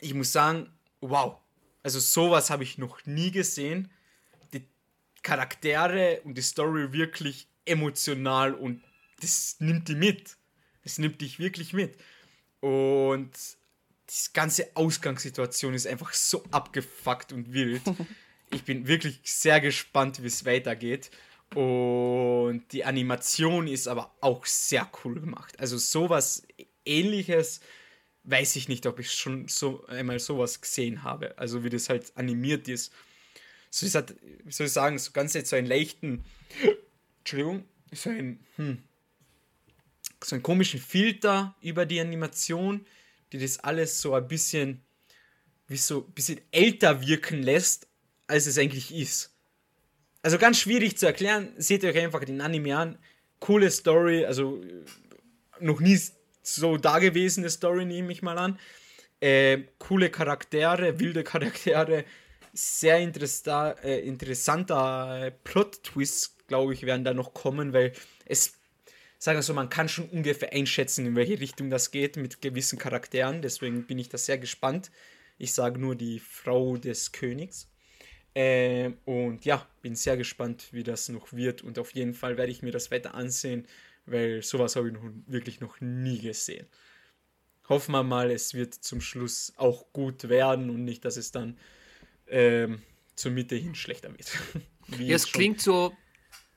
Ich 0.00 0.14
muss 0.14 0.32
sagen, 0.32 0.68
wow. 1.00 1.36
Also 1.84 2.00
sowas 2.00 2.50
habe 2.50 2.64
ich 2.64 2.76
noch 2.76 3.06
nie 3.06 3.30
gesehen. 3.30 3.88
Charaktere 5.22 6.20
und 6.24 6.36
die 6.36 6.42
Story 6.42 6.92
wirklich 6.92 7.48
emotional 7.64 8.54
und 8.54 8.82
das 9.20 9.56
nimmt 9.58 9.88
die 9.88 9.94
mit. 9.94 10.36
Es 10.82 10.98
nimmt 10.98 11.20
dich 11.20 11.38
wirklich 11.38 11.72
mit. 11.72 11.96
Und 12.60 13.30
die 14.08 14.32
ganze 14.32 14.68
Ausgangssituation 14.74 15.74
ist 15.74 15.86
einfach 15.86 16.12
so 16.12 16.44
abgefuckt 16.50 17.32
und 17.32 17.52
wild. 17.52 17.82
Ich 18.50 18.64
bin 18.64 18.88
wirklich 18.88 19.20
sehr 19.24 19.60
gespannt, 19.60 20.22
wie 20.22 20.26
es 20.26 20.46
weitergeht. 20.46 21.10
Und 21.54 22.64
die 22.72 22.82
Animation 22.82 23.68
ist 23.68 23.86
aber 23.88 24.14
auch 24.22 24.46
sehr 24.46 24.90
cool 25.04 25.20
gemacht. 25.20 25.60
Also 25.60 25.76
sowas 25.76 26.44
ähnliches 26.86 27.60
weiß 28.24 28.56
ich 28.56 28.68
nicht, 28.68 28.86
ob 28.86 29.00
ich 29.00 29.12
schon 29.12 29.48
so 29.48 29.84
einmal 29.86 30.18
sowas 30.18 30.62
gesehen 30.62 31.02
habe. 31.02 31.36
Also 31.36 31.62
wie 31.62 31.68
das 31.68 31.88
halt 31.88 32.12
animiert 32.16 32.68
ist. 32.68 32.90
So 33.70 33.86
ist 33.86 33.94
halt, 33.94 34.16
wie 34.44 34.52
soll 34.52 34.66
ich 34.66 34.72
sagen, 34.72 34.98
so 34.98 35.12
ganz 35.12 35.34
jetzt 35.34 35.50
so 35.50 35.56
einen 35.56 35.66
leichten, 35.66 36.24
Entschuldigung, 37.18 37.64
so 37.92 38.10
ein, 38.10 38.40
hm, 38.56 38.82
so 40.22 40.34
einen 40.34 40.42
komischen 40.42 40.80
Filter 40.80 41.54
über 41.60 41.86
die 41.86 42.00
Animation, 42.00 42.86
die 43.32 43.38
das 43.38 43.58
alles 43.60 44.00
so 44.00 44.14
ein 44.14 44.26
bisschen, 44.26 44.82
wie 45.66 45.76
so 45.76 46.04
ein 46.06 46.12
bisschen 46.12 46.40
älter 46.50 47.06
wirken 47.06 47.42
lässt, 47.42 47.86
als 48.26 48.46
es 48.46 48.58
eigentlich 48.58 48.94
ist. 48.94 49.34
Also 50.22 50.38
ganz 50.38 50.58
schwierig 50.58 50.98
zu 50.98 51.06
erklären, 51.06 51.52
seht 51.56 51.84
euch 51.84 51.96
einfach 51.98 52.24
den 52.24 52.40
Anime 52.40 52.76
an. 52.76 52.98
Coole 53.38 53.70
Story, 53.70 54.24
also 54.24 54.60
noch 55.60 55.80
nie 55.80 56.00
so 56.42 56.76
dagewesene 56.76 57.50
Story, 57.50 57.84
nehme 57.84 58.12
ich 58.12 58.22
mal 58.22 58.38
an. 58.38 58.58
Äh, 59.20 59.64
coole 59.78 60.10
Charaktere, 60.10 60.98
wilde 60.98 61.24
Charaktere, 61.24 62.04
sehr 62.58 62.98
interessa 62.98 63.72
äh, 63.82 64.00
interessanter 64.00 65.32
Plot-Twist, 65.44 66.48
glaube 66.48 66.74
ich, 66.74 66.84
werden 66.84 67.04
da 67.04 67.14
noch 67.14 67.34
kommen, 67.34 67.72
weil 67.72 67.92
es 68.26 68.54
sagen 69.18 69.38
wir 69.38 69.42
so, 69.42 69.54
man 69.54 69.68
kann 69.68 69.88
schon 69.88 70.08
ungefähr 70.08 70.52
einschätzen, 70.52 71.06
in 71.06 71.16
welche 71.16 71.40
Richtung 71.40 71.70
das 71.70 71.90
geht 71.90 72.16
mit 72.16 72.40
gewissen 72.40 72.78
Charakteren. 72.78 73.42
Deswegen 73.42 73.86
bin 73.86 73.98
ich 73.98 74.08
da 74.08 74.18
sehr 74.18 74.38
gespannt. 74.38 74.90
Ich 75.38 75.52
sage 75.52 75.78
nur 75.78 75.96
die 75.96 76.20
Frau 76.20 76.76
des 76.76 77.12
Königs. 77.12 77.68
Äh, 78.34 78.92
und 79.04 79.44
ja, 79.44 79.66
bin 79.82 79.96
sehr 79.96 80.16
gespannt, 80.16 80.68
wie 80.72 80.84
das 80.84 81.08
noch 81.08 81.32
wird. 81.32 81.62
Und 81.62 81.78
auf 81.78 81.94
jeden 81.94 82.14
Fall 82.14 82.36
werde 82.36 82.52
ich 82.52 82.62
mir 82.62 82.72
das 82.72 82.90
weiter 82.90 83.14
ansehen, 83.14 83.66
weil 84.06 84.42
sowas 84.42 84.76
habe 84.76 84.88
ich 84.88 84.94
noch, 84.94 85.02
wirklich 85.26 85.60
noch 85.60 85.80
nie 85.80 86.20
gesehen. 86.20 86.66
hoffen 87.68 87.92
wir 87.92 88.02
mal, 88.02 88.30
es 88.30 88.54
wird 88.54 88.74
zum 88.74 89.00
Schluss 89.00 89.52
auch 89.56 89.92
gut 89.92 90.28
werden 90.28 90.70
und 90.70 90.84
nicht, 90.84 91.04
dass 91.04 91.16
es 91.16 91.32
dann 91.32 91.58
ähm, 92.30 92.82
zur 93.14 93.32
Mitte 93.32 93.56
hin 93.56 93.74
schlechter 93.74 94.10
wird. 94.10 94.30
ja, 94.98 95.16
es 95.16 95.30
klingt 95.30 95.60
so 95.60 95.92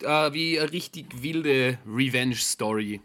äh, 0.01 0.33
wie 0.33 0.59
eine 0.59 0.71
richtig 0.71 1.21
wilde 1.21 1.77
Revenge-Story. 1.85 3.01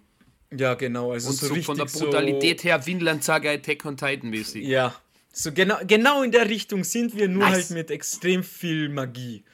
Ja, 0.57 0.75
genau. 0.75 1.13
Also 1.13 1.31
und 1.31 1.37
so, 1.37 1.55
so 1.55 1.63
von 1.63 1.77
der 1.77 1.87
Brutalität 1.87 2.61
so, 2.61 2.69
her 2.69 2.87
Windland 2.87 3.25
Saga 3.25 3.51
Attack 3.51 3.85
on 3.85 3.97
Titan 3.97 4.31
mäßig. 4.31 4.65
Ja, 4.65 4.95
so 5.39 5.53
genau, 5.53 5.77
genau 5.87 6.23
in 6.23 6.33
der 6.33 6.49
Richtung 6.49 6.83
sind 6.83 7.15
wir, 7.15 7.29
nur 7.29 7.43
nice. 7.43 7.53
halt 7.53 7.71
mit 7.71 7.91
extrem 7.91 8.43
viel 8.43 8.89
Magie. 8.89 9.45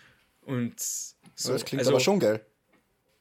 Und 0.42 0.78
so. 0.78 1.52
Das 1.52 1.64
klingt 1.64 1.80
also, 1.80 1.90
aber 1.90 1.98
schon 1.98 2.20
geil. 2.20 2.40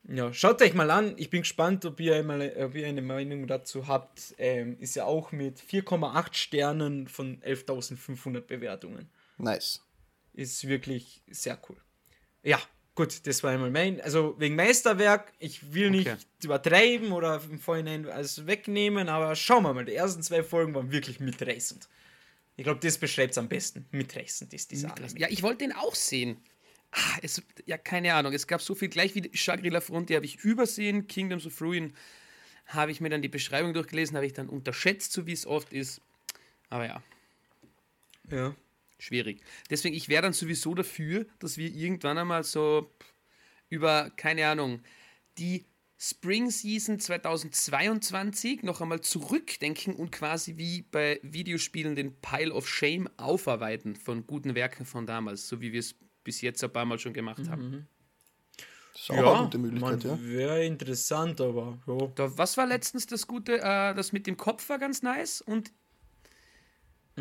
Ja, 0.07 0.31
schaut 0.31 0.61
euch 0.61 0.75
mal 0.75 0.91
an. 0.91 1.15
Ich 1.17 1.31
bin 1.31 1.41
gespannt, 1.41 1.85
ob 1.85 1.99
ihr, 1.99 2.15
einmal, 2.15 2.53
ob 2.59 2.75
ihr 2.75 2.85
eine 2.85 3.01
Meinung 3.01 3.47
dazu 3.47 3.87
habt. 3.87 4.35
Ähm, 4.37 4.77
ist 4.79 4.95
ja 4.95 5.05
auch 5.05 5.31
mit 5.31 5.59
4,8 5.59 6.35
Sternen 6.35 7.07
von 7.07 7.41
11.500 7.41 8.41
Bewertungen. 8.41 9.09
Nice. 9.41 9.81
Ist 10.33 10.67
wirklich 10.67 11.21
sehr 11.27 11.59
cool. 11.69 11.77
Ja, 12.43 12.59
gut, 12.95 13.25
das 13.27 13.43
war 13.43 13.51
einmal 13.51 13.71
mein. 13.71 14.01
Also 14.01 14.35
wegen 14.39 14.55
Meisterwerk, 14.55 15.33
ich 15.39 15.73
will 15.73 15.91
nicht 15.91 16.07
okay. 16.07 16.17
übertreiben 16.43 17.11
oder 17.11 17.41
im 17.49 17.59
Vorhinein 17.59 18.07
alles 18.07 18.47
wegnehmen, 18.47 19.09
aber 19.09 19.35
schauen 19.35 19.63
wir 19.63 19.73
mal. 19.73 19.85
Die 19.85 19.95
ersten 19.95 20.23
zwei 20.23 20.43
Folgen 20.43 20.73
waren 20.73 20.91
wirklich 20.91 21.19
mitreißend. 21.19 21.89
Ich 22.55 22.63
glaube, 22.63 22.79
das 22.79 22.97
beschreibt 22.97 23.31
es 23.31 23.37
am 23.37 23.49
besten. 23.49 23.87
Mitreißend 23.91 24.53
ist 24.53 24.71
dieser 24.71 24.95
Anime. 24.95 25.19
Ja, 25.19 25.27
ich 25.29 25.41
wollte 25.41 25.59
den 25.59 25.73
auch 25.73 25.95
sehen. 25.95 26.37
Ah, 26.91 27.17
es, 27.21 27.41
ja, 27.65 27.77
keine 27.77 28.13
Ahnung. 28.13 28.33
Es 28.33 28.47
gab 28.47 28.61
so 28.61 28.75
viel, 28.75 28.89
gleich 28.89 29.15
wie 29.15 29.35
Shangri-La 29.35 29.81
Frontier 29.81 30.17
habe 30.17 30.25
ich 30.25 30.43
übersehen. 30.43 31.07
Kingdoms 31.07 31.45
of 31.45 31.61
Ruin 31.61 31.93
habe 32.67 32.91
ich 32.91 33.01
mir 33.01 33.09
dann 33.09 33.21
die 33.21 33.29
Beschreibung 33.29 33.73
durchgelesen, 33.73 34.15
habe 34.15 34.25
ich 34.25 34.33
dann 34.33 34.49
unterschätzt, 34.49 35.13
so 35.13 35.25
wie 35.25 35.31
es 35.31 35.45
oft 35.45 35.73
ist. 35.73 36.01
Aber 36.69 36.85
ja. 36.85 37.01
Ja. 38.29 38.55
Schwierig. 39.01 39.41
Deswegen, 39.71 39.95
ich 39.95 40.09
wäre 40.09 40.21
dann 40.21 40.33
sowieso 40.33 40.75
dafür, 40.75 41.25
dass 41.39 41.57
wir 41.57 41.73
irgendwann 41.73 42.19
einmal 42.19 42.43
so 42.43 42.93
über, 43.67 44.11
keine 44.15 44.47
Ahnung, 44.47 44.83
die 45.39 45.65
Spring 45.97 46.51
Season 46.51 46.99
2022 46.99 48.61
noch 48.61 48.79
einmal 48.79 49.01
zurückdenken 49.01 49.95
und 49.95 50.11
quasi 50.11 50.57
wie 50.57 50.83
bei 50.83 51.19
Videospielen 51.23 51.95
den 51.95 52.13
Pile 52.21 52.53
of 52.53 52.67
Shame 52.69 53.09
aufarbeiten 53.17 53.95
von 53.95 54.27
guten 54.27 54.53
Werken 54.53 54.85
von 54.85 55.07
damals, 55.07 55.47
so 55.47 55.61
wie 55.61 55.73
wir 55.73 55.79
es 55.79 55.95
bis 56.23 56.41
jetzt 56.41 56.63
ein 56.63 56.71
paar 56.71 56.85
Mal 56.85 56.99
schon 56.99 57.13
gemacht 57.13 57.49
haben. 57.49 57.69
Mhm. 57.69 57.87
Das 58.93 59.01
ist 59.01 59.11
auch 59.11 59.15
ja, 59.15 59.33
eine 59.33 59.43
gute 59.45 59.57
Möglichkeit, 59.57 60.03
ja. 60.03 60.19
Wäre 60.21 60.63
interessant, 60.63 61.41
aber 61.41 61.79
ja. 61.87 62.07
Da, 62.13 62.37
was 62.37 62.55
war 62.55 62.67
letztens 62.67 63.07
das 63.07 63.25
Gute? 63.25 63.57
Äh, 63.61 63.95
das 63.95 64.11
mit 64.11 64.27
dem 64.27 64.37
Kopf 64.37 64.69
war 64.69 64.77
ganz 64.77 65.01
nice 65.01 65.41
und 65.41 65.71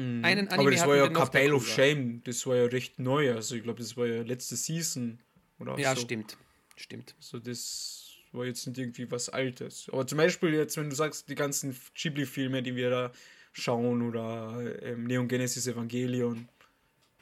mhm. 0.00 0.24
einen 0.24 0.48
Anime 0.48 0.60
Aber 0.60 0.70
das 0.70 0.86
war 0.86 0.96
ja 0.96 1.08
Capelle 1.08 1.54
of 1.54 1.66
Shame, 1.68 2.22
das 2.24 2.46
war 2.46 2.56
ja 2.56 2.64
recht 2.66 2.98
neu. 2.98 3.34
Also 3.34 3.54
ich 3.54 3.62
glaube, 3.62 3.80
das 3.80 3.96
war 3.96 4.06
ja 4.06 4.22
letzte 4.22 4.56
Season 4.56 5.18
oder 5.58 5.78
Ja, 5.78 5.94
so. 5.94 6.02
stimmt. 6.02 6.36
Stimmt. 6.76 7.14
Also 7.18 7.38
das 7.38 8.16
war 8.32 8.46
jetzt 8.46 8.66
nicht 8.66 8.78
irgendwie 8.78 9.10
was 9.10 9.28
Altes. 9.28 9.88
Aber 9.92 10.06
zum 10.06 10.18
Beispiel 10.18 10.54
jetzt, 10.54 10.76
wenn 10.76 10.88
du 10.88 10.96
sagst, 10.96 11.28
die 11.28 11.34
ganzen 11.34 11.76
Ghibli-Filme, 11.94 12.62
die 12.62 12.74
wir 12.76 12.90
da 12.90 13.12
schauen 13.52 14.02
oder 14.02 14.82
ähm, 14.82 15.04
Neon 15.04 15.28
Genesis 15.28 15.66
Evangelion, 15.66 16.48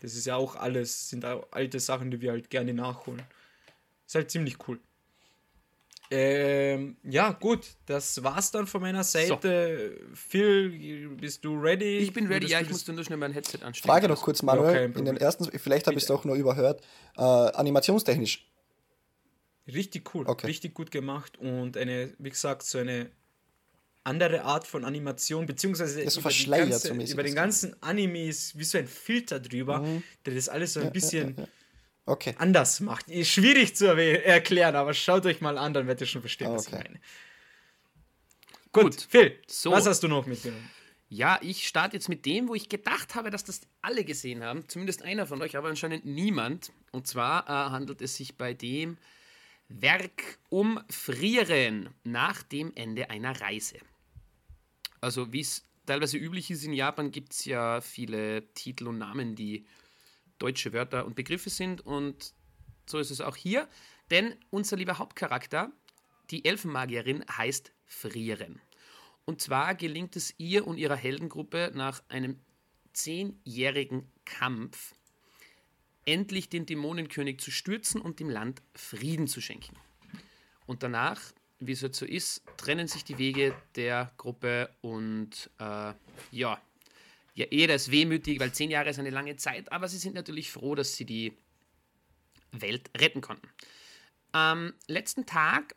das 0.01 0.15
ist 0.15 0.27
ja 0.27 0.37
auch 0.37 0.55
alles, 0.57 1.11
sind 1.11 1.25
auch 1.25 1.47
alte 1.51 1.81
Sachen, 1.81 2.11
die 2.11 2.21
wir 2.21 2.33
halt 2.33 2.51
gerne 2.51 2.73
nachholen. 2.73 3.23
Ist 4.07 4.15
halt 4.15 4.31
ziemlich 4.31 4.57
cool. 4.69 4.79
Ähm, 6.11 6.97
ja, 7.05 7.33
gut, 7.33 7.67
das 7.85 8.23
war's 8.23 8.51
dann 8.51 8.67
von 8.67 8.81
meiner 8.81 9.05
Seite. 9.05 9.99
So. 10.01 10.15
Phil, 10.15 11.09
bist 11.11 11.45
du 11.45 11.55
ready? 11.55 11.99
Ich 11.99 12.13
bin 12.13 12.27
ready, 12.27 12.47
ja, 12.47 12.61
ich 12.61 12.71
musste 12.71 12.93
nur 12.93 13.05
schnell 13.05 13.19
mein 13.19 13.33
Headset 13.33 13.63
anstellen. 13.63 13.93
Frage 13.93 14.09
noch 14.09 14.23
kurz, 14.23 14.43
Manuel. 14.43 14.75
Ja, 14.75 14.99
in 14.99 15.05
den 15.05 15.17
ersten, 15.19 15.45
vielleicht 15.59 15.87
habe 15.87 15.97
ich 15.97 16.05
es 16.05 16.09
doch 16.09 16.25
nur 16.25 16.37
überhört. 16.37 16.83
Äh, 17.17 17.21
animationstechnisch. 17.23 18.47
Richtig 19.67 20.15
cool, 20.15 20.27
okay. 20.27 20.47
richtig 20.47 20.73
gut 20.73 20.91
gemacht 20.91 21.37
und 21.39 21.77
eine, 21.77 22.15
wie 22.19 22.31
gesagt, 22.31 22.63
so 22.63 22.79
eine 22.79 23.11
andere 24.03 24.43
Art 24.45 24.67
von 24.67 24.87
Animation, 24.87 25.45
beziehungsweise 25.45 26.01
über, 26.01 26.57
ganze, 26.57 26.95
über 26.95 27.23
den 27.23 27.35
ganzen 27.35 27.77
Anime 27.83 28.29
ist 28.29 28.59
wie 28.59 28.65
so 28.65 28.79
ein 28.79 28.89
Filter 28.89 29.39
drüber, 29.39 29.81
mhm. 29.81 30.03
der 30.25 30.35
das 30.35 30.49
alles 30.49 30.73
so 30.73 30.81
ein 30.81 30.87
ja, 30.87 30.93
bisschen 30.93 31.35
ja, 31.37 31.43
ja, 31.43 31.49
okay. 32.09 32.35
anders 32.39 32.81
macht. 32.81 33.09
Ist 33.09 33.31
schwierig 33.31 33.77
zu 33.77 33.87
erklären, 33.87 34.77
aber 34.77 34.95
schaut 34.95 35.27
euch 35.27 35.41
mal 35.41 35.59
an, 35.59 35.75
dann 35.75 35.87
werdet 35.87 36.03
ihr 36.03 36.07
schon 36.07 36.23
verstehen, 36.23 36.49
okay. 36.49 36.57
was 36.57 36.67
ich 36.67 36.73
meine. 36.73 37.01
Gut, 38.73 38.83
Gut. 38.85 39.07
Phil, 39.09 39.39
so. 39.47 39.71
was 39.71 39.87
hast 39.87 40.03
du 40.03 40.09
noch 40.09 40.27
mitgenommen? 40.27 40.71
Ja, 41.11 41.39
ich 41.41 41.67
starte 41.67 41.97
jetzt 41.97 42.11
mit 42.11 42.27
dem, 42.27 42.49
wo 42.49 42.55
ich 42.55 42.69
gedacht 42.69 43.15
habe, 43.15 43.31
dass 43.31 43.43
das 43.43 43.63
alle 43.81 44.05
gesehen 44.05 44.45
haben, 44.45 44.69
zumindest 44.69 45.03
einer 45.03 45.27
von 45.27 45.41
euch, 45.41 45.57
aber 45.57 45.69
anscheinend 45.69 46.05
niemand. 46.05 46.71
Und 46.93 47.07
zwar 47.07 47.49
äh, 47.49 47.71
handelt 47.71 48.03
es 48.03 48.17
sich 48.17 48.37
bei 48.37 48.53
dem 48.53 48.99
Werk 49.69 50.39
um 50.51 50.81
Frieren 50.91 51.89
nach 52.05 52.43
dem 52.43 52.73
Ende 52.75 53.09
einer 53.09 53.41
Reise. 53.41 53.79
Also 55.01 55.33
wie 55.33 55.41
es 55.41 55.65
teilweise 55.87 56.19
üblich 56.19 56.51
ist 56.51 56.65
in 56.65 56.73
Japan, 56.73 57.11
gibt 57.11 57.33
es 57.33 57.45
ja 57.47 57.81
viele 57.81 58.53
Titel 58.53 58.89
und 58.89 58.99
Namen, 58.99 59.35
die 59.35 59.65
deutsche 60.39 60.73
Wörter 60.73 61.07
und 61.07 61.17
Begriffe 61.17 61.51
sind. 61.51 61.81
Und 61.85 62.35
so 62.87 62.99
ist 62.99 63.11
es 63.11 63.21
auch 63.21 63.37
hier. 63.37 63.69
Denn 64.11 64.37
unser 64.51 64.77
lieber 64.77 64.99
Hauptcharakter, 64.99 65.71
die 66.31 66.45
Elfenmagierin, 66.45 67.25
heißt 67.31 67.73
Frieren. 67.87 68.61
Und 69.25 69.41
zwar 69.41 69.75
gelingt 69.75 70.17
es 70.17 70.35
ihr 70.39 70.67
und 70.67 70.79
ihrer 70.79 70.97
Heldengruppe 70.97 71.73
nach 71.75 72.03
einem 72.09 72.41
zehnjährigen 72.93 74.11
Kampf 74.25 74.95
endlich 76.07 76.49
den 76.49 76.65
Dämonenkönig 76.65 77.39
zu 77.39 77.51
stürzen 77.51 78.01
und 78.01 78.21
dem 78.21 78.31
Land 78.31 78.63
Frieden 78.75 79.27
zu 79.27 79.43
schenken. 79.43 79.77
Und 80.67 80.83
danach 80.83 81.21
wie 81.61 81.73
es 81.73 81.83
halt 81.83 81.95
so 81.95 82.07
ist, 82.07 82.43
trennen 82.57 82.87
sich 82.87 83.05
die 83.05 83.19
Wege 83.19 83.55
der 83.75 84.13
Gruppe 84.17 84.71
und 84.81 85.51
äh, 85.59 85.93
ja, 86.31 86.61
ja, 87.39 87.47
eher 87.47 87.69
das 87.69 87.93
wehmütig, 87.93 88.41
weil 88.41 88.53
zehn 88.53 88.69
Jahre 88.69 88.91
ist 88.91 88.99
eine 88.99 89.11
lange 89.11 89.37
Zeit, 89.37 89.71
aber 89.71 89.87
sie 89.87 89.99
sind 89.99 90.17
natürlich 90.17 90.51
froh, 90.51 90.75
dass 90.75 90.97
sie 90.97 91.05
die 91.05 91.39
Welt 92.51 92.91
retten 92.97 93.21
konnten. 93.21 93.49
Am 94.33 94.73
letzten 94.89 95.25
Tag, 95.25 95.77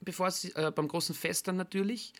bevor 0.00 0.30
sie, 0.30 0.54
äh, 0.54 0.70
beim 0.70 0.86
großen 0.86 1.14
Fest 1.14 1.48
dann 1.48 1.56
natürlich, 1.56 2.12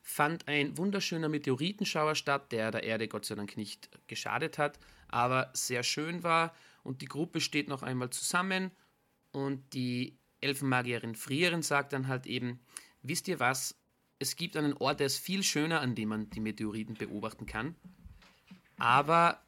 fand 0.00 0.48
ein 0.48 0.78
wunderschöner 0.78 1.28
Meteoritenschauer 1.28 2.14
statt, 2.14 2.50
der 2.50 2.70
der 2.70 2.82
Erde 2.82 3.08
Gott 3.08 3.26
sei 3.26 3.34
Dank 3.34 3.58
nicht 3.58 3.90
geschadet 4.06 4.56
hat, 4.56 4.78
aber 5.08 5.50
sehr 5.52 5.82
schön 5.82 6.22
war 6.22 6.56
und 6.82 7.02
die 7.02 7.08
Gruppe 7.08 7.42
steht 7.42 7.68
noch 7.68 7.82
einmal 7.82 8.08
zusammen 8.08 8.70
und 9.32 9.74
die 9.74 10.18
Elfenmagierin 10.40 11.14
Frieren 11.14 11.60
sagt 11.60 11.92
dann 11.92 12.08
halt 12.08 12.26
eben, 12.26 12.60
wisst 13.02 13.28
ihr 13.28 13.38
was, 13.38 13.78
es 14.18 14.36
gibt 14.36 14.56
einen 14.56 14.72
Ort, 14.72 15.00
der 15.00 15.08
ist 15.08 15.18
viel 15.18 15.42
schöner, 15.42 15.82
an 15.82 15.94
dem 15.94 16.08
man 16.08 16.30
die 16.30 16.40
Meteoriten 16.40 16.94
beobachten 16.94 17.44
kann. 17.44 17.76
Aber 18.80 19.40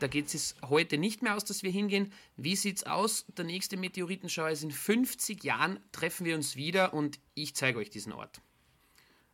da 0.00 0.06
geht 0.06 0.34
es 0.34 0.56
heute 0.68 0.96
nicht 0.98 1.22
mehr 1.22 1.36
aus, 1.36 1.44
dass 1.44 1.62
wir 1.62 1.70
hingehen. 1.70 2.12
Wie 2.36 2.56
sieht's 2.56 2.84
aus? 2.84 3.26
Der 3.36 3.44
nächste 3.44 3.76
Meteoritenschauer 3.76 4.50
ist 4.50 4.62
in 4.62 4.70
50 4.70 5.44
Jahren, 5.44 5.78
treffen 5.92 6.24
wir 6.24 6.34
uns 6.34 6.56
wieder 6.56 6.94
und 6.94 7.20
ich 7.34 7.54
zeige 7.54 7.78
euch 7.78 7.90
diesen 7.90 8.12
Ort. 8.12 8.40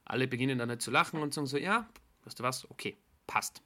Alle 0.04 0.26
beginnen 0.26 0.58
dann 0.58 0.68
halt 0.68 0.82
zu 0.82 0.90
lachen 0.90 1.20
und 1.20 1.32
sagen 1.32 1.46
so, 1.46 1.56
ja, 1.56 1.88
weißt 2.24 2.40
du 2.40 2.42
was, 2.42 2.68
okay, 2.70 2.96
passt. 3.26 3.62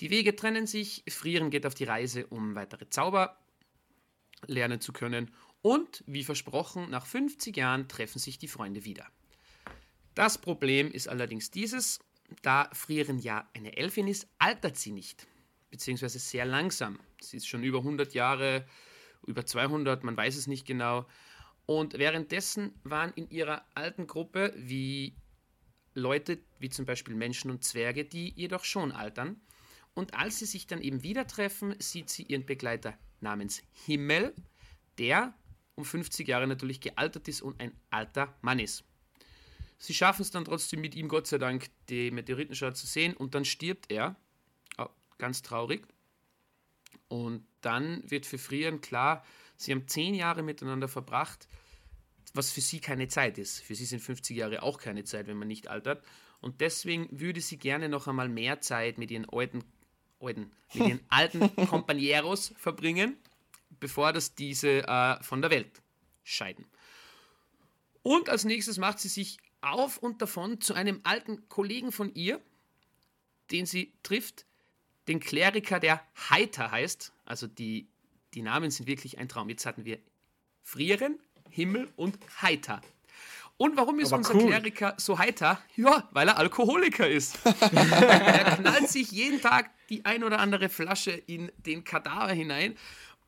Die 0.00 0.10
Wege 0.10 0.34
trennen 0.34 0.66
sich, 0.66 1.04
Frieren 1.08 1.50
geht 1.50 1.66
auf 1.66 1.74
die 1.74 1.84
Reise, 1.84 2.26
um 2.26 2.54
weitere 2.56 2.88
Zauber 2.88 3.38
lernen 4.46 4.80
zu 4.80 4.92
können 4.92 5.30
und 5.62 6.02
wie 6.06 6.24
versprochen, 6.24 6.90
nach 6.90 7.06
50 7.06 7.56
Jahren 7.56 7.86
treffen 7.86 8.18
sich 8.18 8.38
die 8.38 8.48
Freunde 8.48 8.84
wieder. 8.84 9.06
Das 10.14 10.38
Problem 10.38 10.90
ist 10.90 11.08
allerdings 11.08 11.50
dieses, 11.50 12.00
da 12.42 12.68
Frieren 12.72 13.18
ja 13.18 13.48
eine 13.54 13.76
Elfin 13.76 14.08
ist, 14.08 14.28
altert 14.38 14.76
sie 14.76 14.92
nicht, 14.92 15.26
beziehungsweise 15.70 16.18
sehr 16.18 16.44
langsam. 16.44 16.98
Sie 17.20 17.36
ist 17.36 17.48
schon 17.48 17.62
über 17.62 17.78
100 17.78 18.14
Jahre, 18.14 18.66
über 19.26 19.44
200, 19.44 20.04
man 20.04 20.16
weiß 20.16 20.36
es 20.36 20.46
nicht 20.46 20.66
genau. 20.66 21.06
Und 21.66 21.98
währenddessen 21.98 22.72
waren 22.82 23.12
in 23.14 23.30
ihrer 23.30 23.64
alten 23.74 24.06
Gruppe 24.06 24.52
wie 24.56 25.14
Leute, 25.94 26.38
wie 26.58 26.70
zum 26.70 26.86
Beispiel 26.86 27.14
Menschen 27.14 27.50
und 27.50 27.64
Zwerge, 27.64 28.04
die 28.04 28.32
jedoch 28.34 28.64
schon 28.64 28.92
altern. 28.92 29.40
Und 29.94 30.14
als 30.14 30.38
sie 30.38 30.46
sich 30.46 30.66
dann 30.66 30.80
eben 30.80 31.02
wieder 31.02 31.26
treffen, 31.26 31.74
sieht 31.78 32.10
sie 32.10 32.22
ihren 32.22 32.46
Begleiter 32.46 32.96
namens 33.20 33.62
Himmel, 33.86 34.34
der 34.98 35.34
um 35.74 35.84
50 35.84 36.26
Jahre 36.28 36.46
natürlich 36.46 36.80
gealtert 36.80 37.28
ist 37.28 37.42
und 37.42 37.60
ein 37.60 37.72
alter 37.90 38.36
Mann 38.40 38.58
ist. 38.58 38.84
Sie 39.82 39.94
schaffen 39.94 40.20
es 40.20 40.30
dann 40.30 40.44
trotzdem 40.44 40.82
mit 40.82 40.94
ihm, 40.94 41.08
Gott 41.08 41.26
sei 41.26 41.38
Dank, 41.38 41.70
die 41.88 42.10
Meteoritenschau 42.10 42.70
zu 42.72 42.86
sehen 42.86 43.14
und 43.14 43.34
dann 43.34 43.46
stirbt 43.46 43.90
er. 43.90 44.14
Oh, 44.76 44.88
ganz 45.16 45.40
traurig. 45.40 45.86
Und 47.08 47.46
dann 47.62 48.02
wird 48.08 48.26
für 48.26 48.36
Frieren 48.36 48.82
klar, 48.82 49.24
sie 49.56 49.72
haben 49.72 49.88
zehn 49.88 50.14
Jahre 50.14 50.42
miteinander 50.42 50.86
verbracht, 50.86 51.48
was 52.34 52.52
für 52.52 52.60
sie 52.60 52.80
keine 52.80 53.08
Zeit 53.08 53.38
ist. 53.38 53.60
Für 53.60 53.74
sie 53.74 53.86
sind 53.86 54.00
50 54.00 54.36
Jahre 54.36 54.62
auch 54.62 54.76
keine 54.76 55.04
Zeit, 55.04 55.26
wenn 55.26 55.38
man 55.38 55.48
nicht 55.48 55.68
altert. 55.68 56.04
Und 56.42 56.60
deswegen 56.60 57.08
würde 57.10 57.40
sie 57.40 57.56
gerne 57.56 57.88
noch 57.88 58.06
einmal 58.06 58.28
mehr 58.28 58.60
Zeit 58.60 58.98
mit 58.98 59.10
ihren 59.10 59.26
alten, 59.30 59.64
alten 60.20 60.52
mit 60.74 60.88
ihren 60.88 61.00
alten 61.08 61.42
Compañeros 61.56 62.52
verbringen, 62.54 63.16
bevor 63.80 64.12
das 64.12 64.34
diese 64.34 64.86
äh, 64.86 65.22
von 65.22 65.40
der 65.40 65.50
Welt 65.50 65.80
scheiden. 66.22 66.66
Und 68.02 68.28
als 68.28 68.44
nächstes 68.44 68.76
macht 68.76 68.98
sie 68.98 69.08
sich 69.08 69.38
auf 69.60 69.98
und 69.98 70.22
davon 70.22 70.60
zu 70.60 70.74
einem 70.74 71.00
alten 71.04 71.48
Kollegen 71.48 71.92
von 71.92 72.14
ihr, 72.14 72.40
den 73.50 73.66
sie 73.66 73.92
trifft, 74.02 74.46
den 75.08 75.20
Kleriker, 75.20 75.80
der 75.80 76.02
Heiter 76.30 76.70
heißt. 76.70 77.12
Also 77.24 77.46
die, 77.46 77.88
die 78.34 78.42
Namen 78.42 78.70
sind 78.70 78.86
wirklich 78.86 79.18
ein 79.18 79.28
Traum. 79.28 79.48
Jetzt 79.48 79.66
hatten 79.66 79.84
wir 79.84 79.98
Frieren, 80.62 81.18
Himmel 81.50 81.88
und 81.96 82.18
Heiter. 82.42 82.80
Und 83.56 83.76
warum 83.76 84.00
ist 84.00 84.12
Aber 84.12 84.18
unser 84.18 84.34
cool. 84.36 84.46
Kleriker 84.46 84.94
so 84.96 85.18
heiter? 85.18 85.60
Ja, 85.76 86.08
weil 86.12 86.28
er 86.28 86.38
Alkoholiker 86.38 87.06
ist. 87.06 87.38
er 87.44 88.56
knallt 88.56 88.88
sich 88.88 89.10
jeden 89.10 89.40
Tag 89.40 89.70
die 89.90 90.04
ein 90.06 90.24
oder 90.24 90.38
andere 90.38 90.70
Flasche 90.70 91.10
in 91.10 91.52
den 91.58 91.84
Kadaver 91.84 92.32
hinein 92.32 92.74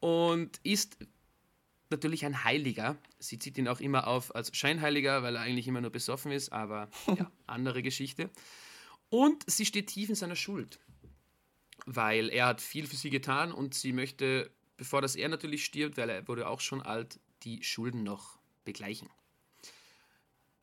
und 0.00 0.58
ist 0.62 0.96
natürlich 1.92 2.24
ein 2.24 2.44
Heiliger. 2.44 2.96
Sie 3.18 3.38
zieht 3.38 3.56
ihn 3.58 3.68
auch 3.68 3.80
immer 3.80 4.08
auf 4.08 4.34
als 4.34 4.54
Scheinheiliger, 4.56 5.22
weil 5.22 5.36
er 5.36 5.42
eigentlich 5.42 5.68
immer 5.68 5.80
nur 5.80 5.90
besoffen 5.90 6.32
ist, 6.32 6.52
aber 6.52 6.88
ja, 7.06 7.30
andere 7.46 7.82
Geschichte. 7.82 8.30
Und 9.10 9.48
sie 9.48 9.66
steht 9.66 9.88
tief 9.88 10.08
in 10.08 10.14
seiner 10.14 10.36
Schuld, 10.36 10.80
weil 11.86 12.30
er 12.30 12.46
hat 12.46 12.60
viel 12.60 12.86
für 12.86 12.96
sie 12.96 13.10
getan 13.10 13.52
und 13.52 13.74
sie 13.74 13.92
möchte, 13.92 14.50
bevor 14.76 15.02
das 15.02 15.14
er 15.14 15.28
natürlich 15.28 15.64
stirbt, 15.64 15.96
weil 15.96 16.10
er 16.10 16.26
wurde 16.26 16.48
auch 16.48 16.60
schon 16.60 16.82
alt, 16.82 17.20
die 17.42 17.62
Schulden 17.62 18.02
noch 18.02 18.38
begleichen. 18.64 19.08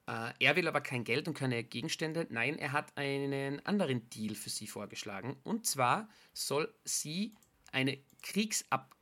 Äh, 0.08 0.34
er 0.40 0.56
will 0.56 0.68
aber 0.68 0.82
kein 0.82 1.04
Geld 1.04 1.28
und 1.28 1.36
keine 1.36 1.64
Gegenstände. 1.64 2.26
Nein, 2.32 2.58
er 2.58 2.72
hat 2.72 2.98
einen 2.98 3.64
anderen 3.66 4.10
Deal 4.10 4.34
für 4.34 4.50
sie 4.50 4.66
vorgeschlagen. 4.66 5.38
Und 5.44 5.68
zwar 5.68 6.10
soll 6.34 6.74
sie 6.84 7.36
eine 7.72 8.00
Kriegsab 8.24 8.96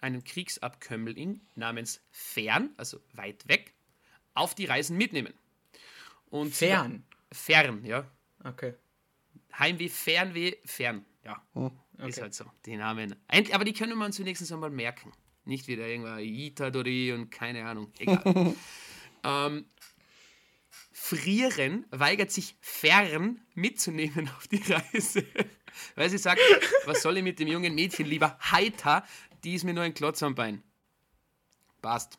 einen 0.00 0.24
Kriegsabkömmling 0.24 1.40
namens 1.54 2.00
Fern, 2.10 2.70
also 2.76 3.00
weit 3.12 3.46
weg, 3.48 3.74
auf 4.34 4.54
die 4.54 4.64
Reisen 4.66 4.96
mitnehmen. 4.96 5.34
Und 6.30 6.54
Fern. 6.54 7.04
Fern, 7.32 7.84
ja. 7.84 8.10
Okay. 8.44 8.74
Heimweh, 9.58 9.88
Fernweh, 9.88 10.54
Fern. 10.64 11.04
Ja, 11.24 11.42
ist 11.98 12.14
Okay. 12.16 12.20
halt 12.22 12.34
so. 12.34 12.44
Die 12.64 12.76
Namen. 12.76 13.14
Aber 13.52 13.64
die 13.64 13.72
können 13.72 13.98
wir 13.98 14.04
uns 14.06 14.18
wenigstens 14.18 14.50
einmal 14.52 14.70
merken. 14.70 15.12
Nicht 15.44 15.68
wieder 15.68 15.86
irgendwann 15.86 16.20
Itadori 16.20 17.12
und 17.12 17.30
keine 17.30 17.66
Ahnung. 17.66 17.92
Egal. 17.98 18.54
ähm, 19.24 19.66
Frieren 20.92 21.86
weigert 21.90 22.30
sich 22.30 22.56
fern 22.60 23.40
mitzunehmen 23.54 24.28
auf 24.36 24.48
die 24.48 24.62
Reise. 24.62 25.24
Weil 25.94 26.10
sie 26.10 26.18
sagt, 26.18 26.40
was 26.84 27.02
soll 27.02 27.16
ich 27.16 27.22
mit 27.22 27.38
dem 27.38 27.48
jungen 27.48 27.74
Mädchen 27.74 28.06
lieber 28.06 28.38
heiter, 28.40 29.04
die 29.44 29.54
ist 29.54 29.64
mir 29.64 29.74
nur 29.74 29.84
ein 29.84 29.94
Klotz 29.94 30.22
am 30.22 30.34
Bein. 30.34 30.62
Passt. 31.82 32.18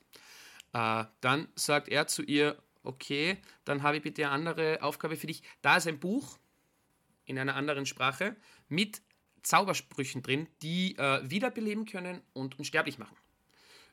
Äh, 0.74 1.06
dann 1.22 1.48
sagt 1.56 1.90
er 1.90 2.08
zu 2.08 2.24
ihr, 2.24 2.62
okay, 2.84 3.38
dann 3.66 3.84
habe 3.84 3.98
ich 3.98 4.04
bitte 4.04 4.24
eine 4.24 4.32
andere 4.32 4.82
Aufgabe 4.82 5.16
für 5.16 5.28
dich. 5.28 5.44
Da 5.62 5.78
ist 5.78 5.88
ein 5.88 6.00
Buch 6.00 6.38
in 7.26 7.38
einer 7.38 7.56
anderen 7.56 7.86
Sprache 7.86 8.36
mit 8.70 9.02
Zaubersprüchen 9.44 10.22
drin, 10.22 10.48
die 10.62 10.98
äh, 10.98 11.22
wiederbeleben 11.30 11.86
können 11.86 12.22
und 12.34 12.60
unsterblich 12.60 12.98
machen. 12.98 13.16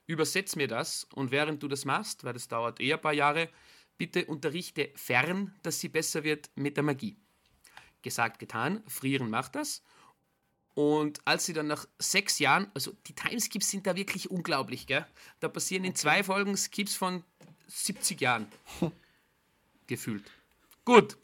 Übersetz 0.05 0.55
mir 0.55 0.67
das 0.67 1.05
und 1.13 1.31
während 1.31 1.61
du 1.61 1.67
das 1.67 1.85
machst, 1.85 2.23
weil 2.23 2.33
das 2.33 2.47
dauert 2.47 2.79
eher 2.79 2.97
ein 2.97 3.01
paar 3.01 3.13
Jahre, 3.13 3.49
bitte 3.97 4.25
unterrichte 4.25 4.91
fern, 4.95 5.53
dass 5.61 5.79
sie 5.79 5.89
besser 5.89 6.23
wird 6.23 6.49
mit 6.55 6.77
der 6.77 6.83
Magie. 6.83 7.17
Gesagt, 8.01 8.39
getan, 8.39 8.81
Frieren 8.87 9.29
macht 9.29 9.55
das. 9.55 9.83
Und 10.79 11.19
als 11.25 11.45
sie 11.45 11.51
dann 11.51 11.67
nach 11.67 11.85
sechs 11.97 12.39
Jahren, 12.39 12.71
also 12.73 12.95
die 13.07 13.13
Timeskips 13.13 13.69
sind 13.69 13.85
da 13.85 13.97
wirklich 13.97 14.31
unglaublich, 14.31 14.87
gell? 14.87 15.05
Da 15.41 15.49
passieren 15.49 15.83
in 15.83 15.93
zwei 15.93 16.23
Folgen 16.23 16.55
Skips 16.55 16.95
von 16.95 17.25
70 17.67 18.21
Jahren. 18.21 18.47
Gefühlt. 19.87 20.31
Gut. 20.85 21.17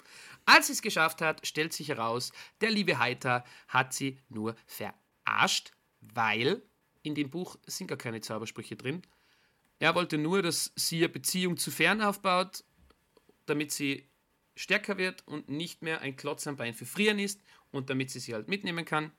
Als 0.44 0.68
sie 0.68 0.74
es 0.74 0.82
geschafft 0.82 1.22
hat, 1.22 1.48
stellt 1.48 1.72
sich 1.72 1.88
heraus, 1.88 2.34
der 2.60 2.70
liebe 2.70 3.00
Heiter 3.00 3.46
hat 3.70 3.94
sie 3.94 4.18
nur 4.28 4.58
verarscht, 4.66 5.72
weil 6.02 6.62
in 7.04 7.16
dem 7.16 7.30
Buch 7.30 7.56
sind 7.66 7.88
gar 7.88 7.98
keine 7.98 8.20
Zaubersprüche 8.20 8.76
drin. 8.76 9.04
Er 9.80 9.96
wollte 9.96 10.18
nur, 10.18 10.42
dass 10.42 10.74
sie 10.76 11.00
ihre 11.00 11.08
Beziehung 11.08 11.56
zu 11.56 11.72
Fern 11.72 12.02
aufbaut, 12.02 12.66
damit 13.46 13.72
sie 13.72 14.06
stärker 14.58 14.98
wird 14.98 15.26
und 15.26 15.48
nicht 15.48 15.82
mehr 15.82 16.02
ein 16.02 16.18
Klotz 16.18 16.46
am 16.46 16.58
Bein 16.58 16.74
für 16.74 16.86
Frieren 16.86 17.20
ist 17.20 17.40
und 17.72 17.90
damit 17.90 18.12
sie 18.12 18.20
sie 18.20 18.34
halt 18.34 18.50
mitnehmen 18.50 18.84
kann. 18.84 19.14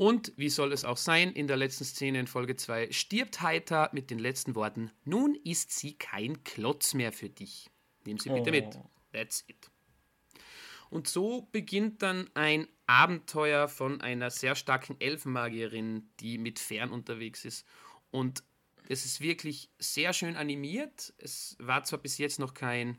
Und 0.00 0.32
wie 0.36 0.48
soll 0.48 0.72
es 0.72 0.86
auch 0.86 0.96
sein, 0.96 1.30
in 1.30 1.46
der 1.46 1.58
letzten 1.58 1.84
Szene 1.84 2.20
in 2.20 2.26
Folge 2.26 2.56
2 2.56 2.90
stirbt 2.90 3.42
Heiter 3.42 3.90
mit 3.92 4.10
den 4.10 4.18
letzten 4.18 4.54
Worten: 4.54 4.90
Nun 5.04 5.34
ist 5.44 5.72
sie 5.72 5.92
kein 5.92 6.42
Klotz 6.42 6.94
mehr 6.94 7.12
für 7.12 7.28
dich. 7.28 7.68
Nimm 8.06 8.16
sie 8.16 8.30
bitte 8.30 8.48
Oh. 8.48 8.50
mit. 8.50 8.78
That's 9.12 9.44
it. 9.46 9.70
Und 10.88 11.06
so 11.06 11.50
beginnt 11.52 12.00
dann 12.00 12.30
ein 12.32 12.66
Abenteuer 12.86 13.68
von 13.68 14.00
einer 14.00 14.30
sehr 14.30 14.54
starken 14.54 14.98
Elfenmagierin, 14.98 16.08
die 16.18 16.38
mit 16.38 16.58
Fern 16.60 16.92
unterwegs 16.92 17.44
ist. 17.44 17.66
Und 18.10 18.42
es 18.88 19.04
ist 19.04 19.20
wirklich 19.20 19.68
sehr 19.78 20.14
schön 20.14 20.34
animiert. 20.34 21.12
Es 21.18 21.58
war 21.60 21.84
zwar 21.84 21.98
bis 21.98 22.16
jetzt 22.16 22.38
noch 22.38 22.54
kein 22.54 22.96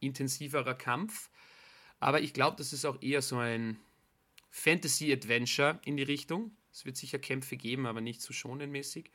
intensiverer 0.00 0.74
Kampf, 0.74 1.30
aber 1.98 2.20
ich 2.20 2.34
glaube, 2.34 2.58
das 2.58 2.74
ist 2.74 2.84
auch 2.84 3.00
eher 3.00 3.22
so 3.22 3.38
ein 3.38 3.80
Fantasy-Adventure 4.52 5.80
in 5.84 5.96
die 5.96 6.02
Richtung. 6.04 6.56
Es 6.70 6.84
wird 6.84 6.96
sicher 6.96 7.18
Kämpfe 7.18 7.56
geben, 7.56 7.86
aber 7.86 8.00
nicht 8.00 8.22
so 8.22 8.32
schonenmäßig. 8.32 9.10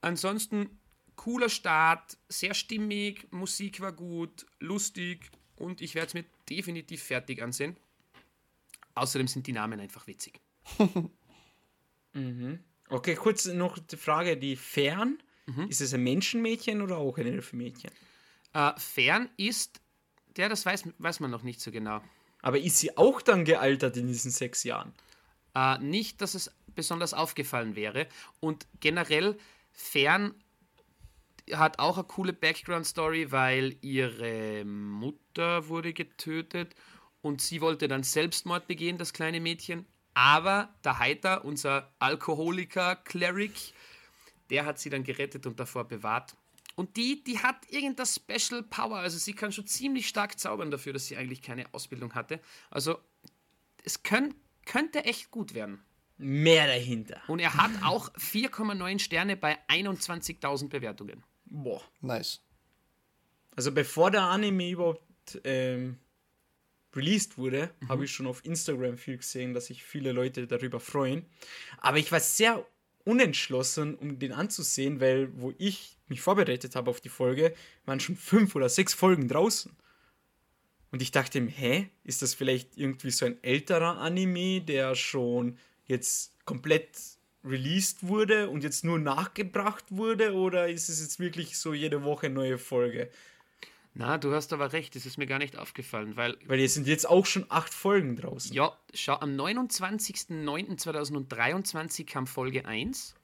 Ansonsten 0.00 0.80
cooler 1.16 1.48
Start, 1.48 2.16
sehr 2.28 2.54
stimmig, 2.54 3.30
Musik 3.32 3.80
war 3.80 3.92
gut, 3.92 4.46
lustig 4.60 5.30
und 5.56 5.80
ich 5.80 5.94
werde 5.94 6.06
es 6.08 6.14
mir 6.14 6.24
definitiv 6.48 7.02
fertig 7.02 7.42
ansehen. 7.42 7.76
Außerdem 8.94 9.28
sind 9.28 9.46
die 9.46 9.52
Namen 9.52 9.80
einfach 9.80 10.06
witzig. 10.06 10.40
Okay, 12.88 13.16
kurz 13.16 13.46
noch 13.46 13.78
die 13.78 13.96
Frage, 13.96 14.36
die 14.36 14.56
Fern, 14.56 15.18
ist 15.68 15.80
es 15.80 15.94
ein 15.94 16.02
Menschenmädchen 16.02 16.80
oder 16.80 16.96
auch 16.96 17.18
ein 17.18 17.26
Elfenmädchen? 17.26 17.90
Äh, 18.54 18.72
Fern 18.78 19.28
ist, 19.36 19.80
der, 20.36 20.48
das 20.48 20.64
weiß, 20.64 20.88
weiß 20.98 21.20
man 21.20 21.30
noch 21.30 21.42
nicht 21.42 21.60
so 21.60 21.70
genau. 21.70 22.02
Aber 22.42 22.58
ist 22.58 22.78
sie 22.78 22.96
auch 22.96 23.20
dann 23.20 23.44
gealtert 23.44 23.96
in 23.96 24.06
diesen 24.06 24.30
sechs 24.30 24.64
Jahren? 24.64 24.92
Äh, 25.54 25.78
nicht, 25.78 26.20
dass 26.20 26.34
es 26.34 26.52
besonders 26.74 27.14
aufgefallen 27.14 27.74
wäre. 27.74 28.06
Und 28.40 28.66
generell, 28.80 29.36
Fern 29.72 30.34
hat 31.52 31.78
auch 31.78 31.96
eine 31.98 32.06
coole 32.06 32.32
Background-Story, 32.32 33.32
weil 33.32 33.76
ihre 33.80 34.64
Mutter 34.64 35.68
wurde 35.68 35.92
getötet 35.92 36.74
und 37.22 37.40
sie 37.40 37.60
wollte 37.60 37.88
dann 37.88 38.02
Selbstmord 38.02 38.66
begehen, 38.66 38.98
das 38.98 39.12
kleine 39.12 39.40
Mädchen. 39.40 39.86
Aber 40.14 40.74
der 40.84 40.98
Heiter, 40.98 41.44
unser 41.44 41.92
Alkoholiker-Cleric, 41.98 43.72
der 44.50 44.64
hat 44.64 44.78
sie 44.78 44.90
dann 44.90 45.04
gerettet 45.04 45.46
und 45.46 45.58
davor 45.58 45.84
bewahrt. 45.84 46.36
Und 46.78 46.96
die, 46.96 47.24
die 47.24 47.40
hat 47.40 47.56
irgendeine 47.70 48.06
Special 48.06 48.62
Power. 48.62 48.98
Also 48.98 49.18
sie 49.18 49.32
kann 49.32 49.50
schon 49.50 49.66
ziemlich 49.66 50.06
stark 50.06 50.38
zaubern 50.38 50.70
dafür, 50.70 50.92
dass 50.92 51.06
sie 51.06 51.16
eigentlich 51.16 51.42
keine 51.42 51.66
Ausbildung 51.74 52.14
hatte. 52.14 52.38
Also 52.70 53.00
es 53.82 54.04
könnt, 54.04 54.36
könnte 54.64 55.04
echt 55.04 55.32
gut 55.32 55.54
werden. 55.54 55.82
Mehr 56.18 56.68
dahinter. 56.68 57.20
Und 57.26 57.40
er 57.40 57.54
hat 57.54 57.72
auch 57.82 58.14
4,9 58.14 59.00
Sterne 59.00 59.36
bei 59.36 59.58
21.000 59.66 60.68
Bewertungen. 60.68 61.24
Boah. 61.46 61.82
Nice. 62.00 62.44
Also 63.56 63.72
bevor 63.72 64.12
der 64.12 64.22
Anime 64.22 64.70
überhaupt 64.70 65.40
ähm, 65.42 65.98
released 66.94 67.38
wurde, 67.38 67.74
habe 67.88 68.04
ich 68.04 68.12
schon 68.12 68.28
auf 68.28 68.44
Instagram 68.44 68.98
viel 68.98 69.16
gesehen, 69.16 69.52
dass 69.52 69.66
sich 69.66 69.82
viele 69.82 70.12
Leute 70.12 70.46
darüber 70.46 70.78
freuen. 70.78 71.26
Aber 71.78 71.98
ich 71.98 72.12
war 72.12 72.20
sehr 72.20 72.64
unentschlossen, 73.02 73.96
um 73.96 74.20
den 74.20 74.30
anzusehen, 74.30 75.00
weil 75.00 75.36
wo 75.40 75.52
ich 75.58 75.97
mich 76.10 76.20
vorbereitet 76.20 76.76
habe 76.76 76.90
auf 76.90 77.00
die 77.00 77.08
Folge, 77.08 77.54
waren 77.84 78.00
schon 78.00 78.16
fünf 78.16 78.54
oder 78.54 78.68
sechs 78.68 78.94
Folgen 78.94 79.28
draußen. 79.28 79.72
Und 80.90 81.02
ich 81.02 81.10
dachte 81.10 81.40
mir, 81.40 81.50
hä, 81.50 81.88
ist 82.04 82.22
das 82.22 82.34
vielleicht 82.34 82.76
irgendwie 82.76 83.10
so 83.10 83.26
ein 83.26 83.42
älterer 83.42 83.98
Anime, 83.98 84.62
der 84.62 84.94
schon 84.94 85.58
jetzt 85.86 86.32
komplett 86.44 86.88
released 87.44 88.06
wurde 88.06 88.48
und 88.48 88.64
jetzt 88.64 88.84
nur 88.84 88.98
nachgebracht 88.98 89.84
wurde? 89.90 90.34
Oder 90.34 90.68
ist 90.68 90.88
es 90.88 91.00
jetzt 91.00 91.20
wirklich 91.20 91.58
so 91.58 91.74
jede 91.74 92.04
Woche 92.04 92.30
neue 92.30 92.58
Folge? 92.58 93.10
Na, 93.94 94.16
du 94.16 94.32
hast 94.32 94.52
aber 94.52 94.72
recht, 94.72 94.94
das 94.94 95.06
ist 95.06 95.18
mir 95.18 95.26
gar 95.26 95.40
nicht 95.40 95.58
aufgefallen, 95.58 96.16
weil, 96.16 96.36
Weil 96.46 96.60
jetzt 96.60 96.74
sind 96.74 96.86
jetzt 96.86 97.08
auch 97.08 97.26
schon 97.26 97.46
acht 97.48 97.74
Folgen 97.74 98.14
draußen. 98.14 98.54
ja, 98.54 98.78
schau, 98.94 99.14
am 99.14 99.34
29.09.2023 99.34 102.06
kam 102.06 102.28
Folge 102.28 102.64
1, 102.64 103.16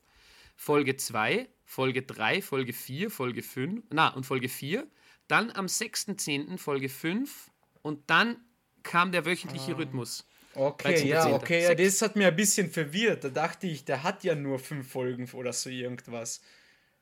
Folge 0.57 0.97
2, 0.97 1.49
Folge 1.65 2.03
3, 2.03 2.43
Folge 2.43 2.73
4, 2.73 3.11
Folge 3.11 3.43
5, 3.43 3.85
na, 3.91 4.09
und 4.09 4.25
Folge 4.25 4.49
4. 4.49 4.87
Dann 5.29 5.51
am 5.53 5.67
6.10. 5.67 6.59
Folge 6.59 6.89
5, 6.89 7.51
und 7.83 8.09
dann 8.09 8.37
kam 8.83 9.13
der 9.13 9.25
wöchentliche 9.25 9.77
Rhythmus. 9.77 10.27
Okay, 10.55 10.93
13. 10.93 11.09
ja, 11.09 11.23
10.. 11.23 11.33
okay, 11.33 11.63
ja, 11.65 11.75
das 11.75 12.01
hat 12.03 12.17
mir 12.17 12.29
ein 12.29 12.37
bisschen 12.37 12.71
verwirrt. 12.71 13.25
Da 13.25 13.29
dachte 13.29 13.67
ich, 13.67 13.85
der 13.85 14.03
hat 14.03 14.23
ja 14.23 14.35
nur 14.35 14.59
fünf 14.59 14.91
Folgen 14.91 15.29
oder 15.33 15.53
so 15.53 15.69
irgendwas. 15.69 16.41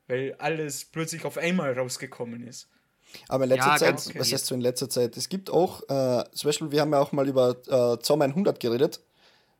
Weil 0.08 0.34
alles 0.38 0.84
plötzlich 0.84 1.24
auf 1.24 1.38
einmal 1.38 1.78
rausgekommen 1.78 2.46
ist. 2.46 2.68
Aber 3.28 3.44
in 3.44 3.50
letzter 3.50 3.72
Ja, 3.72 3.76
Zeit, 3.76 3.88
ganz 3.90 4.06
was 4.06 4.16
okay. 4.16 4.32
heißt 4.32 4.46
so 4.46 4.54
in 4.54 4.60
letzter 4.60 4.88
Zeit? 4.88 5.16
Es 5.16 5.28
gibt 5.28 5.50
auch, 5.50 5.82
äh, 5.88 6.24
zum 6.32 6.48
Beispiel, 6.48 6.70
wir 6.70 6.80
haben 6.80 6.92
ja 6.92 6.98
auch 6.98 7.12
mal 7.12 7.28
über 7.28 7.56
äh, 7.68 8.02
Zom 8.02 8.22
100 8.22 8.58
geredet, 8.58 9.00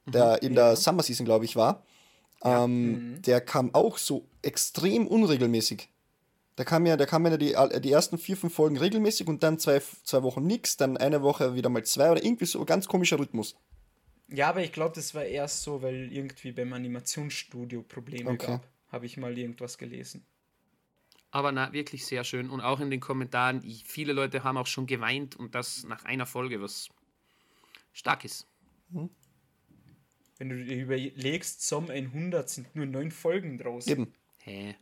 der 0.07 0.42
in 0.42 0.55
der 0.55 0.74
Summer 0.76 1.03
Season, 1.03 1.26
glaube 1.26 1.44
ich, 1.44 1.55
war. 1.55 1.84
Ähm, 2.45 3.20
Der 3.22 3.40
kam 3.40 3.74
auch 3.74 3.99
so 3.99 4.26
extrem 4.43 5.07
unregelmäßig. 5.07 5.88
Da 6.57 6.64
kam 6.64 6.84
ja, 6.86 6.97
da 6.97 7.07
kamen 7.07 7.30
ja 7.32 7.38
die, 7.38 7.57
all- 7.57 7.80
die 7.80 7.90
ersten 7.93 8.18
vier, 8.18 8.36
fünf 8.36 8.55
Folgen 8.55 8.76
regelmäßig 8.76 9.26
und 9.26 9.43
dann 9.43 9.59
zwei, 9.59 9.80
zwei 10.05 10.22
Wochen 10.22 10.47
nix, 10.47 10.76
dann 10.76 10.97
eine 10.97 11.22
Woche 11.22 11.55
wieder 11.55 11.68
mal 11.70 11.84
zwei 11.84 12.11
oder 12.11 12.22
irgendwie 12.22 12.45
so 12.45 12.61
ein 12.61 12.66
ganz 12.66 12.88
komischer 12.88 13.18
Rhythmus. 13.18 13.57
Ja, 14.28 14.49
aber 14.49 14.62
ich 14.62 14.72
glaube, 14.72 14.95
das 14.95 15.14
war 15.14 15.24
erst 15.24 15.62
so, 15.62 15.82
weil 15.82 16.12
irgendwie 16.12 16.53
beim 16.53 16.72
Animationsstudio 16.72 17.82
Probleme 17.82 18.30
Okay. 18.30 18.47
gab. 18.47 18.68
Habe 18.88 19.07
ich 19.07 19.16
mal 19.16 19.36
irgendwas 19.36 19.78
gelesen. 19.78 20.26
Aber 21.30 21.53
na, 21.53 21.72
wirklich 21.72 22.05
sehr 22.05 22.24
schön. 22.24 22.51
Und 22.51 22.61
auch 22.61 22.80
in 22.80 22.90
den 22.90 23.01
Kommentaren, 23.01 23.62
viele 23.62 24.12
Leute 24.12 24.45
haben 24.45 24.59
auch 24.59 24.66
schon 24.66 24.86
geweint 24.86 25.36
und 25.36 25.55
das 25.55 25.84
nach 25.84 26.05
einer 26.05 26.26
Folge, 26.26 26.61
was 26.61 26.88
stark 27.93 28.24
ist. 28.24 28.47
Wenn 30.43 30.49
du 30.49 30.64
dir 30.64 30.82
überlegst, 30.82 31.64
Som 31.64 31.88
100 31.88 32.51
sind 32.51 32.74
nur 32.74 32.84
neun 32.84 33.12
Folgen 33.12 33.59
draus. 33.59 33.86
Eben. 33.86 34.12
Hä? 34.38 34.74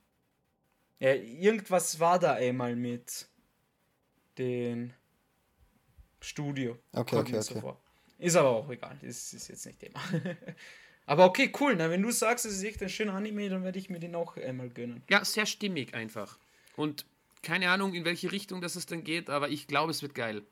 Ja, 0.98 1.12
irgendwas 1.12 2.00
war 2.00 2.18
da 2.18 2.32
einmal 2.32 2.76
mit 2.76 3.28
den 4.38 4.94
Studio. 6.22 6.78
Okay, 6.92 7.14
Kommt 7.14 7.28
okay, 7.28 7.42
so 7.42 7.50
okay. 7.50 7.60
vor. 7.60 7.82
Ist 8.16 8.36
aber 8.36 8.48
auch 8.48 8.70
egal, 8.70 8.98
das 9.02 9.34
ist 9.34 9.48
jetzt 9.48 9.66
nicht 9.66 9.80
Thema. 9.80 10.00
aber 11.04 11.26
okay, 11.26 11.52
cool. 11.60 11.76
Na, 11.76 11.90
wenn 11.90 12.00
du 12.00 12.10
sagst, 12.10 12.46
es 12.46 12.54
ist 12.54 12.64
echt 12.64 12.82
ein 12.82 12.88
schöner 12.88 13.12
Anime, 13.12 13.50
dann 13.50 13.62
werde 13.62 13.78
ich 13.78 13.90
mir 13.90 14.00
den 14.00 14.14
auch 14.14 14.38
einmal 14.38 14.70
gönnen. 14.70 15.02
Ja, 15.10 15.26
sehr 15.26 15.44
stimmig 15.44 15.92
einfach. 15.92 16.38
Und 16.74 17.04
keine 17.42 17.68
Ahnung, 17.68 17.92
in 17.92 18.06
welche 18.06 18.32
Richtung 18.32 18.62
das 18.62 18.76
es 18.76 18.86
dann 18.86 19.04
geht, 19.04 19.28
aber 19.28 19.50
ich 19.50 19.66
glaube, 19.66 19.90
es 19.90 20.00
wird 20.00 20.14
geil. 20.14 20.42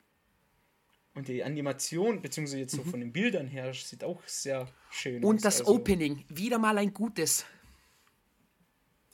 Und 1.15 1.27
die 1.29 1.43
Animation, 1.43 2.23
beziehungsweise 2.23 2.61
jetzt 2.61 2.77
so 2.77 2.83
von 2.85 3.01
den 3.01 3.13
Bildern 3.13 3.49
her, 3.49 3.73
sieht 3.75 4.05
auch 4.05 4.23
sehr 4.27 4.69
schön 4.91 5.25
aus. 5.25 5.29
Und 5.31 5.45
das 5.45 5.61
Also, 5.61 5.75
Opening, 5.75 6.25
wieder 6.29 6.59
mal 6.59 6.79
ein 6.79 6.95
gutes. 6.95 7.45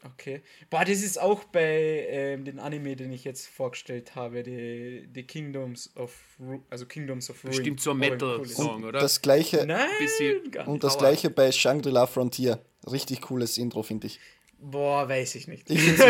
Okay. 0.04 0.42
Boah, 0.68 0.84
das 0.84 1.02
ist 1.02 1.18
auch 1.18 1.44
bei 1.44 2.06
ähm, 2.10 2.44
den 2.44 2.58
Anime, 2.58 2.94
den 2.94 3.10
ich 3.10 3.24
jetzt 3.24 3.46
vorgestellt 3.46 4.14
habe, 4.14 4.42
die, 4.42 5.06
die 5.08 5.22
Kingdoms 5.26 5.96
of 5.96 6.14
Ru 6.38 6.60
also 6.68 6.84
Kingdoms 6.84 7.30
of 7.30 7.42
Ruin. 7.42 7.52
Bestimmt 7.56 7.80
so 7.80 7.92
ein 7.92 7.96
Metal-Song, 7.98 8.84
oder? 8.84 9.00
Das 9.00 9.22
gleiche, 9.22 9.64
Nein, 9.64 9.88
Bisschen- 9.98 10.50
gar 10.50 10.68
und 10.68 10.84
das 10.84 10.94
Aua. 10.96 10.98
gleiche 11.00 11.30
bei 11.30 11.50
Shangri-La 11.50 12.06
Frontier. 12.06 12.62
Richtig 12.90 13.22
cooles 13.22 13.56
Intro, 13.56 13.82
finde 13.82 14.08
ich. 14.08 14.20
Boah, 14.58 15.08
weiß 15.08 15.36
ich 15.36 15.48
nicht. 15.48 15.70
Ich 15.70 15.78
cool. 15.98 16.06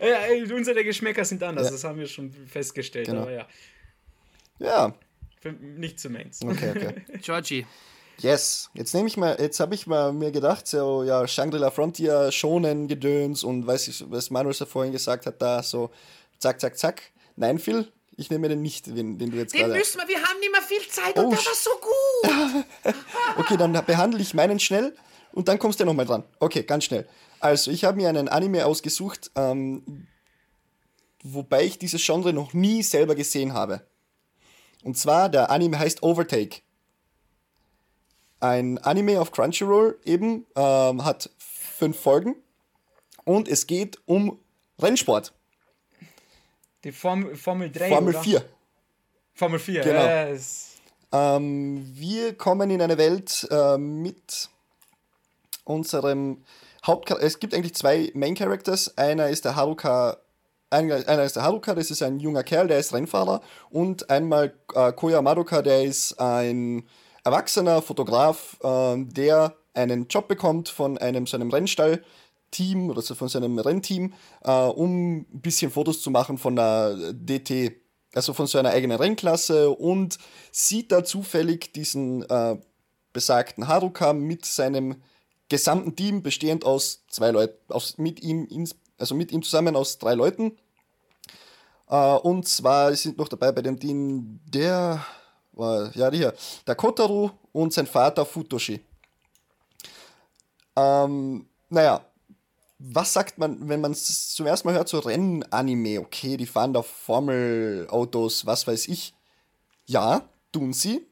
ja, 0.00 0.16
ey, 0.28 0.50
unsere 0.50 0.82
Geschmäcker 0.82 1.24
sind 1.26 1.42
anders, 1.42 1.66
Ja. 1.66 1.72
das 1.72 1.84
haben 1.84 1.98
wir 1.98 2.06
schon 2.06 2.32
festgestellt. 2.32 3.08
Genau. 3.08 3.22
Aber 3.22 3.32
ja, 3.32 3.46
Ja, 4.58 4.94
für, 5.40 5.52
nicht 5.52 6.00
zu 6.00 6.10
meins. 6.10 6.42
okay, 6.42 6.70
okay. 6.70 7.04
Georgie, 7.22 7.66
Yes, 8.18 8.70
jetzt 8.72 8.94
nehme 8.94 9.08
ich 9.08 9.16
mal, 9.18 9.36
jetzt 9.38 9.60
habe 9.60 9.74
ich 9.74 9.86
mal 9.86 10.12
mir 10.12 10.30
gedacht, 10.30 10.66
so 10.66 11.02
ja, 11.02 11.26
Shangri-La 11.26 11.70
Frontier, 11.70 12.32
Shonen, 12.32 12.88
Gedöns 12.88 13.44
und 13.44 13.66
weiß 13.66 13.88
ich, 13.88 14.10
was 14.10 14.30
Manuel 14.30 14.54
so 14.54 14.64
vorhin 14.64 14.92
gesagt 14.92 15.26
hat, 15.26 15.42
da 15.42 15.62
so 15.62 15.90
zack, 16.38 16.60
zack, 16.60 16.78
zack. 16.78 17.02
Nein, 17.36 17.58
Phil, 17.58 17.92
ich 18.16 18.30
nehme 18.30 18.48
den 18.48 18.62
nicht, 18.62 18.86
den, 18.86 19.18
den 19.18 19.30
du 19.30 19.36
jetzt 19.36 19.52
den 19.52 19.60
gerade. 19.66 19.74
müssen 19.74 20.00
wir, 20.00 20.08
wir 20.08 20.22
haben 20.22 20.40
nicht 20.40 20.50
mehr 20.50 20.62
viel 20.62 20.88
Zeit 20.88 21.18
Oh, 21.18 21.24
und 21.24 21.30
der 21.32 21.38
war 21.38 21.54
so 21.54 21.70
gut. 21.80 22.94
Okay, 23.38 23.56
dann 23.58 23.72
behandle 23.84 24.22
ich 24.22 24.32
meinen 24.32 24.58
schnell 24.58 24.96
und 25.32 25.48
dann 25.48 25.58
kommst 25.58 25.78
du 25.80 25.84
nochmal 25.84 26.06
dran. 26.06 26.24
Okay, 26.40 26.62
ganz 26.62 26.84
schnell. 26.84 27.06
Also, 27.40 27.70
ich 27.70 27.84
habe 27.84 27.98
mir 27.98 28.08
einen 28.08 28.28
Anime 28.28 28.64
ausgesucht, 28.64 29.30
ähm, 29.34 30.06
wobei 31.22 31.64
ich 31.64 31.78
dieses 31.78 32.02
Genre 32.02 32.32
noch 32.32 32.54
nie 32.54 32.82
selber 32.82 33.14
gesehen 33.14 33.52
habe. 33.52 33.86
Und 34.82 34.96
zwar, 34.96 35.28
der 35.28 35.50
Anime 35.50 35.78
heißt 35.78 36.02
Overtake. 36.02 36.60
Ein 38.40 38.78
Anime 38.78 39.20
auf 39.20 39.32
Crunchyroll 39.32 39.98
eben, 40.04 40.46
ähm, 40.56 41.04
hat 41.04 41.30
fünf 41.38 41.98
Folgen 41.98 42.36
und 43.24 43.48
es 43.48 43.66
geht 43.66 43.98
um 44.06 44.38
Rennsport. 44.80 45.32
Die 46.84 46.92
Form, 46.92 47.34
Formel 47.34 47.70
3. 47.72 47.88
Formel 47.88 48.14
oder? 48.14 48.22
4. 48.22 48.44
Formel 49.34 49.58
4, 49.58 49.80
Genau. 49.82 50.00
ja, 50.04 50.28
es- 50.28 50.72
Ähm, 51.12 51.86
wir 51.94 52.36
kommen 52.36 52.68
in 52.70 52.82
eine 52.82 52.98
Welt 52.98 53.46
äh, 53.50 53.78
mit 53.78 54.50
unserem 55.64 56.42
Hauptcharakter. 56.84 57.26
Es 57.26 57.38
gibt 57.38 57.54
eigentlich 57.54 57.74
zwei 57.74 58.10
Main 58.14 58.34
Characters. 58.34 58.96
Einer 58.98 59.28
ist 59.28 59.44
der 59.44 59.56
Haruka. 59.56 60.18
Einer, 60.68 61.22
ist 61.22 61.36
der 61.36 61.44
Haruka, 61.44 61.74
das 61.74 61.90
ist 61.90 62.02
ein 62.02 62.18
junger 62.18 62.42
Kerl, 62.42 62.66
der 62.66 62.78
ist 62.78 62.92
Rennfahrer. 62.92 63.40
Und 63.70 64.10
einmal 64.10 64.54
äh, 64.74 64.92
Koya 64.92 65.22
Madoka, 65.22 65.62
der 65.62 65.84
ist 65.84 66.18
ein 66.18 66.88
erwachsener 67.24 67.82
Fotograf, 67.82 68.56
ähm, 68.62 69.12
der 69.12 69.56
einen 69.74 70.08
Job 70.08 70.26
bekommt 70.26 70.68
von 70.68 70.98
einem 70.98 71.26
so 71.26 71.36
einem 71.36 71.50
Rennstall-Team 71.50 72.90
oder 72.90 73.02
so 73.02 73.14
von 73.14 73.28
seinem 73.28 73.58
Rennteam, 73.58 74.14
äh, 74.42 74.50
um 74.50 75.18
ein 75.18 75.40
bisschen 75.40 75.70
Fotos 75.70 76.00
zu 76.00 76.10
machen 76.10 76.38
von 76.38 76.56
der 76.56 77.12
DT, 77.12 77.72
also 78.14 78.32
von 78.32 78.46
seiner 78.46 78.70
eigenen 78.70 78.96
Rennklasse 78.96 79.70
und 79.70 80.18
sieht 80.50 80.90
da 80.90 81.04
zufällig 81.04 81.72
diesen 81.74 82.22
äh, 82.28 82.56
besagten 83.12 83.68
Haruka 83.68 84.12
mit 84.12 84.44
seinem 84.44 85.02
gesamten 85.48 85.94
Team 85.94 86.22
bestehend 86.22 86.64
aus 86.64 87.04
zwei 87.08 87.30
Leuten, 87.30 87.56
mit 87.98 88.22
ihm, 88.22 88.46
ins, 88.46 88.74
also 88.98 89.14
mit 89.14 89.32
ihm 89.32 89.42
zusammen 89.42 89.76
aus 89.76 89.98
drei 89.98 90.14
Leuten. 90.14 90.56
Äh, 91.88 92.16
und 92.16 92.46
zwar 92.46 92.94
sind 92.94 93.18
noch 93.18 93.28
dabei 93.28 93.52
bei 93.52 93.62
dem 93.62 93.78
Team 93.78 94.40
der, 94.46 95.04
war, 95.52 95.94
ja, 95.96 96.10
hier, 96.10 96.34
der 96.66 96.74
Kotaru 96.74 97.30
und 97.52 97.72
sein 97.72 97.86
Vater 97.86 98.24
Futoshi. 98.24 98.84
Ähm, 100.76 101.48
naja, 101.68 102.04
was 102.78 103.12
sagt 103.12 103.38
man, 103.38 103.68
wenn 103.68 103.80
man 103.80 103.92
es 103.92 104.34
zum 104.34 104.46
ersten 104.46 104.68
Mal 104.68 104.74
hört, 104.74 104.88
so 104.88 104.98
Rennanime, 104.98 106.00
okay, 106.00 106.36
die 106.36 106.46
fahren 106.46 106.74
da 106.74 106.82
Formelautos, 106.82 108.44
was 108.44 108.66
weiß 108.66 108.88
ich. 108.88 109.14
Ja, 109.86 110.28
tun 110.52 110.72
sie, 110.72 111.06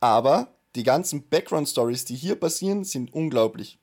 aber 0.00 0.48
die 0.74 0.82
ganzen 0.82 1.26
Background-Stories, 1.28 2.04
die 2.04 2.16
hier 2.16 2.38
passieren, 2.38 2.84
sind 2.84 3.14
unglaublich. 3.14 3.78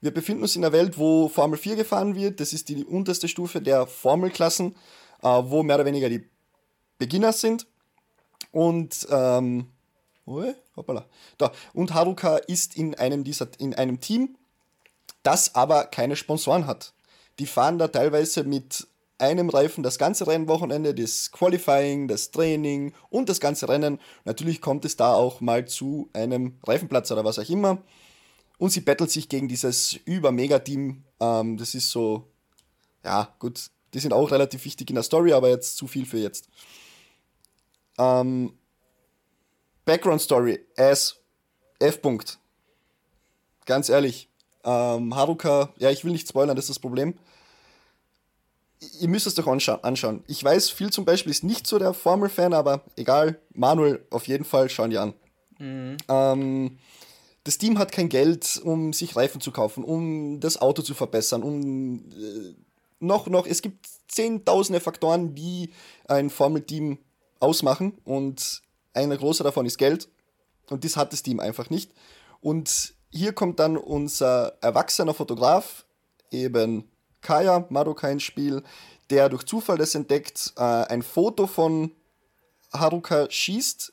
Wir 0.00 0.12
befinden 0.12 0.42
uns 0.42 0.56
in 0.56 0.64
einer 0.64 0.72
Welt, 0.72 0.98
wo 0.98 1.28
Formel 1.28 1.58
4 1.58 1.76
gefahren 1.76 2.14
wird. 2.14 2.40
Das 2.40 2.52
ist 2.52 2.68
die 2.68 2.84
unterste 2.84 3.28
Stufe 3.28 3.60
der 3.60 3.86
Formelklassen, 3.86 4.74
äh, 5.22 5.26
wo 5.26 5.62
mehr 5.62 5.76
oder 5.76 5.84
weniger 5.84 6.08
die 6.08 6.28
Beginner 6.98 7.32
sind. 7.32 7.66
Und, 8.52 9.06
ähm, 9.10 9.66
da. 11.38 11.52
Und 11.74 11.94
Haruka 11.94 12.36
ist 12.36 12.76
in 12.76 12.94
einem, 12.94 13.24
dieser, 13.24 13.48
in 13.58 13.74
einem 13.74 14.00
Team, 14.00 14.36
das 15.22 15.54
aber 15.54 15.84
keine 15.84 16.16
Sponsoren 16.16 16.66
hat. 16.66 16.94
Die 17.38 17.46
fahren 17.46 17.78
da 17.78 17.88
teilweise 17.88 18.44
mit 18.44 18.86
einem 19.18 19.50
Reifen 19.50 19.82
das 19.82 19.98
ganze 19.98 20.26
Rennwochenende, 20.26 20.94
das 20.94 21.30
Qualifying, 21.30 22.08
das 22.08 22.30
Training 22.30 22.94
und 23.10 23.28
das 23.28 23.40
ganze 23.40 23.68
Rennen. 23.68 24.00
Natürlich 24.24 24.60
kommt 24.60 24.84
es 24.84 24.96
da 24.96 25.14
auch 25.14 25.40
mal 25.40 25.66
zu 25.66 26.08
einem 26.14 26.58
Reifenplatz 26.66 27.10
oder 27.12 27.24
was 27.24 27.38
auch 27.38 27.48
immer. 27.48 27.82
Und 28.60 28.68
sie 28.68 28.82
battelt 28.82 29.10
sich 29.10 29.30
gegen 29.30 29.48
dieses 29.48 29.94
Über-Mega-Team. 30.04 31.02
Ähm, 31.18 31.56
das 31.56 31.74
ist 31.74 31.88
so, 31.88 32.28
ja, 33.02 33.34
gut, 33.38 33.70
die 33.94 34.00
sind 34.00 34.12
auch 34.12 34.30
relativ 34.30 34.66
wichtig 34.66 34.90
in 34.90 34.96
der 34.96 35.02
Story, 35.02 35.32
aber 35.32 35.48
jetzt 35.48 35.78
zu 35.78 35.86
viel 35.86 36.04
für 36.04 36.18
jetzt. 36.18 36.50
Ähm, 37.96 38.52
Background 39.86 40.20
Story, 40.20 40.60
S, 40.76 41.16
F. 41.78 42.00
-Punkt. 42.02 42.36
Ganz 43.64 43.88
ehrlich, 43.88 44.28
ähm, 44.62 45.16
Haruka, 45.16 45.72
ja, 45.78 45.90
ich 45.90 46.04
will 46.04 46.12
nicht 46.12 46.28
spoilern, 46.28 46.54
das 46.54 46.66
ist 46.66 46.76
das 46.76 46.78
Problem. 46.80 47.14
Ihr 49.00 49.08
müsst 49.08 49.26
es 49.26 49.36
doch 49.36 49.46
anscha 49.46 49.76
anschauen. 49.76 50.22
Ich 50.26 50.44
weiß, 50.44 50.68
viel 50.68 50.90
zum 50.90 51.06
Beispiel 51.06 51.30
ist 51.30 51.44
nicht 51.44 51.66
so 51.66 51.78
der 51.78 51.94
Formel-Fan, 51.94 52.52
aber 52.52 52.84
egal, 52.96 53.40
Manuel 53.54 54.06
auf 54.10 54.28
jeden 54.28 54.44
Fall, 54.44 54.68
schauen 54.68 54.90
die 54.90 54.98
an. 54.98 55.14
Ähm, 55.58 56.78
das 57.44 57.58
Team 57.58 57.78
hat 57.78 57.92
kein 57.92 58.08
Geld, 58.08 58.60
um 58.62 58.92
sich 58.92 59.16
Reifen 59.16 59.40
zu 59.40 59.50
kaufen, 59.50 59.84
um 59.84 60.40
das 60.40 60.60
Auto 60.60 60.82
zu 60.82 60.94
verbessern, 60.94 61.42
um 61.42 62.10
äh, 62.10 62.54
noch, 62.98 63.28
noch, 63.28 63.46
es 63.46 63.62
gibt 63.62 63.88
zehntausende 64.08 64.80
Faktoren, 64.80 65.34
die 65.34 65.70
ein 66.06 66.28
Formelteam 66.28 66.98
ausmachen 67.38 67.98
und 68.04 68.62
einer 68.92 69.16
große 69.16 69.42
davon 69.42 69.64
ist 69.64 69.78
Geld 69.78 70.08
und 70.68 70.84
das 70.84 70.96
hat 70.96 71.12
das 71.12 71.22
Team 71.22 71.40
einfach 71.40 71.70
nicht. 71.70 71.92
Und 72.40 72.94
hier 73.10 73.32
kommt 73.32 73.58
dann 73.58 73.76
unser 73.76 74.58
erwachsener 74.60 75.14
Fotograf, 75.14 75.86
eben 76.30 76.90
Kaya 77.22 77.66
Madoka 77.70 78.08
ins 78.08 78.22
Spiel, 78.22 78.62
der 79.10 79.28
durch 79.28 79.44
Zufall 79.44 79.78
das 79.78 79.94
entdeckt, 79.94 80.52
äh, 80.56 80.62
ein 80.62 81.02
Foto 81.02 81.46
von 81.46 81.92
Haruka 82.72 83.30
schießt, 83.30 83.92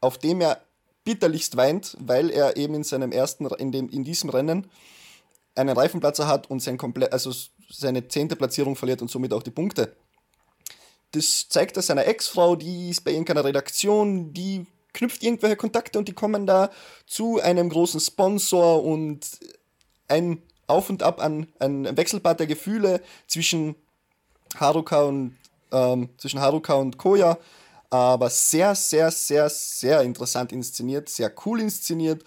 auf 0.00 0.18
dem 0.18 0.40
er 0.40 0.60
bitterlichst 1.04 1.56
weint, 1.56 1.96
weil 2.00 2.30
er 2.30 2.56
eben 2.56 2.74
in 2.74 2.84
seinem 2.84 3.12
ersten, 3.12 3.46
in, 3.46 3.72
dem, 3.72 3.88
in 3.88 4.04
diesem 4.04 4.30
Rennen 4.30 4.66
einen 5.54 5.76
Reifenplatzer 5.76 6.26
hat 6.26 6.50
und 6.50 6.60
sein 6.60 6.78
komplett, 6.78 7.12
also 7.12 7.32
seine 7.70 8.08
zehnte 8.08 8.36
Platzierung 8.36 8.76
verliert 8.76 9.02
und 9.02 9.10
somit 9.10 9.32
auch 9.32 9.42
die 9.42 9.50
Punkte. 9.50 9.94
Das 11.12 11.48
zeigt 11.48 11.76
er 11.76 11.82
seiner 11.82 12.06
Ex-Frau, 12.06 12.56
die 12.56 12.90
ist 12.90 13.04
bei 13.04 13.12
irgendeiner 13.12 13.44
Redaktion, 13.44 14.32
die 14.32 14.66
knüpft 14.92 15.22
irgendwelche 15.22 15.56
Kontakte 15.56 15.98
und 15.98 16.08
die 16.08 16.12
kommen 16.12 16.46
da 16.46 16.70
zu 17.06 17.40
einem 17.40 17.68
großen 17.68 18.00
Sponsor 18.00 18.82
und 18.82 19.26
ein 20.08 20.42
Auf 20.66 20.90
und 20.90 21.02
Ab 21.02 21.22
an 21.22 21.46
ein 21.58 21.96
Wechselbad 21.96 22.40
der 22.40 22.46
Gefühle 22.46 23.00
zwischen 23.26 23.76
Haruka 24.58 25.02
und 25.02 25.36
ähm, 25.72 26.08
zwischen 26.16 26.40
Haruka 26.40 26.74
und 26.74 26.96
Koya, 26.96 27.38
aber 27.94 28.28
sehr, 28.28 28.74
sehr, 28.74 29.08
sehr, 29.12 29.48
sehr 29.48 30.02
interessant 30.02 30.50
inszeniert, 30.50 31.08
sehr 31.08 31.32
cool 31.46 31.60
inszeniert 31.60 32.24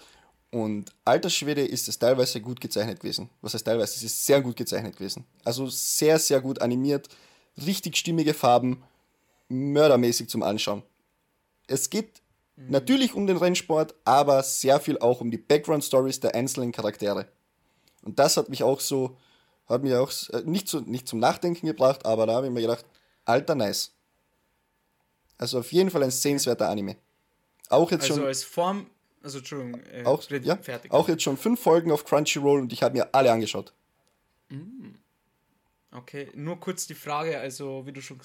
und 0.50 0.90
alter 1.04 1.28
Schwede 1.28 1.60
ist 1.60 1.88
es 1.88 1.98
teilweise 1.98 2.40
gut 2.40 2.58
gezeichnet 2.58 3.00
gewesen. 3.00 3.28
Was 3.42 3.52
heißt 3.52 3.66
teilweise? 3.66 3.96
Es 3.96 4.02
ist 4.02 4.24
sehr 4.24 4.40
gut 4.40 4.56
gezeichnet 4.56 4.96
gewesen. 4.96 5.26
Also 5.44 5.66
sehr, 5.66 6.18
sehr 6.18 6.40
gut 6.40 6.62
animiert, 6.62 7.10
richtig 7.66 7.98
stimmige 7.98 8.32
Farben, 8.32 8.82
mördermäßig 9.50 10.30
zum 10.30 10.42
Anschauen. 10.42 10.82
Es 11.66 11.90
geht 11.90 12.22
mhm. 12.56 12.70
natürlich 12.70 13.12
um 13.12 13.26
den 13.26 13.36
Rennsport, 13.36 13.94
aber 14.06 14.42
sehr 14.44 14.80
viel 14.80 14.98
auch 15.00 15.20
um 15.20 15.30
die 15.30 15.36
Background-Stories 15.36 16.20
der 16.20 16.34
einzelnen 16.34 16.72
Charaktere. 16.72 17.26
Und 18.04 18.18
das 18.18 18.38
hat 18.38 18.48
mich 18.48 18.62
auch 18.62 18.80
so, 18.80 19.18
hat 19.66 19.82
mich 19.82 19.94
auch 19.94 20.10
äh, 20.30 20.40
nicht, 20.46 20.66
zu, 20.66 20.80
nicht 20.80 21.06
zum 21.06 21.18
Nachdenken 21.18 21.66
gebracht, 21.66 22.06
aber 22.06 22.24
da 22.24 22.36
habe 22.36 22.46
ich 22.46 22.52
mir 22.54 22.62
gedacht, 22.62 22.86
alter 23.26 23.54
nice. 23.54 23.92
Also 25.38 25.60
auf 25.60 25.72
jeden 25.72 25.90
Fall 25.90 26.02
ein 26.02 26.10
sehenswerter 26.10 26.68
Anime. 26.68 26.96
Auch 27.70 27.90
jetzt 27.90 28.02
also 28.02 28.16
schon. 28.16 28.26
als 28.26 28.42
Form, 28.42 28.90
also 29.22 29.38
Entschuldigung, 29.38 29.80
äh, 29.92 30.04
auch, 30.04 30.22
ja, 30.30 30.56
fertig. 30.56 30.90
auch 30.90 31.08
jetzt 31.08 31.22
schon 31.22 31.36
fünf 31.36 31.60
Folgen 31.60 31.92
auf 31.92 32.04
Crunchyroll 32.04 32.60
und 32.60 32.72
ich 32.72 32.82
habe 32.82 32.96
mir 32.96 33.14
alle 33.14 33.30
angeschaut. 33.30 33.72
Mm. 34.48 34.94
Okay, 35.90 36.28
nur 36.34 36.60
kurz 36.60 36.86
die 36.86 36.94
Frage, 36.94 37.38
also 37.38 37.86
wie 37.86 37.92
du 37.92 38.02
schon 38.02 38.20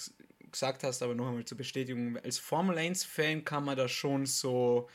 gesagt 0.52 0.84
hast, 0.84 1.02
aber 1.02 1.16
noch 1.16 1.28
einmal 1.28 1.46
zur 1.46 1.58
Bestätigung, 1.58 2.18
als 2.18 2.38
Formel 2.38 2.78
1-Fan 2.78 3.46
kann 3.46 3.64
man 3.64 3.78
da 3.78 3.88
schon 3.88 4.26
so, 4.26 4.90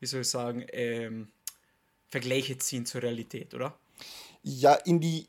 wie 0.00 0.06
soll 0.06 0.20
ich 0.20 0.28
sagen, 0.28 0.66
ähm, 0.72 1.28
Vergleiche 2.08 2.58
ziehen 2.58 2.84
zur 2.84 3.02
Realität, 3.02 3.54
oder? 3.54 3.78
Ja, 4.42 4.74
in 4.74 5.00
die 5.00 5.28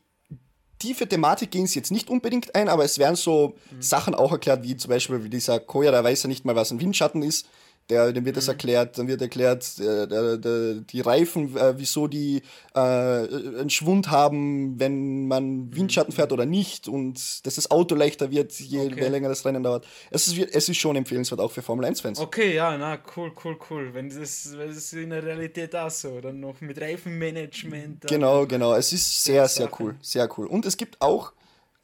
tiefe 0.82 1.08
Thematik 1.08 1.52
gehen 1.52 1.66
sie 1.68 1.78
jetzt 1.78 1.92
nicht 1.92 2.10
unbedingt 2.10 2.54
ein, 2.56 2.68
aber 2.68 2.84
es 2.84 2.98
werden 2.98 3.14
so 3.14 3.54
mhm. 3.70 3.80
Sachen 3.80 4.14
auch 4.16 4.32
erklärt, 4.32 4.64
wie 4.64 4.76
zum 4.76 4.88
Beispiel 4.88 5.22
wie 5.22 5.28
dieser 5.28 5.60
Koya, 5.60 5.92
der 5.92 6.02
weiß 6.02 6.24
ja 6.24 6.28
nicht 6.28 6.44
mal, 6.44 6.56
was 6.56 6.72
ein 6.72 6.80
Windschatten 6.80 7.22
ist 7.22 7.46
der, 7.90 8.12
dem 8.12 8.24
wird 8.24 8.36
das 8.36 8.46
mhm. 8.46 8.52
erklärt, 8.52 8.98
dann 8.98 9.08
wird 9.08 9.20
erklärt, 9.20 9.78
äh, 9.78 10.06
der, 10.06 10.36
der, 10.38 10.74
die 10.74 11.00
Reifen, 11.00 11.56
äh, 11.56 11.74
wieso 11.76 12.06
die 12.06 12.42
äh, 12.74 12.78
einen 12.78 13.70
Schwund 13.70 14.10
haben, 14.10 14.78
wenn 14.78 15.26
man 15.28 15.44
mhm. 15.44 15.76
Windschatten 15.76 16.12
fährt 16.12 16.32
oder 16.32 16.46
nicht 16.46 16.88
und 16.88 17.44
dass 17.46 17.56
das 17.56 17.70
Auto 17.70 17.94
leichter 17.94 18.30
wird, 18.30 18.52
je 18.58 18.86
okay. 18.86 19.08
länger 19.08 19.28
das 19.28 19.44
Rennen 19.44 19.62
dauert. 19.62 19.86
Es 20.10 20.26
ist, 20.26 20.38
es 20.38 20.68
ist 20.68 20.76
schon 20.78 20.96
empfehlenswert, 20.96 21.40
auch 21.40 21.50
für 21.50 21.62
Formel 21.62 21.86
1-Fans. 21.86 22.18
Okay, 22.18 22.54
ja, 22.54 22.76
na, 22.78 22.98
cool, 23.16 23.32
cool, 23.44 23.56
cool. 23.70 23.94
Wenn 23.94 24.08
das, 24.08 24.56
wenn 24.56 24.68
das 24.68 24.92
in 24.92 25.10
der 25.10 25.22
Realität 25.22 25.74
auch 25.74 25.90
so, 25.90 26.20
dann 26.20 26.40
noch 26.40 26.60
mit 26.60 26.80
Reifenmanagement. 26.80 28.06
Genau, 28.06 28.46
genau. 28.46 28.74
Es 28.74 28.92
ist 28.92 29.24
sehr, 29.24 29.46
sehr 29.48 29.68
cool. 29.80 29.96
Sehr 30.00 30.28
cool. 30.36 30.46
Und 30.46 30.66
es 30.66 30.76
gibt 30.76 31.00
auch 31.00 31.32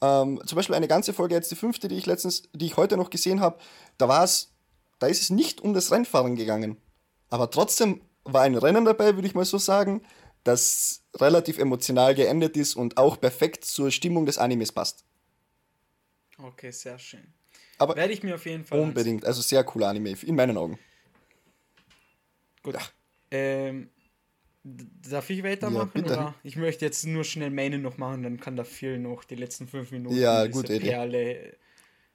ähm, 0.01 0.40
zum 0.46 0.57
Beispiel 0.57 0.76
eine 0.76 0.88
ganze 0.88 1.12
Folge, 1.12 1.34
jetzt 1.34 1.51
die 1.51 1.57
fünfte, 1.57 1.88
die 1.88 1.96
ich 1.96 2.07
letztens, 2.07 2.44
die 2.53 2.66
ich 2.66 2.76
heute 2.76 2.96
noch 2.96 3.11
gesehen 3.11 3.40
habe, 3.40 3.59
da 3.99 4.09
war 4.09 4.24
es 4.24 4.53
da 4.99 5.07
ist 5.07 5.22
es 5.22 5.30
nicht 5.30 5.61
um 5.61 5.74
das 5.74 5.90
Rennfahren 5.90 6.36
gegangen. 6.36 6.76
Aber 7.30 7.51
trotzdem 7.51 8.01
war 8.24 8.42
ein 8.42 8.55
Rennen 8.55 8.84
dabei, 8.84 9.14
würde 9.14 9.26
ich 9.26 9.34
mal 9.34 9.44
so 9.44 9.59
sagen, 9.59 10.03
das 10.44 11.03
relativ 11.16 11.59
emotional 11.59 12.14
geendet 12.14 12.57
ist 12.57 12.74
und 12.74 12.96
auch 12.96 13.20
perfekt 13.20 13.64
zur 13.64 13.90
Stimmung 13.90 14.26
des 14.26 14.38
Animes 14.38 14.72
passt. 14.72 15.05
Okay, 16.38 16.70
sehr 16.70 16.99
schön. 16.99 17.34
Aber 17.78 17.96
werde 17.96 18.12
ich 18.12 18.22
mir 18.22 18.34
auf 18.34 18.46
jeden 18.46 18.64
Fall. 18.64 18.80
Unbedingt, 18.80 19.22
ansehen. 19.22 19.28
also 19.28 19.42
sehr 19.42 19.64
cooler 19.64 19.88
Anime, 19.88 20.14
in 20.22 20.34
meinen 20.34 20.57
Augen. 20.57 20.78
Gut. 22.62 22.74
Ja. 22.74 22.80
Ähm, 23.30 23.90
darf 24.64 25.30
ich 25.30 25.42
weitermachen? 25.42 26.05
Ja, 26.07 26.12
oder? 26.12 26.34
Ich 26.42 26.57
möchte 26.57 26.84
jetzt 26.84 27.05
nur 27.07 27.24
schnell 27.24 27.51
meine 27.51 27.78
noch 27.78 27.99
machen, 27.99 28.22
dann 28.22 28.40
kann 28.40 28.57
da 28.57 28.64
viel 28.64 28.99
noch 28.99 29.24
die 29.24 29.36
letzten 29.36 29.68
fünf 29.68 29.90
Minuten. 29.90 30.16
Ja, 30.16 30.46
gut, 30.46 30.66
Perle, 30.66 31.57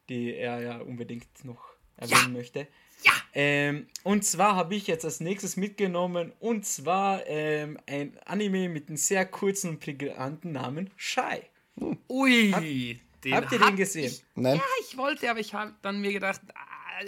die 0.10 0.34
er 0.36 0.62
ja 0.62 0.78
unbedingt 0.80 1.46
noch 1.46 1.73
erwähnen 1.98 2.22
ja. 2.22 2.28
möchte. 2.30 2.68
Ja! 3.04 3.12
Ähm, 3.34 3.88
und 4.04 4.24
zwar 4.24 4.56
habe 4.56 4.76
ich 4.76 4.88
jetzt 4.88 5.04
als 5.06 5.20
nächstes 5.20 5.58
mitgenommen, 5.58 6.32
und 6.40 6.66
zwar 6.66 7.26
ähm, 7.28 7.78
ein 7.86 8.18
Anime 8.26 8.70
mit 8.70 8.88
einem 8.88 8.98
sehr 8.98 9.26
kurzen 9.26 9.72
und 9.72 9.80
prägnanten 9.80 10.52
Namen, 10.52 10.90
Shy. 10.96 11.42
Hm. 11.78 11.98
Ui! 12.10 13.00
Hab, 13.32 13.44
habt 13.44 13.52
ihr 13.52 13.60
den 13.60 13.76
gesehen? 13.76 14.12
Ich, 14.12 14.24
Nein. 14.36 14.58
Ja, 14.58 14.64
ich 14.82 14.98
wollte, 14.98 15.30
aber 15.30 15.40
ich 15.40 15.54
habe 15.54 15.74
dann 15.82 16.02
mir 16.02 16.14
gedacht, 16.14 16.42
ah, 16.54 17.06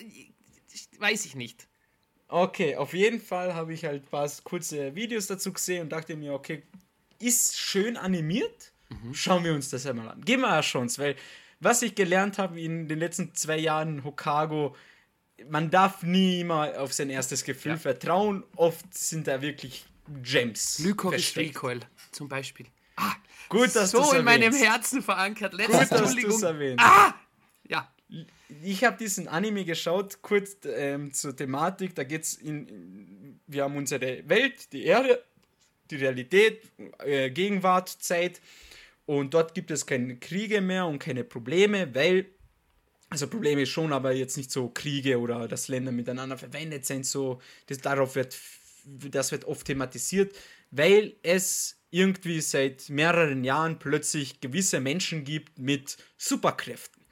weiß 0.99 1.25
ich 1.25 1.35
nicht. 1.35 1.67
Okay, 2.27 2.75
auf 2.75 2.93
jeden 2.93 3.21
Fall 3.21 3.53
habe 3.53 3.73
ich 3.73 3.85
halt 3.85 4.03
ein 4.03 4.09
paar 4.09 4.29
kurze 4.43 4.95
Videos 4.95 5.27
dazu 5.27 5.53
gesehen 5.53 5.83
und 5.83 5.89
dachte 5.89 6.15
mir, 6.15 6.33
okay, 6.33 6.63
ist 7.19 7.57
schön 7.57 7.97
animiert. 7.97 8.73
Mhm. 8.89 9.13
Schauen 9.13 9.43
wir 9.43 9.53
uns 9.53 9.69
das 9.69 9.85
einmal 9.85 10.09
an. 10.09 10.21
Geben 10.21 10.41
wir 10.41 10.51
eine 10.51 10.61
Chance, 10.61 11.01
weil 11.01 11.15
was 11.59 11.81
ich 11.81 11.95
gelernt 11.95 12.37
habe 12.37 12.59
in 12.59 12.87
den 12.87 12.99
letzten 12.99 13.33
zwei 13.33 13.57
Jahren 13.57 13.97
in 13.97 14.03
Hokago, 14.03 14.75
man 15.49 15.69
darf 15.69 16.03
nie 16.03 16.43
mal 16.43 16.75
auf 16.75 16.93
sein 16.93 17.09
erstes 17.09 17.43
Gefühl 17.43 17.73
ja. 17.73 17.77
vertrauen. 17.77 18.43
Oft 18.55 18.93
sind 18.93 19.27
da 19.27 19.41
wirklich 19.41 19.85
Gems. 20.21 20.79
Lycorisch 20.79 21.35
Recoil 21.35 21.79
zum 22.11 22.29
Beispiel. 22.29 22.67
Ah, 22.95 23.13
gut, 23.49 23.75
dass 23.75 23.91
so 23.91 24.13
in 24.13 24.23
meinem 24.23 24.53
Herzen 24.53 25.01
verankert. 25.01 25.53
Letzte 25.53 25.79
gut, 25.79 25.91
dass 25.91 26.15
du 26.15 26.27
es 26.27 26.41
erwähnst. 26.41 26.83
Ah, 26.83 27.13
ja. 27.67 27.91
Ich 28.63 28.83
habe 28.83 28.97
diesen 28.97 29.27
Anime 29.27 29.65
geschaut, 29.65 30.21
kurz 30.21 30.57
ähm, 30.63 31.11
zur 31.11 31.35
Thematik. 31.35 31.95
Da 31.95 32.03
geht 32.03 32.23
es 32.23 32.35
in, 32.35 33.39
wir 33.47 33.63
haben 33.63 33.75
unsere 33.75 34.27
Welt, 34.29 34.71
die 34.71 34.85
Erde, 34.85 35.23
die 35.89 35.95
Realität, 35.95 36.63
äh, 36.99 37.31
Gegenwart, 37.31 37.89
Zeit 37.89 38.39
und 39.05 39.33
dort 39.33 39.53
gibt 39.53 39.71
es 39.71 39.85
keine 39.85 40.17
Kriege 40.17 40.61
mehr 40.61 40.85
und 40.85 40.99
keine 40.99 41.23
Probleme, 41.23 41.93
weil, 41.93 42.25
also 43.09 43.27
Probleme 43.27 43.65
schon, 43.65 43.93
aber 43.93 44.11
jetzt 44.13 44.37
nicht 44.37 44.51
so 44.51 44.69
Kriege 44.69 45.19
oder 45.19 45.47
dass 45.47 45.67
Länder 45.67 45.91
miteinander 45.91 46.37
verwendet 46.37 46.85
sind, 46.85 47.05
so, 47.05 47.41
das, 47.67 47.79
darauf 47.79 48.15
wird, 48.15 48.37
das 48.85 49.31
wird 49.31 49.45
oft 49.45 49.65
thematisiert, 49.65 50.35
weil 50.71 51.15
es 51.21 51.77
irgendwie 51.91 52.41
seit 52.41 52.89
mehreren 52.89 53.43
Jahren 53.43 53.79
plötzlich 53.79 54.41
gewisse 54.41 54.79
Menschen 54.79 55.23
gibt 55.23 55.59
mit 55.59 55.97
Superkräften. 56.17 57.03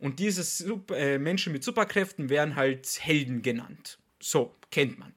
Und 0.00 0.18
diese 0.18 0.42
Super, 0.42 0.96
äh, 0.96 1.18
Menschen 1.18 1.52
mit 1.52 1.62
Superkräften 1.62 2.28
werden 2.30 2.56
halt 2.56 2.86
Helden 3.00 3.42
genannt. 3.42 3.98
So, 4.18 4.56
kennt 4.70 4.98
man. 4.98 5.14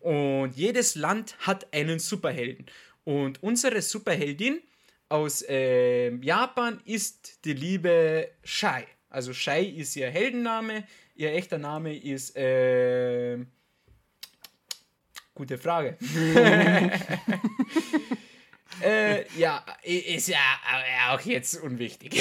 Und 0.00 0.56
jedes 0.56 0.96
Land 0.96 1.36
hat 1.40 1.72
einen 1.72 1.98
Superhelden. 1.98 2.66
Und 3.04 3.42
unsere 3.42 3.80
Superheldin 3.80 4.60
aus 5.08 5.42
äh, 5.48 6.10
Japan 6.16 6.80
ist 6.84 7.44
die 7.44 7.54
liebe 7.54 8.30
Shai. 8.44 8.86
Also 9.08 9.32
Shai 9.32 9.64
ist 9.64 9.96
ihr 9.96 10.10
Heldenname, 10.10 10.84
ihr 11.14 11.32
echter 11.32 11.58
Name 11.58 11.96
ist 11.96 12.36
äh, 12.36 13.38
gute 15.34 15.56
Frage. 15.56 15.96
äh, 18.82 19.24
ja, 19.38 19.64
ist 19.82 20.28
ja 20.28 20.38
auch 21.10 21.20
jetzt 21.22 21.62
unwichtig. 21.62 22.20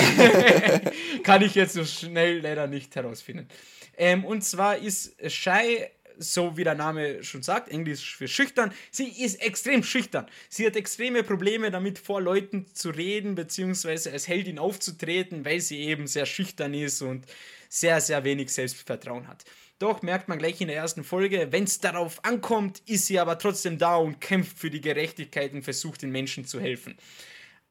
Kann 1.23 1.41
ich 1.41 1.55
jetzt 1.55 1.73
so 1.73 1.83
schnell 1.83 2.39
leider 2.39 2.67
nicht 2.67 2.95
herausfinden. 2.95 3.49
Ähm, 3.97 4.23
und 4.23 4.43
zwar 4.43 4.77
ist 4.77 5.15
Shai 5.29 5.91
so 6.19 6.57
wie 6.57 6.63
der 6.63 6.75
Name 6.75 7.23
schon 7.23 7.43
sagt, 7.43 7.69
Englisch 7.69 8.15
für 8.15 8.27
schüchtern. 8.27 8.71
Sie 8.91 9.07
ist 9.07 9.41
extrem 9.41 9.83
schüchtern. 9.83 10.27
Sie 10.49 10.65
hat 10.65 10.75
extreme 10.75 11.23
Probleme 11.23 11.71
damit, 11.71 11.99
vor 11.99 12.21
Leuten 12.21 12.65
zu 12.73 12.89
reden, 12.89 13.35
beziehungsweise 13.35 14.11
als 14.11 14.27
Heldin 14.27 14.59
aufzutreten, 14.59 15.45
weil 15.45 15.61
sie 15.61 15.79
eben 15.79 16.07
sehr 16.07 16.25
schüchtern 16.25 16.73
ist 16.73 17.01
und 17.01 17.25
sehr, 17.69 18.01
sehr 18.01 18.23
wenig 18.23 18.51
Selbstvertrauen 18.51 19.27
hat. 19.27 19.43
Doch 19.79 20.01
merkt 20.01 20.27
man 20.27 20.39
gleich 20.39 20.59
in 20.59 20.67
der 20.67 20.77
ersten 20.77 21.03
Folge, 21.03 21.47
wenn 21.51 21.65
es 21.65 21.79
darauf 21.79 22.23
ankommt, 22.25 22.81
ist 22.87 23.05
sie 23.05 23.19
aber 23.19 23.37
trotzdem 23.37 23.77
da 23.77 23.97
und 23.97 24.19
kämpft 24.19 24.57
für 24.57 24.71
die 24.71 24.81
Gerechtigkeit 24.81 25.53
und 25.53 25.63
versucht 25.63 26.01
den 26.01 26.11
Menschen 26.11 26.45
zu 26.45 26.59
helfen. 26.59 26.97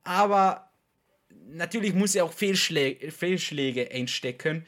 Aber 0.05 0.70
natürlich 1.49 1.94
muss 1.94 2.12
sie 2.12 2.20
auch 2.20 2.32
Fehlschläge, 2.32 3.11
Fehlschläge 3.11 3.90
einstecken 3.90 4.64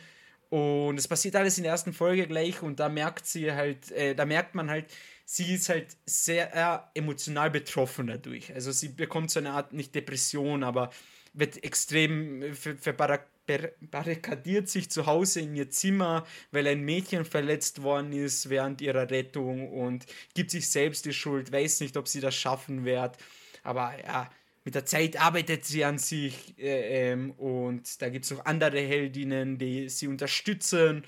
und 0.51 0.99
es 0.99 1.09
passiert 1.09 1.37
alles 1.37 1.59
in 1.59 1.65
der 1.65 1.73
ersten 1.73 1.93
Folge 1.93 2.27
gleich 2.27 2.63
und 2.63 2.81
da 2.81 2.89
merkt 2.89 3.27
sie 3.27 3.53
halt, 3.53 3.91
äh, 3.93 4.15
da 4.15 4.25
merkt 4.25 4.55
man 4.55 4.71
halt, 4.71 4.87
sie 5.25 5.55
ist 5.55 5.69
halt 5.69 5.89
sehr 6.07 6.55
äh, 6.95 6.99
emotional 6.99 7.51
betroffen 7.51 8.07
dadurch. 8.07 8.55
Also 8.55 8.73
sie 8.73 8.89
bekommt 8.89 9.31
so 9.31 9.41
eine 9.41 9.51
Art, 9.51 9.73
nicht 9.73 9.95
Depression, 9.95 10.65
aber 10.65 10.91
wird 11.35 11.63
extrem 11.63 12.55
ver 12.55 12.77
barrikadiert 13.81 14.69
sich 14.69 14.91
zu 14.91 15.07
Hause 15.07 15.41
in 15.41 15.57
ihr 15.57 15.71
Zimmer, 15.71 16.27
weil 16.51 16.67
ein 16.67 16.83
Mädchen 16.83 17.25
verletzt 17.25 17.83
worden 17.83 18.13
ist 18.13 18.51
während 18.51 18.83
ihrer 18.83 19.11
Rettung 19.11 19.73
und 19.73 20.05
gibt 20.35 20.51
sich 20.51 20.69
selbst 20.69 21.07
die 21.07 21.15
Schuld, 21.15 21.51
weiß 21.51 21.81
nicht, 21.81 21.97
ob 21.97 22.09
sie 22.09 22.21
das 22.21 22.35
schaffen 22.35 22.85
wird. 22.85 23.17
Aber 23.63 23.95
ja, 24.05 24.31
mit 24.69 24.75
der 24.75 24.85
Zeit 24.85 25.19
arbeitet 25.19 25.65
sie 25.65 25.83
an 25.83 25.97
sich 25.97 26.59
äh, 26.59 27.13
ähm, 27.13 27.31
und 27.31 28.03
da 28.03 28.11
gibt 28.11 28.27
es 28.27 28.33
noch 28.33 28.45
andere 28.45 28.79
Heldinnen, 28.79 29.57
die 29.57 29.89
sie 29.89 30.09
unterstützen. 30.09 31.07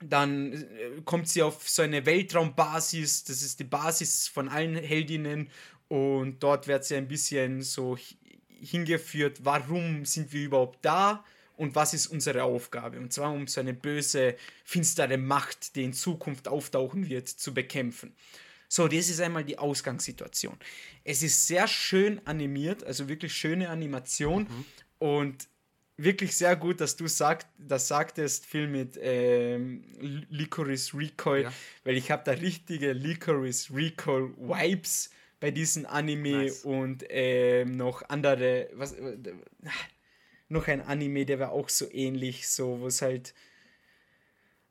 Dann 0.00 0.52
äh, 0.52 1.00
kommt 1.04 1.28
sie 1.28 1.42
auf 1.42 1.68
so 1.68 1.82
eine 1.82 2.06
Weltraumbasis, 2.06 3.24
das 3.24 3.42
ist 3.42 3.58
die 3.58 3.64
Basis 3.64 4.28
von 4.28 4.48
allen 4.48 4.76
Heldinnen 4.76 5.50
und 5.88 6.40
dort 6.40 6.68
wird 6.68 6.84
sie 6.84 6.94
ein 6.94 7.08
bisschen 7.08 7.62
so 7.62 7.98
hingeführt, 8.46 9.40
warum 9.42 10.04
sind 10.04 10.32
wir 10.32 10.44
überhaupt 10.44 10.84
da 10.84 11.24
und 11.56 11.74
was 11.74 11.94
ist 11.94 12.06
unsere 12.06 12.44
Aufgabe. 12.44 13.00
Und 13.00 13.12
zwar 13.12 13.32
um 13.32 13.48
so 13.48 13.60
eine 13.60 13.74
böse, 13.74 14.36
finstere 14.64 15.18
Macht, 15.18 15.74
die 15.74 15.82
in 15.82 15.94
Zukunft 15.94 16.46
auftauchen 16.46 17.08
wird, 17.08 17.26
zu 17.28 17.52
bekämpfen. 17.52 18.14
So, 18.72 18.88
das 18.88 19.10
ist 19.10 19.20
einmal 19.20 19.44
die 19.44 19.58
Ausgangssituation. 19.58 20.56
Es 21.04 21.22
ist 21.22 21.46
sehr 21.46 21.68
schön 21.68 22.26
animiert, 22.26 22.82
also 22.84 23.06
wirklich 23.06 23.34
schöne 23.34 23.68
Animation 23.68 24.44
mhm. 24.44 24.64
und 24.98 25.48
wirklich 25.98 26.34
sehr 26.34 26.56
gut, 26.56 26.80
dass 26.80 26.96
du 26.96 27.06
sagt, 27.06 27.48
das 27.58 27.86
sagtest, 27.86 28.46
Film 28.46 28.72
mit 28.72 28.98
ähm, 28.98 29.84
Licorice 30.30 30.96
Recoil, 30.96 31.42
ja. 31.42 31.52
weil 31.84 31.98
ich 31.98 32.10
habe 32.10 32.22
da 32.24 32.32
richtige 32.32 32.94
Licorice 32.94 33.74
Recoil 33.74 34.30
Vibes 34.38 35.10
bei 35.38 35.50
diesem 35.50 35.84
Anime 35.84 36.44
nice. 36.44 36.64
und 36.64 37.04
ähm, 37.10 37.76
noch 37.76 38.08
andere, 38.08 38.70
was, 38.72 38.94
äh, 38.94 39.18
noch 40.48 40.66
ein 40.66 40.80
Anime, 40.80 41.26
der 41.26 41.38
war 41.38 41.52
auch 41.52 41.68
so 41.68 41.90
ähnlich, 41.92 42.48
so, 42.48 42.80
wo 42.80 42.86
es 42.86 43.02
halt, 43.02 43.34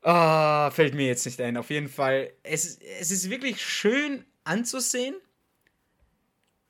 ah, 0.01 0.71
fällt 0.71 0.93
mir 0.93 1.07
jetzt 1.07 1.25
nicht 1.25 1.39
ein. 1.41 1.57
Auf 1.57 1.69
jeden 1.69 1.89
Fall, 1.89 2.31
es, 2.43 2.77
es 2.99 3.11
ist 3.11 3.29
wirklich 3.29 3.61
schön 3.61 4.25
anzusehen. 4.43 5.15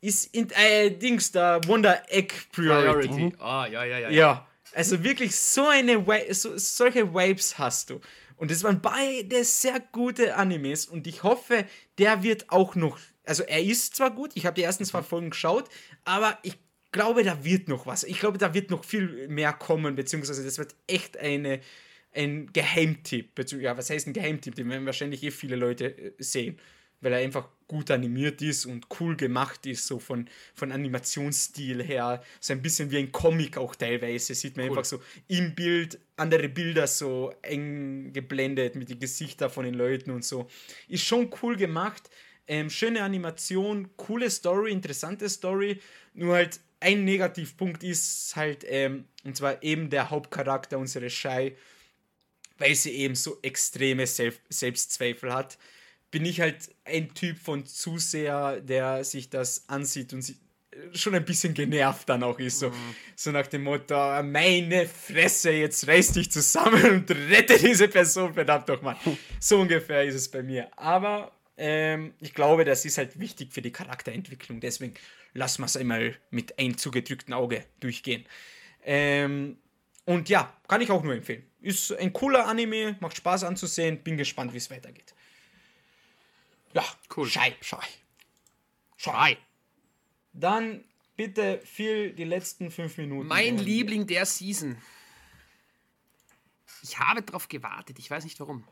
Ist 0.00 0.34
in, 0.34 0.50
äh, 0.50 0.90
Dings 0.90 1.30
da, 1.30 1.60
Wonder 1.66 2.02
Egg 2.08 2.34
Priority. 2.52 3.08
Priority. 3.08 3.36
Ah, 3.38 3.66
ja, 3.66 3.84
ja, 3.84 3.98
ja. 3.98 4.10
Ja, 4.10 4.48
also 4.74 5.02
wirklich 5.04 5.36
so 5.36 5.68
eine, 5.68 6.04
so, 6.30 6.58
solche 6.58 7.14
Vibes 7.14 7.56
hast 7.58 7.90
du. 7.90 8.00
Und 8.36 8.50
es 8.50 8.64
waren 8.64 8.80
beide 8.80 9.44
sehr 9.44 9.78
gute 9.92 10.34
Animes 10.34 10.86
und 10.86 11.06
ich 11.06 11.22
hoffe, 11.22 11.64
der 11.98 12.24
wird 12.24 12.50
auch 12.50 12.74
noch 12.74 12.98
also 13.24 13.42
er 13.44 13.62
ist 13.62 13.96
zwar 13.96 14.10
gut, 14.10 14.32
ich 14.34 14.46
habe 14.46 14.54
die 14.54 14.62
ersten 14.62 14.84
zwei 14.84 15.00
mhm. 15.00 15.04
Folgen 15.04 15.30
geschaut, 15.30 15.68
aber 16.04 16.38
ich 16.42 16.58
glaube, 16.90 17.22
da 17.22 17.44
wird 17.44 17.68
noch 17.68 17.86
was. 17.86 18.04
Ich 18.04 18.18
glaube, 18.18 18.38
da 18.38 18.54
wird 18.54 18.70
noch 18.70 18.84
viel 18.84 19.28
mehr 19.28 19.52
kommen, 19.52 19.94
beziehungsweise 19.94 20.44
das 20.44 20.58
wird 20.58 20.74
echt 20.86 21.16
eine, 21.16 21.60
ein 22.14 22.52
Geheimtipp. 22.52 23.38
Ja, 23.60 23.76
was 23.76 23.90
heißt 23.90 24.06
ein 24.06 24.12
Geheimtipp? 24.12 24.54
Den 24.54 24.68
werden 24.70 24.86
wahrscheinlich 24.86 25.22
eh 25.22 25.30
viele 25.30 25.56
Leute 25.56 25.96
äh, 25.96 26.12
sehen, 26.18 26.58
weil 27.00 27.12
er 27.12 27.18
einfach 27.18 27.48
gut 27.66 27.90
animiert 27.90 28.42
ist 28.42 28.66
und 28.66 28.86
cool 29.00 29.16
gemacht 29.16 29.64
ist, 29.66 29.86
so 29.86 29.98
von, 29.98 30.28
von 30.54 30.72
Animationsstil 30.72 31.82
her. 31.82 32.22
So 32.38 32.52
ein 32.52 32.62
bisschen 32.62 32.90
wie 32.90 32.98
ein 32.98 33.12
Comic 33.12 33.56
auch 33.56 33.74
teilweise. 33.74 34.34
Sieht 34.34 34.56
man 34.56 34.66
cool. 34.66 34.72
einfach 34.72 34.84
so 34.84 35.00
im 35.28 35.54
Bild 35.54 35.98
andere 36.16 36.48
Bilder 36.48 36.86
so 36.86 37.32
eng 37.42 38.12
geblendet 38.12 38.74
mit 38.76 38.90
den 38.90 39.00
Gesichtern 39.00 39.50
von 39.50 39.64
den 39.64 39.74
Leuten 39.74 40.10
und 40.10 40.24
so. 40.24 40.48
Ist 40.88 41.04
schon 41.04 41.30
cool 41.42 41.56
gemacht. 41.56 42.10
Ähm, 42.46 42.68
schöne 42.68 43.02
Animation, 43.02 43.88
coole 43.96 44.28
Story, 44.28 44.72
interessante 44.72 45.28
Story. 45.28 45.80
Nur 46.12 46.34
halt 46.34 46.60
ein 46.80 47.04
Negativpunkt 47.04 47.84
ist 47.84 48.34
halt, 48.36 48.64
ähm, 48.68 49.06
und 49.24 49.36
zwar 49.36 49.62
eben 49.62 49.88
der 49.88 50.10
Hauptcharakter, 50.10 50.78
unsere 50.78 51.08
Shai, 51.08 51.56
weil 52.62 52.74
sie 52.76 52.92
eben 52.92 53.14
so 53.14 53.38
extreme 53.42 54.06
Self 54.06 54.40
Selbstzweifel 54.48 55.32
hat, 55.34 55.58
bin 56.12 56.24
ich 56.24 56.40
halt 56.40 56.70
ein 56.84 57.12
Typ 57.12 57.38
von 57.38 57.66
Zuseher, 57.66 58.60
der 58.60 59.02
sich 59.02 59.30
das 59.30 59.68
ansieht 59.68 60.12
und 60.12 60.22
sie 60.22 60.36
schon 60.94 61.14
ein 61.14 61.24
bisschen 61.24 61.54
genervt 61.54 62.08
dann 62.08 62.22
auch 62.22 62.38
ist. 62.38 62.60
So, 62.60 62.70
mhm. 62.70 62.94
so 63.16 63.30
nach 63.30 63.46
dem 63.46 63.64
Motto, 63.64 64.22
meine 64.22 64.86
Fresse, 64.86 65.50
jetzt 65.50 65.86
reiß 65.88 66.12
dich 66.12 66.30
zusammen 66.30 66.84
und 66.90 67.10
rette 67.10 67.58
diese 67.58 67.88
Person, 67.88 68.32
verdammt 68.32 68.68
doch 68.68 68.80
mal. 68.80 68.96
So 69.40 69.60
ungefähr 69.60 70.04
ist 70.04 70.14
es 70.14 70.30
bei 70.30 70.42
mir. 70.42 70.70
Aber 70.78 71.32
ähm, 71.56 72.14
ich 72.20 72.32
glaube, 72.32 72.64
das 72.64 72.84
ist 72.84 72.96
halt 72.96 73.18
wichtig 73.18 73.52
für 73.52 73.60
die 73.60 73.72
Charakterentwicklung. 73.72 74.60
Deswegen 74.60 74.94
lassen 75.34 75.62
wir 75.62 75.66
es 75.66 75.76
einmal 75.76 76.14
mit 76.30 76.58
ein 76.58 76.78
zugedrückten 76.78 77.34
Auge 77.34 77.64
durchgehen. 77.80 78.24
Ähm, 78.84 79.58
und 80.04 80.28
ja, 80.28 80.56
kann 80.68 80.80
ich 80.80 80.90
auch 80.90 81.02
nur 81.02 81.14
empfehlen. 81.14 81.44
Ist 81.62 81.92
ein 81.92 82.12
cooler 82.12 82.46
Anime, 82.46 82.96
macht 83.00 83.16
Spaß 83.16 83.44
anzusehen. 83.44 84.02
Bin 84.02 84.16
gespannt, 84.16 84.52
wie 84.52 84.58
es 84.58 84.70
weitergeht. 84.70 85.14
Ja, 86.74 86.84
cool. 87.16 87.28
Schei. 87.28 87.56
Schei. 87.60 87.86
Schei. 88.96 89.38
Dann 90.32 90.84
bitte 91.16 91.60
viel 91.64 92.12
die 92.12 92.24
letzten 92.24 92.70
fünf 92.70 92.96
Minuten. 92.96 93.28
Mein 93.28 93.58
Liebling 93.58 94.06
der 94.06 94.26
Season. 94.26 94.76
Ich 96.82 96.98
habe 96.98 97.22
darauf 97.22 97.48
gewartet. 97.48 97.98
Ich 97.98 98.10
weiß 98.10 98.24
nicht 98.24 98.40
warum 98.40 98.64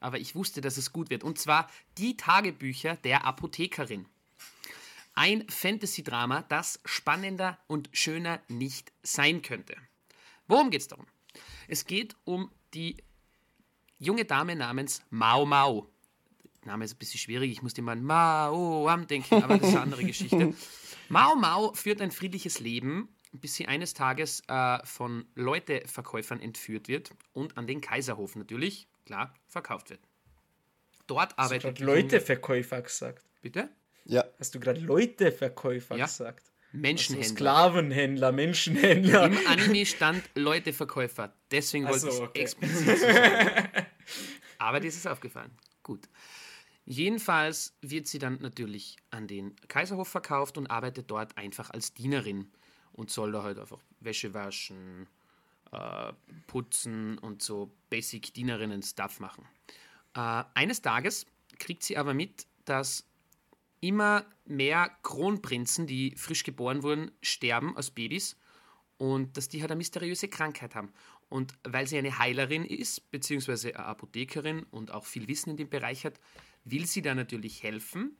aber 0.00 0.18
ich 0.18 0.34
wusste, 0.34 0.60
dass 0.60 0.76
es 0.76 0.92
gut 0.92 1.10
wird. 1.10 1.24
Und 1.24 1.38
zwar 1.38 1.68
die 1.98 2.16
Tagebücher 2.16 2.96
der 2.96 3.24
Apothekerin. 3.24 4.06
Ein 5.14 5.48
Fantasy-Drama, 5.48 6.42
das 6.42 6.78
spannender 6.84 7.58
und 7.66 7.88
schöner 7.92 8.40
nicht 8.48 8.92
sein 9.02 9.42
könnte. 9.42 9.76
Worum 10.46 10.70
geht 10.70 10.82
es 10.82 10.88
darum? 10.88 11.06
Es 11.68 11.84
geht 11.84 12.16
um 12.24 12.50
die 12.74 12.96
junge 13.98 14.24
Dame 14.24 14.56
namens 14.56 15.02
Mao 15.10 15.46
Mao. 15.46 15.90
Der 16.64 16.72
Name 16.72 16.84
ist 16.84 16.94
ein 16.94 16.98
bisschen 16.98 17.20
schwierig, 17.20 17.50
ich 17.52 17.62
musste 17.62 17.80
immer 17.80 17.92
an 17.92 18.02
Mao 18.02 18.88
am 18.88 19.06
denken, 19.06 19.42
aber 19.42 19.58
das 19.58 19.68
ist 19.68 19.74
eine 19.74 19.82
andere 19.82 20.04
Geschichte. 20.04 20.54
Mao 21.08 21.36
Mao 21.36 21.72
führt 21.74 22.00
ein 22.00 22.10
friedliches 22.10 22.60
Leben, 22.60 23.08
bis 23.32 23.54
sie 23.54 23.66
eines 23.66 23.94
Tages 23.94 24.42
äh, 24.48 24.84
von 24.84 25.26
Leuteverkäufern 25.34 26.40
entführt 26.40 26.88
wird 26.88 27.10
und 27.32 27.56
an 27.56 27.66
den 27.66 27.80
Kaiserhof 27.80 28.36
natürlich 28.36 28.88
klar, 29.04 29.32
verkauft 29.46 29.90
wird. 29.90 30.00
Dort 31.06 31.38
arbeitet. 31.38 31.64
Hast 31.64 31.80
du 31.80 31.84
gerade 31.84 32.00
Leuteverkäufer 32.00 32.82
gesagt? 32.82 33.24
Bitte? 33.40 33.70
Ja. 34.04 34.24
Hast 34.38 34.54
du 34.54 34.60
gerade 34.60 34.80
Leuteverkäufer 34.80 35.96
ja. 35.96 36.06
gesagt? 36.06 36.52
Menschenhändler. 36.72 37.22
Also 37.22 37.34
Sklavenhändler, 37.34 38.32
Menschenhändler. 38.32 39.26
Im 39.26 39.46
Anime 39.46 39.86
stand 39.86 40.22
Leuteverkäufer. 40.34 41.32
Deswegen 41.50 41.86
wollte 41.86 42.00
so, 42.00 42.08
ich 42.08 42.20
okay. 42.20 42.40
explizit 42.40 42.86
so 42.86 42.96
sagen. 42.96 43.86
Aber 44.58 44.80
dir 44.80 44.88
ist 44.88 44.96
es 44.96 45.06
aufgefallen. 45.06 45.52
Gut. 45.82 46.08
Jedenfalls 46.84 47.76
wird 47.82 48.06
sie 48.06 48.18
dann 48.18 48.38
natürlich 48.40 48.96
an 49.10 49.26
den 49.26 49.56
Kaiserhof 49.68 50.08
verkauft 50.08 50.56
und 50.56 50.68
arbeitet 50.68 51.10
dort 51.10 51.36
einfach 51.36 51.70
als 51.70 51.94
Dienerin 51.94 52.50
und 52.92 53.10
soll 53.10 53.32
da 53.32 53.42
halt 53.42 53.58
einfach 53.58 53.80
Wäsche 54.00 54.34
waschen, 54.34 55.08
äh, 55.72 56.12
putzen 56.46 57.18
und 57.18 57.42
so 57.42 57.72
Basic-Dienerinnen-Stuff 57.90 59.20
machen. 59.20 59.44
Äh, 60.14 60.44
eines 60.54 60.80
Tages 60.80 61.26
kriegt 61.58 61.82
sie 61.82 61.96
aber 61.96 62.14
mit, 62.14 62.46
dass 62.64 63.04
immer 63.80 64.24
mehr 64.44 64.90
Kronprinzen, 65.02 65.86
die 65.86 66.14
frisch 66.16 66.44
geboren 66.44 66.82
wurden, 66.82 67.10
sterben 67.20 67.76
als 67.76 67.90
Babys 67.90 68.36
und 68.98 69.36
dass 69.36 69.48
die 69.48 69.60
halt 69.60 69.70
eine 69.70 69.78
mysteriöse 69.78 70.28
Krankheit 70.28 70.74
haben. 70.74 70.92
Und 71.28 71.54
weil 71.64 71.86
sie 71.86 71.98
eine 71.98 72.18
Heilerin 72.18 72.64
ist, 72.64 73.10
beziehungsweise 73.10 73.74
eine 73.74 73.86
Apothekerin 73.86 74.62
und 74.70 74.92
auch 74.92 75.04
viel 75.04 75.26
Wissen 75.28 75.50
in 75.50 75.56
dem 75.56 75.68
Bereich 75.68 76.04
hat, 76.04 76.20
will 76.64 76.86
sie 76.86 77.02
da 77.02 77.14
natürlich 77.14 77.62
helfen. 77.62 78.16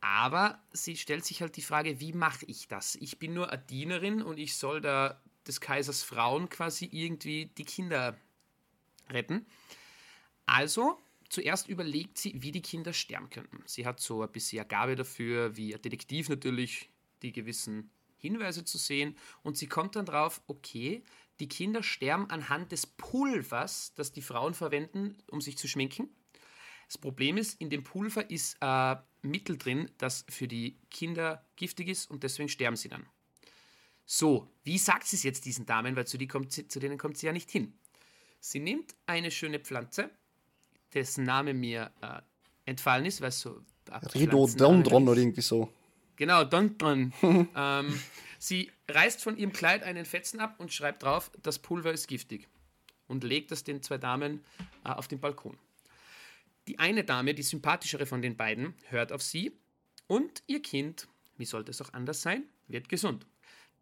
Aber 0.00 0.62
sie 0.72 0.96
stellt 0.96 1.24
sich 1.24 1.42
halt 1.42 1.56
die 1.56 1.62
Frage, 1.62 2.00
wie 2.00 2.12
mache 2.12 2.46
ich 2.46 2.68
das? 2.68 2.96
Ich 2.96 3.18
bin 3.18 3.34
nur 3.34 3.50
eine 3.50 3.62
Dienerin 3.62 4.22
und 4.22 4.38
ich 4.38 4.56
soll 4.56 4.80
da 4.80 5.20
des 5.46 5.60
Kaisers 5.60 6.02
Frauen 6.02 6.48
quasi 6.48 6.88
irgendwie 6.90 7.46
die 7.46 7.64
Kinder 7.64 8.16
retten. 9.10 9.46
Also 10.46 10.98
zuerst 11.28 11.68
überlegt 11.68 12.18
sie, 12.18 12.42
wie 12.42 12.52
die 12.52 12.62
Kinder 12.62 12.92
sterben 12.92 13.30
könnten. 13.30 13.62
Sie 13.66 13.86
hat 13.86 14.00
so 14.00 14.22
ein 14.22 14.32
bisschen 14.32 14.60
eine 14.60 14.68
Gabe 14.68 14.96
dafür, 14.96 15.56
wie 15.56 15.74
ein 15.74 15.82
Detektiv 15.82 16.28
natürlich, 16.28 16.90
die 17.22 17.32
gewissen 17.32 17.90
Hinweise 18.16 18.64
zu 18.64 18.78
sehen. 18.78 19.16
Und 19.42 19.56
sie 19.56 19.66
kommt 19.66 19.96
dann 19.96 20.06
drauf, 20.06 20.42
okay, 20.46 21.02
die 21.40 21.48
Kinder 21.48 21.82
sterben 21.82 22.28
anhand 22.30 22.72
des 22.72 22.86
Pulvers, 22.86 23.92
das 23.96 24.12
die 24.12 24.22
Frauen 24.22 24.54
verwenden, 24.54 25.16
um 25.30 25.40
sich 25.40 25.58
zu 25.58 25.66
schminken. 25.66 26.08
Das 26.86 26.98
Problem 26.98 27.36
ist, 27.36 27.60
in 27.60 27.70
dem 27.70 27.82
Pulver 27.82 28.30
ist 28.30 28.60
ein 28.62 28.98
Mittel 29.22 29.56
drin, 29.56 29.90
das 29.98 30.24
für 30.28 30.48
die 30.48 30.76
Kinder 30.90 31.44
giftig 31.56 31.88
ist 31.88 32.10
und 32.10 32.22
deswegen 32.22 32.48
sterben 32.48 32.76
sie 32.76 32.88
dann. 32.88 33.06
So, 34.04 34.50
wie 34.64 34.76
sagt 34.76 35.06
sie 35.06 35.16
es 35.16 35.22
jetzt 35.22 35.44
diesen 35.44 35.66
Damen, 35.66 35.94
weil 35.94 36.06
zu, 36.06 36.18
kommt 36.26 36.52
sie, 36.52 36.66
zu 36.66 36.80
denen 36.80 36.98
kommt 36.98 37.16
sie 37.16 37.26
ja 37.26 37.32
nicht 37.32 37.50
hin. 37.50 37.74
Sie 38.40 38.58
nimmt 38.58 38.94
eine 39.06 39.30
schöne 39.30 39.60
Pflanze, 39.60 40.10
dessen 40.92 41.24
Name 41.24 41.54
mir 41.54 41.92
äh, 42.00 42.20
entfallen 42.64 43.06
ist, 43.06 43.20
weil 43.20 43.30
so 43.30 43.62
Rhododendron 44.14 45.08
oder 45.08 45.20
irgendwie 45.20 45.42
so. 45.42 45.72
Genau, 46.16 46.44
Dondron. 46.44 47.12
ähm, 47.22 48.00
Sie 48.42 48.72
reißt 48.88 49.22
von 49.22 49.36
ihrem 49.36 49.52
Kleid 49.52 49.82
einen 49.82 50.06
Fetzen 50.06 50.40
ab 50.40 50.54
und 50.58 50.72
schreibt 50.72 51.02
drauf, 51.02 51.30
das 51.42 51.58
Pulver 51.58 51.92
ist 51.92 52.08
giftig. 52.08 52.48
Und 53.06 53.22
legt 53.22 53.52
es 53.52 53.64
den 53.64 53.82
zwei 53.82 53.98
Damen 53.98 54.42
äh, 54.82 54.88
auf 54.88 55.08
den 55.08 55.20
Balkon. 55.20 55.58
Die 56.66 56.78
eine 56.78 57.04
Dame, 57.04 57.34
die 57.34 57.42
sympathischere 57.42 58.06
von 58.06 58.22
den 58.22 58.38
beiden, 58.38 58.74
hört 58.88 59.12
auf 59.12 59.22
sie 59.22 59.52
und 60.06 60.42
ihr 60.46 60.62
Kind, 60.62 61.06
wie 61.36 61.44
sollte 61.44 61.70
es 61.70 61.82
auch 61.82 61.92
anders 61.92 62.22
sein, 62.22 62.44
wird 62.66 62.88
gesund. 62.88 63.26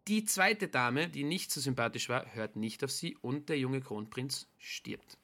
Die 0.09 0.25
zweite 0.25 0.67
Dame, 0.67 1.07
die 1.07 1.23
nicht 1.23 1.51
so 1.51 1.61
sympathisch 1.61 2.09
war, 2.09 2.33
hört 2.33 2.57
nicht 2.57 2.83
auf 2.83 2.91
sie 2.91 3.15
und 3.17 3.47
der 3.47 3.59
junge 3.59 3.79
Kronprinz 3.79 4.49
stirbt. 4.57 5.17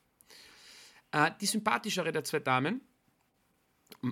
Äh, 1.12 1.32
die 1.42 1.46
sympathischere 1.46 2.14
der 2.14 2.24
zwei 2.24 2.40
Damen 2.40 2.80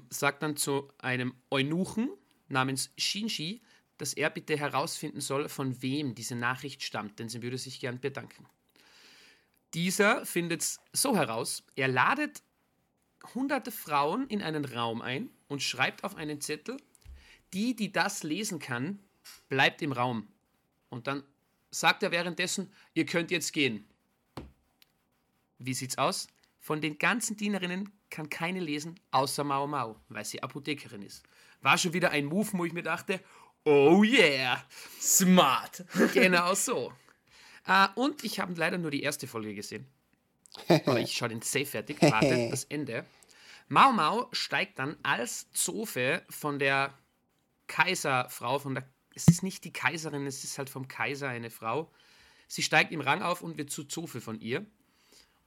sagt 0.09 0.43
dann 0.43 0.57
zu 0.57 0.91
einem 0.97 1.34
Eunuchen 1.49 2.09
namens 2.49 2.91
Shinji, 2.97 3.61
dass 3.97 4.13
er 4.13 4.29
bitte 4.29 4.57
herausfinden 4.57 5.21
soll, 5.21 5.49
von 5.49 5.81
wem 5.81 6.15
diese 6.15 6.35
Nachricht 6.35 6.83
stammt, 6.83 7.19
denn 7.19 7.29
sie 7.29 7.41
würde 7.41 7.57
sich 7.57 7.79
gern 7.79 7.99
bedanken. 7.99 8.45
Dieser 9.73 10.25
findet 10.25 10.61
es 10.61 10.79
so 10.91 11.15
heraus, 11.15 11.63
er 11.75 11.87
ladet 11.87 12.43
hunderte 13.33 13.71
Frauen 13.71 14.27
in 14.27 14.41
einen 14.41 14.65
Raum 14.65 15.01
ein 15.01 15.29
und 15.47 15.63
schreibt 15.63 16.03
auf 16.03 16.15
einen 16.15 16.41
Zettel, 16.41 16.77
die, 17.53 17.75
die 17.75 17.91
das 17.91 18.23
lesen 18.23 18.59
kann, 18.59 18.99
bleibt 19.49 19.81
im 19.81 19.91
Raum. 19.91 20.27
Und 20.89 21.07
dann 21.07 21.23
sagt 21.71 22.03
er 22.03 22.11
währenddessen, 22.11 22.71
ihr 22.93 23.05
könnt 23.05 23.31
jetzt 23.31 23.53
gehen. 23.53 23.87
Wie 25.57 25.73
sieht's 25.73 25.97
aus? 25.97 26.27
Von 26.59 26.81
den 26.81 26.97
ganzen 26.97 27.37
Dienerinnen 27.37 27.91
kann 28.09 28.29
keine 28.29 28.59
lesen, 28.59 28.99
außer 29.11 29.43
Mao 29.43 29.67
Mao, 29.67 29.99
weil 30.09 30.25
sie 30.25 30.43
Apothekerin 30.43 31.01
ist. 31.01 31.23
War 31.61 31.77
schon 31.77 31.93
wieder 31.93 32.11
ein 32.11 32.25
Move, 32.25 32.49
wo 32.53 32.65
ich 32.65 32.73
mir 32.73 32.83
dachte, 32.83 33.19
oh 33.66 34.03
yeah, 34.03 34.64
smart. 34.99 35.84
Genau 36.14 36.53
so. 36.55 36.93
Uh, 37.68 37.88
und 37.95 38.24
ich 38.24 38.39
habe 38.39 38.53
leider 38.55 38.78
nur 38.78 38.91
die 38.91 39.03
erste 39.03 39.28
Folge 39.28 39.53
gesehen. 39.53 39.88
Aber 40.68 40.99
ich 40.99 41.14
schaue 41.14 41.30
den 41.30 41.41
safe 41.41 41.66
fertig, 41.66 42.01
wartet 42.01 42.51
das 42.51 42.66
Ende. 42.66 43.05
Mao 43.70 43.91
Mao 43.91 44.28
steigt 44.34 44.80
dann 44.80 44.97
als 45.01 45.49
Zofe 45.53 46.24
von 46.30 46.59
der 46.59 46.93
Kaiserfrau, 47.68 48.59
von 48.59 48.76
der, 48.76 48.84
es 49.16 49.28
ist 49.28 49.41
nicht 49.41 49.64
die 49.64 49.72
Kaiserin, 49.72 50.28
es 50.28 50.43
ist 50.43 50.57
halt 50.57 50.70
vom 50.70 50.88
Kaiser 50.88 51.30
eine 51.30 51.49
Frau. 51.49 51.89
Sie 52.47 52.61
steigt 52.61 52.91
im 52.91 53.01
Rang 53.01 53.24
auf 53.24 53.41
und 53.41 53.57
wird 53.57 53.72
zu 53.72 53.86
Zofe 53.86 54.22
von 54.22 54.39
ihr. 54.39 54.66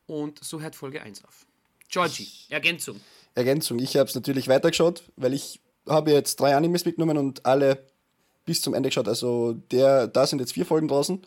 Und 0.06 0.42
so 0.42 0.60
hört 0.60 0.74
Folge 0.74 1.02
1 1.02 1.24
auf. 1.24 1.46
Georgie, 1.88 2.28
Ergänzung. 2.48 3.00
Ergänzung. 3.34 3.78
Ich 3.78 3.96
habe 3.96 4.08
es 4.08 4.14
natürlich 4.14 4.48
weitergeschaut, 4.48 5.02
weil 5.16 5.34
ich 5.34 5.60
habe 5.88 6.10
jetzt 6.10 6.40
drei 6.40 6.56
Animes 6.56 6.84
mitgenommen 6.84 7.18
und 7.18 7.44
alle 7.44 7.86
bis 8.46 8.62
zum 8.62 8.72
Ende 8.72 8.88
geschaut. 8.88 9.08
Also 9.08 9.52
der, 9.70 10.06
da 10.06 10.26
sind 10.26 10.38
jetzt 10.38 10.54
vier 10.54 10.64
Folgen 10.64 10.88
draußen. 10.88 11.20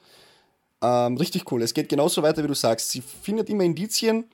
Ähm, 0.82 1.18
richtig 1.18 1.52
cool. 1.52 1.62
Es 1.62 1.74
geht 1.74 1.90
genauso 1.90 2.24
weiter, 2.24 2.44
wie 2.44 2.48
du 2.48 2.56
sagst. 2.56 2.90
Sie 2.90 3.02
findet 3.02 3.50
immer 3.50 3.64
Indizien 3.64 4.26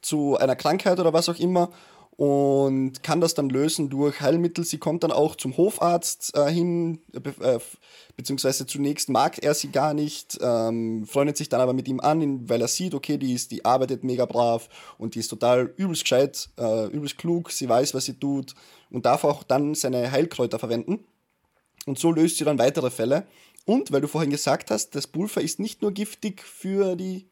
zu 0.00 0.36
einer 0.38 0.56
Krankheit 0.56 0.98
oder 0.98 1.12
was 1.12 1.28
auch 1.28 1.38
immer 1.38 1.70
und 2.16 3.02
kann 3.02 3.20
das 3.20 3.34
dann 3.34 3.50
lösen 3.50 3.90
durch 3.90 4.20
Heilmittel. 4.20 4.64
Sie 4.64 4.78
kommt 4.78 5.02
dann 5.02 5.12
auch 5.12 5.36
zum 5.36 5.56
Hofarzt 5.56 6.34
äh, 6.34 6.50
hin, 6.50 7.00
be 7.12 7.34
äh, 7.40 7.58
beziehungsweise 8.16 8.66
zunächst 8.66 9.10
mag 9.10 9.42
er 9.42 9.52
sie 9.52 9.68
gar 9.68 9.92
nicht, 9.92 10.38
ähm, 10.40 11.06
freundet 11.06 11.36
sich 11.36 11.50
dann 11.50 11.60
aber 11.60 11.74
mit 11.74 11.88
ihm 11.88 12.00
an, 12.00 12.48
weil 12.48 12.62
er 12.62 12.68
sieht, 12.68 12.94
okay, 12.94 13.18
die, 13.18 13.34
ist, 13.34 13.50
die 13.50 13.64
arbeitet 13.64 14.02
mega 14.02 14.24
brav 14.24 14.68
und 14.96 15.14
die 15.14 15.18
ist 15.18 15.28
total 15.28 15.74
übelst 15.76 16.02
gescheit, 16.02 16.48
äh, 16.58 16.86
übelst 16.86 17.18
klug, 17.18 17.50
sie 17.50 17.68
weiß, 17.68 17.92
was 17.92 18.06
sie 18.06 18.14
tut 18.14 18.54
und 18.90 19.04
darf 19.04 19.24
auch 19.24 19.42
dann 19.42 19.74
seine 19.74 20.10
Heilkräuter 20.10 20.58
verwenden. 20.58 21.04
Und 21.86 21.98
so 21.98 22.12
löst 22.12 22.36
sie 22.36 22.44
dann 22.44 22.58
weitere 22.58 22.90
Fälle. 22.90 23.26
Und 23.64 23.90
weil 23.90 24.00
du 24.02 24.08
vorhin 24.08 24.30
gesagt 24.30 24.70
hast, 24.70 24.94
das 24.94 25.06
Pulver 25.06 25.40
ist 25.40 25.58
nicht 25.58 25.80
nur 25.82 25.92
giftig 25.92 26.42
für 26.42 26.94
die 26.96 27.28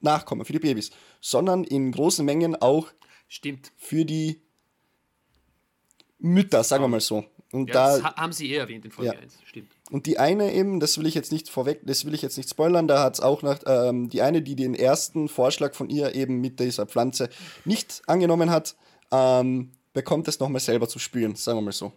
Nachkommen, 0.00 0.44
für 0.44 0.52
die 0.52 0.58
Babys, 0.58 0.90
sondern 1.20 1.62
in 1.64 1.92
großen 1.92 2.24
Mengen 2.24 2.56
auch 2.56 2.88
Stimmt. 3.28 3.70
für 3.76 4.04
die 4.04 4.42
Mütter, 6.18 6.64
sagen 6.64 6.82
wir 6.84 6.88
mal 6.88 7.00
so. 7.00 7.24
Und 7.52 7.68
Ja, 7.68 7.74
da, 7.74 7.92
das 7.96 8.02
ha- 8.04 8.16
haben 8.16 8.32
sie 8.32 8.50
eh 8.50 8.56
erwähnt 8.56 8.84
in 8.84 8.90
Folge 8.90 9.12
Ja. 9.14 9.18
1. 9.20 9.38
Stimmt. 9.44 9.70
und 9.90 10.06
die 10.06 10.18
eine 10.18 10.52
eben, 10.52 10.80
das 10.80 10.98
will 10.98 11.06
ich 11.06 11.14
jetzt 11.14 11.30
nicht 11.30 11.48
vorweg, 11.48 11.80
das 11.84 12.04
will 12.04 12.12
ich 12.14 12.22
jetzt 12.22 12.36
nicht 12.36 12.50
spoilern, 12.50 12.88
da 12.88 13.02
hat 13.04 13.14
es 13.14 13.20
auch 13.20 13.42
noch 13.42 13.58
ähm, 13.66 14.08
die 14.08 14.20
eine, 14.22 14.42
die 14.42 14.56
den 14.56 14.74
ersten 14.74 15.28
Vorschlag 15.28 15.74
von 15.74 15.88
ihr 15.88 16.14
eben 16.16 16.40
mit 16.40 16.58
dieser 16.58 16.86
Pflanze 16.86 17.28
nicht 17.64 18.02
angenommen 18.06 18.50
hat, 18.50 18.74
ähm, 19.12 19.70
bekommt 19.92 20.26
es 20.28 20.40
nochmal 20.40 20.60
selber 20.60 20.88
zu 20.88 20.98
spüren, 20.98 21.36
sagen 21.36 21.58
wir 21.58 21.62
mal 21.62 21.72
so. 21.72 21.92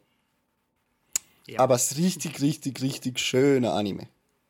Ja. 1.49 1.59
Aber 1.59 1.75
es 1.75 1.91
ist 1.91 1.97
richtig, 1.97 2.41
richtig, 2.41 2.81
richtig 2.81 3.19
schöner 3.19 3.73
Anime. 3.73 4.07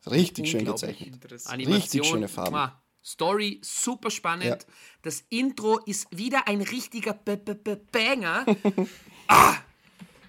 Richtig 0.09 0.49
schön 0.49 0.65
gezeichnet. 0.65 1.19
Richtig 1.31 2.05
schöne 2.05 2.27
Farben. 2.27 2.51
muah. 2.51 2.81
Story 3.03 3.59
super 3.63 4.11
spannend. 4.11 4.45
Ja. 4.45 4.57
Das 5.03 5.23
Intro 5.29 5.79
ist 5.85 6.07
wieder 6.15 6.47
ein 6.47 6.61
richtiger 6.61 7.13
B 7.13 7.33
-B 7.33 7.53
-B 7.53 7.79
Banger. 7.91 8.45
ah, 9.27 9.55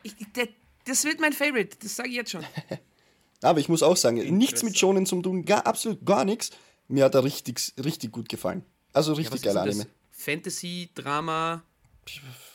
ich, 0.02 0.14
der, 0.36 0.48
das 0.84 1.04
wird 1.04 1.20
mein 1.20 1.32
Favorite, 1.32 1.76
das 1.82 1.96
sage 1.96 2.10
ich 2.10 2.14
jetzt 2.14 2.30
schon. 2.30 2.44
Aber 3.42 3.58
ich 3.58 3.68
muss 3.68 3.82
auch 3.82 3.96
sagen, 3.96 4.16
nichts 4.36 4.62
mit 4.62 4.78
Shonen 4.78 5.06
zum 5.06 5.22
tun, 5.22 5.44
gar, 5.44 5.66
absolut 5.66 6.04
gar 6.04 6.24
nichts. 6.24 6.50
Mir 6.88 7.04
hat 7.04 7.14
er 7.14 7.24
richtig, 7.24 7.72
richtig 7.82 8.12
gut 8.12 8.28
gefallen. 8.28 8.64
Also 8.92 9.14
richtig 9.14 9.42
denn 9.42 9.54
geiler? 9.54 9.62
Anime. 9.62 9.86
Fantasy, 10.10 10.90
Drama. 10.94 11.62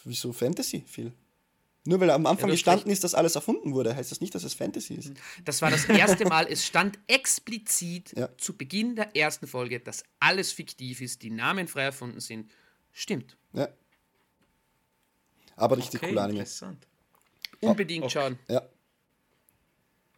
Wieso 0.04 0.32
Fantasy? 0.32 0.84
Viel. 0.88 1.14
Nur 1.88 2.00
weil 2.00 2.10
am 2.10 2.26
Anfang 2.26 2.50
hast 2.50 2.56
gestanden 2.56 2.90
ist, 2.92 3.04
dass 3.04 3.14
alles 3.14 3.36
erfunden 3.36 3.74
wurde, 3.74 3.96
heißt 3.96 4.12
das 4.12 4.20
nicht, 4.20 4.34
dass 4.34 4.44
es 4.44 4.56
Fantasy 4.56 4.96
ist. 4.96 5.12
Das 5.44 5.62
war 5.62 5.70
das 5.70 5.86
erste 5.86 6.26
Mal, 6.26 6.48
es 6.50 6.66
stand 6.66 6.98
explizit 7.08 8.14
Ja. 8.18 8.36
zu 8.38 8.58
Beginn 8.58 8.96
der 8.96 9.16
ersten 9.16 9.46
Folge, 9.46 9.80
dass 9.80 10.04
alles 10.20 10.52
fiktiv 10.52 11.02
ist, 11.02 11.22
die 11.22 11.30
Namen 11.30 11.68
frei 11.68 11.84
erfunden 11.84 12.20
sind. 12.20 12.52
Stimmt. 12.92 13.38
Ja. 13.54 13.68
Aber 15.56 15.78
richtig 15.78 16.02
Okay, 16.02 16.10
cooler 16.10 16.24
Anime. 16.24 16.40
interessant. 16.40 16.88
Unbedingt 17.62 18.04
okay. 18.06 18.14
schauen. 18.14 18.40
Ja. 18.50 18.64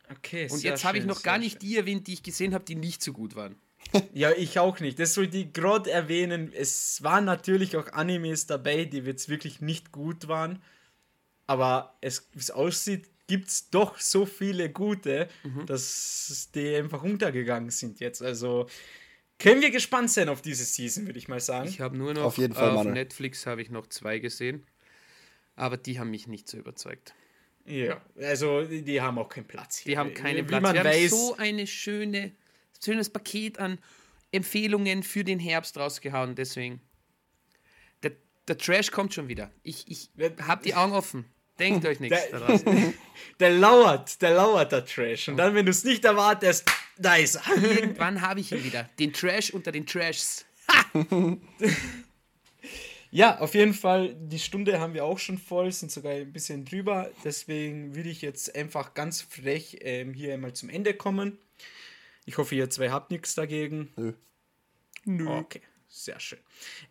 Okay, 0.09 0.47
Und 0.49 0.63
jetzt 0.63 0.85
habe 0.85 0.97
ich 0.97 1.05
noch 1.05 1.21
gar 1.21 1.37
nicht 1.37 1.53
schön. 1.61 1.69
die 1.69 1.77
erwähnt, 1.77 2.07
die 2.07 2.13
ich 2.13 2.23
gesehen 2.23 2.53
habe, 2.53 2.63
die 2.63 2.75
nicht 2.75 3.01
so 3.03 3.13
gut 3.13 3.35
waren. 3.35 3.55
Ja, 4.13 4.31
ich 4.31 4.57
auch 4.59 4.79
nicht. 4.79 4.99
Das 4.99 5.13
soll 5.13 5.27
die 5.27 5.51
gerade 5.53 5.91
erwähnen. 5.91 6.51
Es 6.53 7.03
waren 7.03 7.25
natürlich 7.25 7.77
auch 7.77 7.87
Animes 7.93 8.45
dabei, 8.47 8.85
die 8.85 8.97
jetzt 8.99 9.29
wirklich 9.29 9.61
nicht 9.61 9.91
gut 9.91 10.27
waren. 10.27 10.61
Aber 11.47 11.97
es, 12.01 12.27
wie 12.33 12.39
es 12.39 12.51
aussieht, 12.51 13.09
gibt 13.27 13.47
es 13.49 13.69
doch 13.69 13.99
so 13.99 14.25
viele 14.25 14.69
gute, 14.71 15.27
Mhm. 15.43 15.65
dass 15.65 16.49
die 16.53 16.75
einfach 16.75 17.03
untergegangen 17.03 17.69
sind 17.71 17.99
jetzt. 17.99 18.21
Also 18.21 18.67
können 19.39 19.61
wir 19.61 19.71
gespannt 19.71 20.09
sein 20.11 20.29
auf 20.29 20.41
diese 20.41 20.63
Season, 20.65 21.05
würde 21.05 21.19
ich 21.19 21.27
mal 21.27 21.39
sagen. 21.39 21.67
Ich 21.67 21.79
habe 21.81 21.97
nur 21.97 22.13
noch 22.13 22.23
Auf 22.23 22.37
jeden 22.37 22.53
Fall, 22.53 22.69
auf 22.69 22.75
Manuel. 22.75 22.93
Netflix 22.93 23.45
habe 23.45 23.61
ich 23.61 23.69
noch 23.69 23.87
zwei 23.87 24.19
gesehen, 24.19 24.65
aber 25.55 25.77
die 25.77 25.99
haben 25.99 26.09
mich 26.11 26.27
nicht 26.27 26.47
so 26.49 26.57
überzeugt. 26.57 27.13
ja, 27.65 28.01
also 28.17 28.63
die, 28.63 29.01
haben 29.01 29.17
auch 29.19 29.27
keinen 29.29 29.45
Platz 29.47 29.77
hier. 29.77 29.91
Die 29.93 29.97
haben 29.97 30.13
keinen 30.13 30.37
Wie 30.37 30.43
Platz. 30.43 30.63
man 30.63 30.75
Wir 30.75 30.83
weiß, 30.85 31.11
haben 31.11 31.19
so 31.19 31.35
eine 31.37 31.67
schöne, 31.67 32.31
schönes 32.83 33.09
Paket 33.09 33.59
an 33.59 33.77
Empfehlungen 34.31 35.03
für 35.03 35.23
den 35.25 35.39
Herbst 35.39 35.77
rausgehauen. 35.77 36.35
Deswegen 36.35 36.81
der, 38.03 38.13
der 38.47 38.57
Trash 38.57 38.91
kommt 38.91 39.13
schon 39.13 39.27
wieder. 39.27 39.51
Ich, 39.63 39.85
ich 39.89 40.09
habe 40.41 40.63
die 40.63 40.75
Augen 40.75 40.93
offen. 40.93 41.25
Denkt 41.59 41.85
euch 41.85 41.99
nichts 41.99 42.29
Der- 42.29 42.39
daraus. 42.39 42.63
der 43.39 43.49
lauert, 43.51 44.21
der 44.21 44.31
lauert 44.31 44.71
der 44.71 44.85
Trash. 44.85 45.27
Und 45.29 45.37
dann, 45.37 45.53
wenn 45.55 45.65
du 45.65 45.71
es 45.71 45.83
nicht 45.83 46.05
erwartest, 46.05 46.69
da 46.97 47.15
ist 47.15 47.35
er. 47.35 47.63
Irgendwann 47.63 48.21
habe 48.21 48.39
ich 48.39 48.51
ihn 48.51 48.63
wieder. 48.63 48.89
Den 48.99 49.11
Trash 49.13 49.51
unter 49.51 49.71
den 49.71 49.85
Trashs. 49.85 50.45
Ja, 53.09 53.39
auf 53.39 53.53
jeden 53.55 53.73
Fall, 53.73 54.15
die 54.19 54.37
Stunde 54.37 54.79
haben 54.79 54.93
wir 54.93 55.05
auch 55.05 55.17
schon 55.17 55.37
voll, 55.37 55.71
sind 55.71 55.91
sogar 55.91 56.11
ein 56.11 56.33
bisschen 56.33 56.65
drüber. 56.65 57.09
Deswegen 57.23 57.95
würde 57.95 58.09
ich 58.09 58.21
jetzt 58.21 58.53
einfach 58.53 58.93
ganz 58.95 59.21
frech 59.21 59.77
ähm, 59.81 60.13
hier 60.13 60.33
einmal 60.33 60.53
zum 60.53 60.69
Ende 60.69 60.93
kommen. 60.93 61.37
Ich 62.25 62.37
hoffe, 62.37 62.55
ihr 62.55 62.69
zwei 62.69 62.89
habt 62.89 63.09
nichts 63.11 63.33
dagegen. 63.33 63.91
Nö. 63.95 64.13
Nö. 65.05 65.29
Okay, 65.29 65.61
sehr 65.87 66.19
schön. 66.19 66.39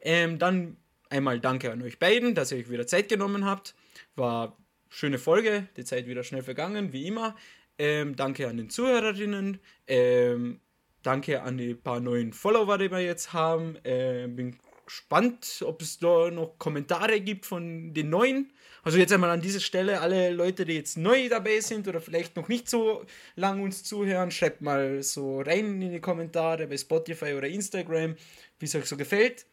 Ähm, 0.01 0.39
dann 0.39 0.79
einmal 1.11 1.39
danke 1.39 1.71
an 1.71 1.83
euch 1.83 1.99
beiden, 1.99 2.35
dass 2.35 2.51
ihr 2.51 2.59
euch 2.59 2.71
wieder 2.71 2.87
Zeit 2.87 3.11
genommen 3.11 3.45
habt. 3.45 3.75
War 4.17 4.57
schöne 4.89 5.19
Folge, 5.19 5.69
die 5.77 5.85
Zeit 5.85 6.07
wieder 6.07 6.25
schnell 6.25 6.43
vergangen, 6.43 6.93
wie 6.93 7.07
immer. 7.07 7.37
Ähm, 7.79 8.17
danke 8.17 8.49
an 8.49 8.57
den 8.57 8.71
Zuhörerinnen. 8.71 9.61
Ähm, 9.87 10.61
danke 11.03 11.43
an 11.43 11.59
die 11.59 11.75
paar 11.75 12.01
neuen 12.01 12.33
Follower, 12.33 12.79
die 12.79 12.91
wir 12.91 13.01
jetzt 13.01 13.33
haben. 13.33 13.77
Ähm, 13.85 14.37
bin 14.37 14.59
gespannt, 14.87 15.63
ob 15.67 15.83
es 15.83 15.99
da 15.99 16.31
noch 16.31 16.59
Kommentare 16.59 17.21
gibt 17.21 17.45
von 17.45 17.93
den 17.93 18.09
neuen. 18.09 18.53
Also 18.83 18.99
jetzt 18.99 19.13
einmal 19.13 19.31
an 19.31 19.41
dieser 19.41 19.61
Stelle 19.61 20.01
alle 20.01 20.31
Leute, 20.31 20.65
die 20.65 20.75
jetzt 20.75 20.97
neu 20.97 21.29
dabei 21.29 21.61
sind 21.61 21.89
oder 21.89 22.01
vielleicht 22.01 22.37
noch 22.37 22.49
nicht 22.49 22.71
so 22.71 23.05
lang 23.35 23.61
uns 23.63 23.83
zuhören, 23.83 24.31
schreibt 24.31 24.63
mal 24.63 25.03
so 25.03 25.41
rein 25.41 25.83
in 25.83 25.93
die 25.93 26.01
Kommentare 26.01 26.69
bei 26.69 26.79
Spotify 26.79 27.35
oder 27.35 27.49
Instagram, 27.49 28.15
wie 28.61 28.65
es 28.65 28.75
euch 28.75 28.87
so 28.87 28.97
gefällt. 28.97 29.45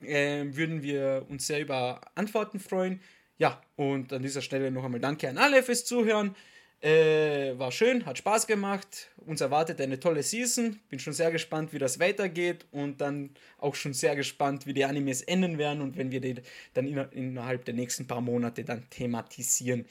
Ähm, 0.00 0.56
würden 0.56 0.82
wir 0.82 1.26
uns 1.28 1.46
sehr 1.46 1.60
über 1.60 2.00
Antworten 2.14 2.58
freuen. 2.58 3.00
Ja, 3.38 3.62
und 3.76 4.12
an 4.12 4.22
dieser 4.22 4.42
Stelle 4.42 4.70
noch 4.70 4.84
einmal 4.84 5.00
danke 5.00 5.28
an 5.28 5.38
alle 5.38 5.62
fürs 5.62 5.84
Zuhören. 5.84 6.34
Äh, 6.80 7.58
war 7.58 7.72
schön, 7.72 8.04
hat 8.06 8.18
Spaß 8.18 8.46
gemacht. 8.46 9.10
Uns 9.16 9.40
erwartet 9.40 9.80
eine 9.80 9.98
tolle 9.98 10.22
Season. 10.22 10.78
Bin 10.88 10.98
schon 10.98 11.12
sehr 11.12 11.30
gespannt, 11.30 11.72
wie 11.72 11.78
das 11.78 11.98
weitergeht 12.00 12.66
und 12.72 13.00
dann 13.00 13.30
auch 13.58 13.74
schon 13.74 13.94
sehr 13.94 14.16
gespannt, 14.16 14.66
wie 14.66 14.74
die 14.74 14.84
Animes 14.84 15.22
enden 15.22 15.58
werden 15.58 15.82
und 15.82 15.96
wenn 15.96 16.10
wir 16.10 16.20
die 16.20 16.36
dann 16.74 16.86
innerhalb 16.86 17.64
der 17.64 17.74
nächsten 17.74 18.06
paar 18.06 18.20
Monate 18.20 18.64
dann 18.64 18.88
thematisieren. 18.90 19.86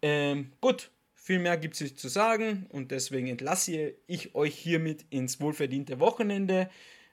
Ähm, 0.00 0.52
gut, 0.60 0.90
viel 1.14 1.38
mehr 1.38 1.56
gibt 1.56 1.74
es 1.74 1.80
nicht 1.80 2.00
zu 2.00 2.08
sagen 2.08 2.66
und 2.70 2.90
deswegen 2.90 3.28
entlasse 3.28 3.94
ich 4.06 4.34
euch 4.34 4.56
hiermit 4.56 5.04
ins 5.10 5.40
wohlverdiente 5.40 6.00
Wochenende. 6.00 6.68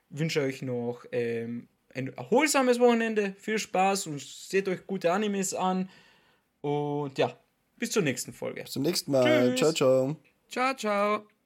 Wünsche 0.10 0.42
euch 0.42 0.64
noch 0.64 1.06
ähm, 1.12 1.68
ein 1.94 2.14
erholsames 2.16 2.80
Wochenende, 2.80 3.34
viel 3.38 3.60
Spaß 3.60 4.08
und 4.08 4.22
seht 4.22 4.68
euch 4.68 4.86
gute 4.86 5.12
Animes 5.12 5.54
an. 5.54 5.90
Und 6.62 7.18
ja, 7.18 7.36
bis 7.78 7.92
zur 7.92 8.04
nächsten 8.04 8.34
Folge. 8.34 8.64
Bis 8.64 8.72
zum 8.72 8.84
nächsten 8.84 9.12
Mal. 9.12 9.56
Tschüss. 9.56 9.60
Ciao, 9.60 9.74
ciao. 9.74 10.16
Ciao, 10.50 10.74
ciao. 10.76 11.39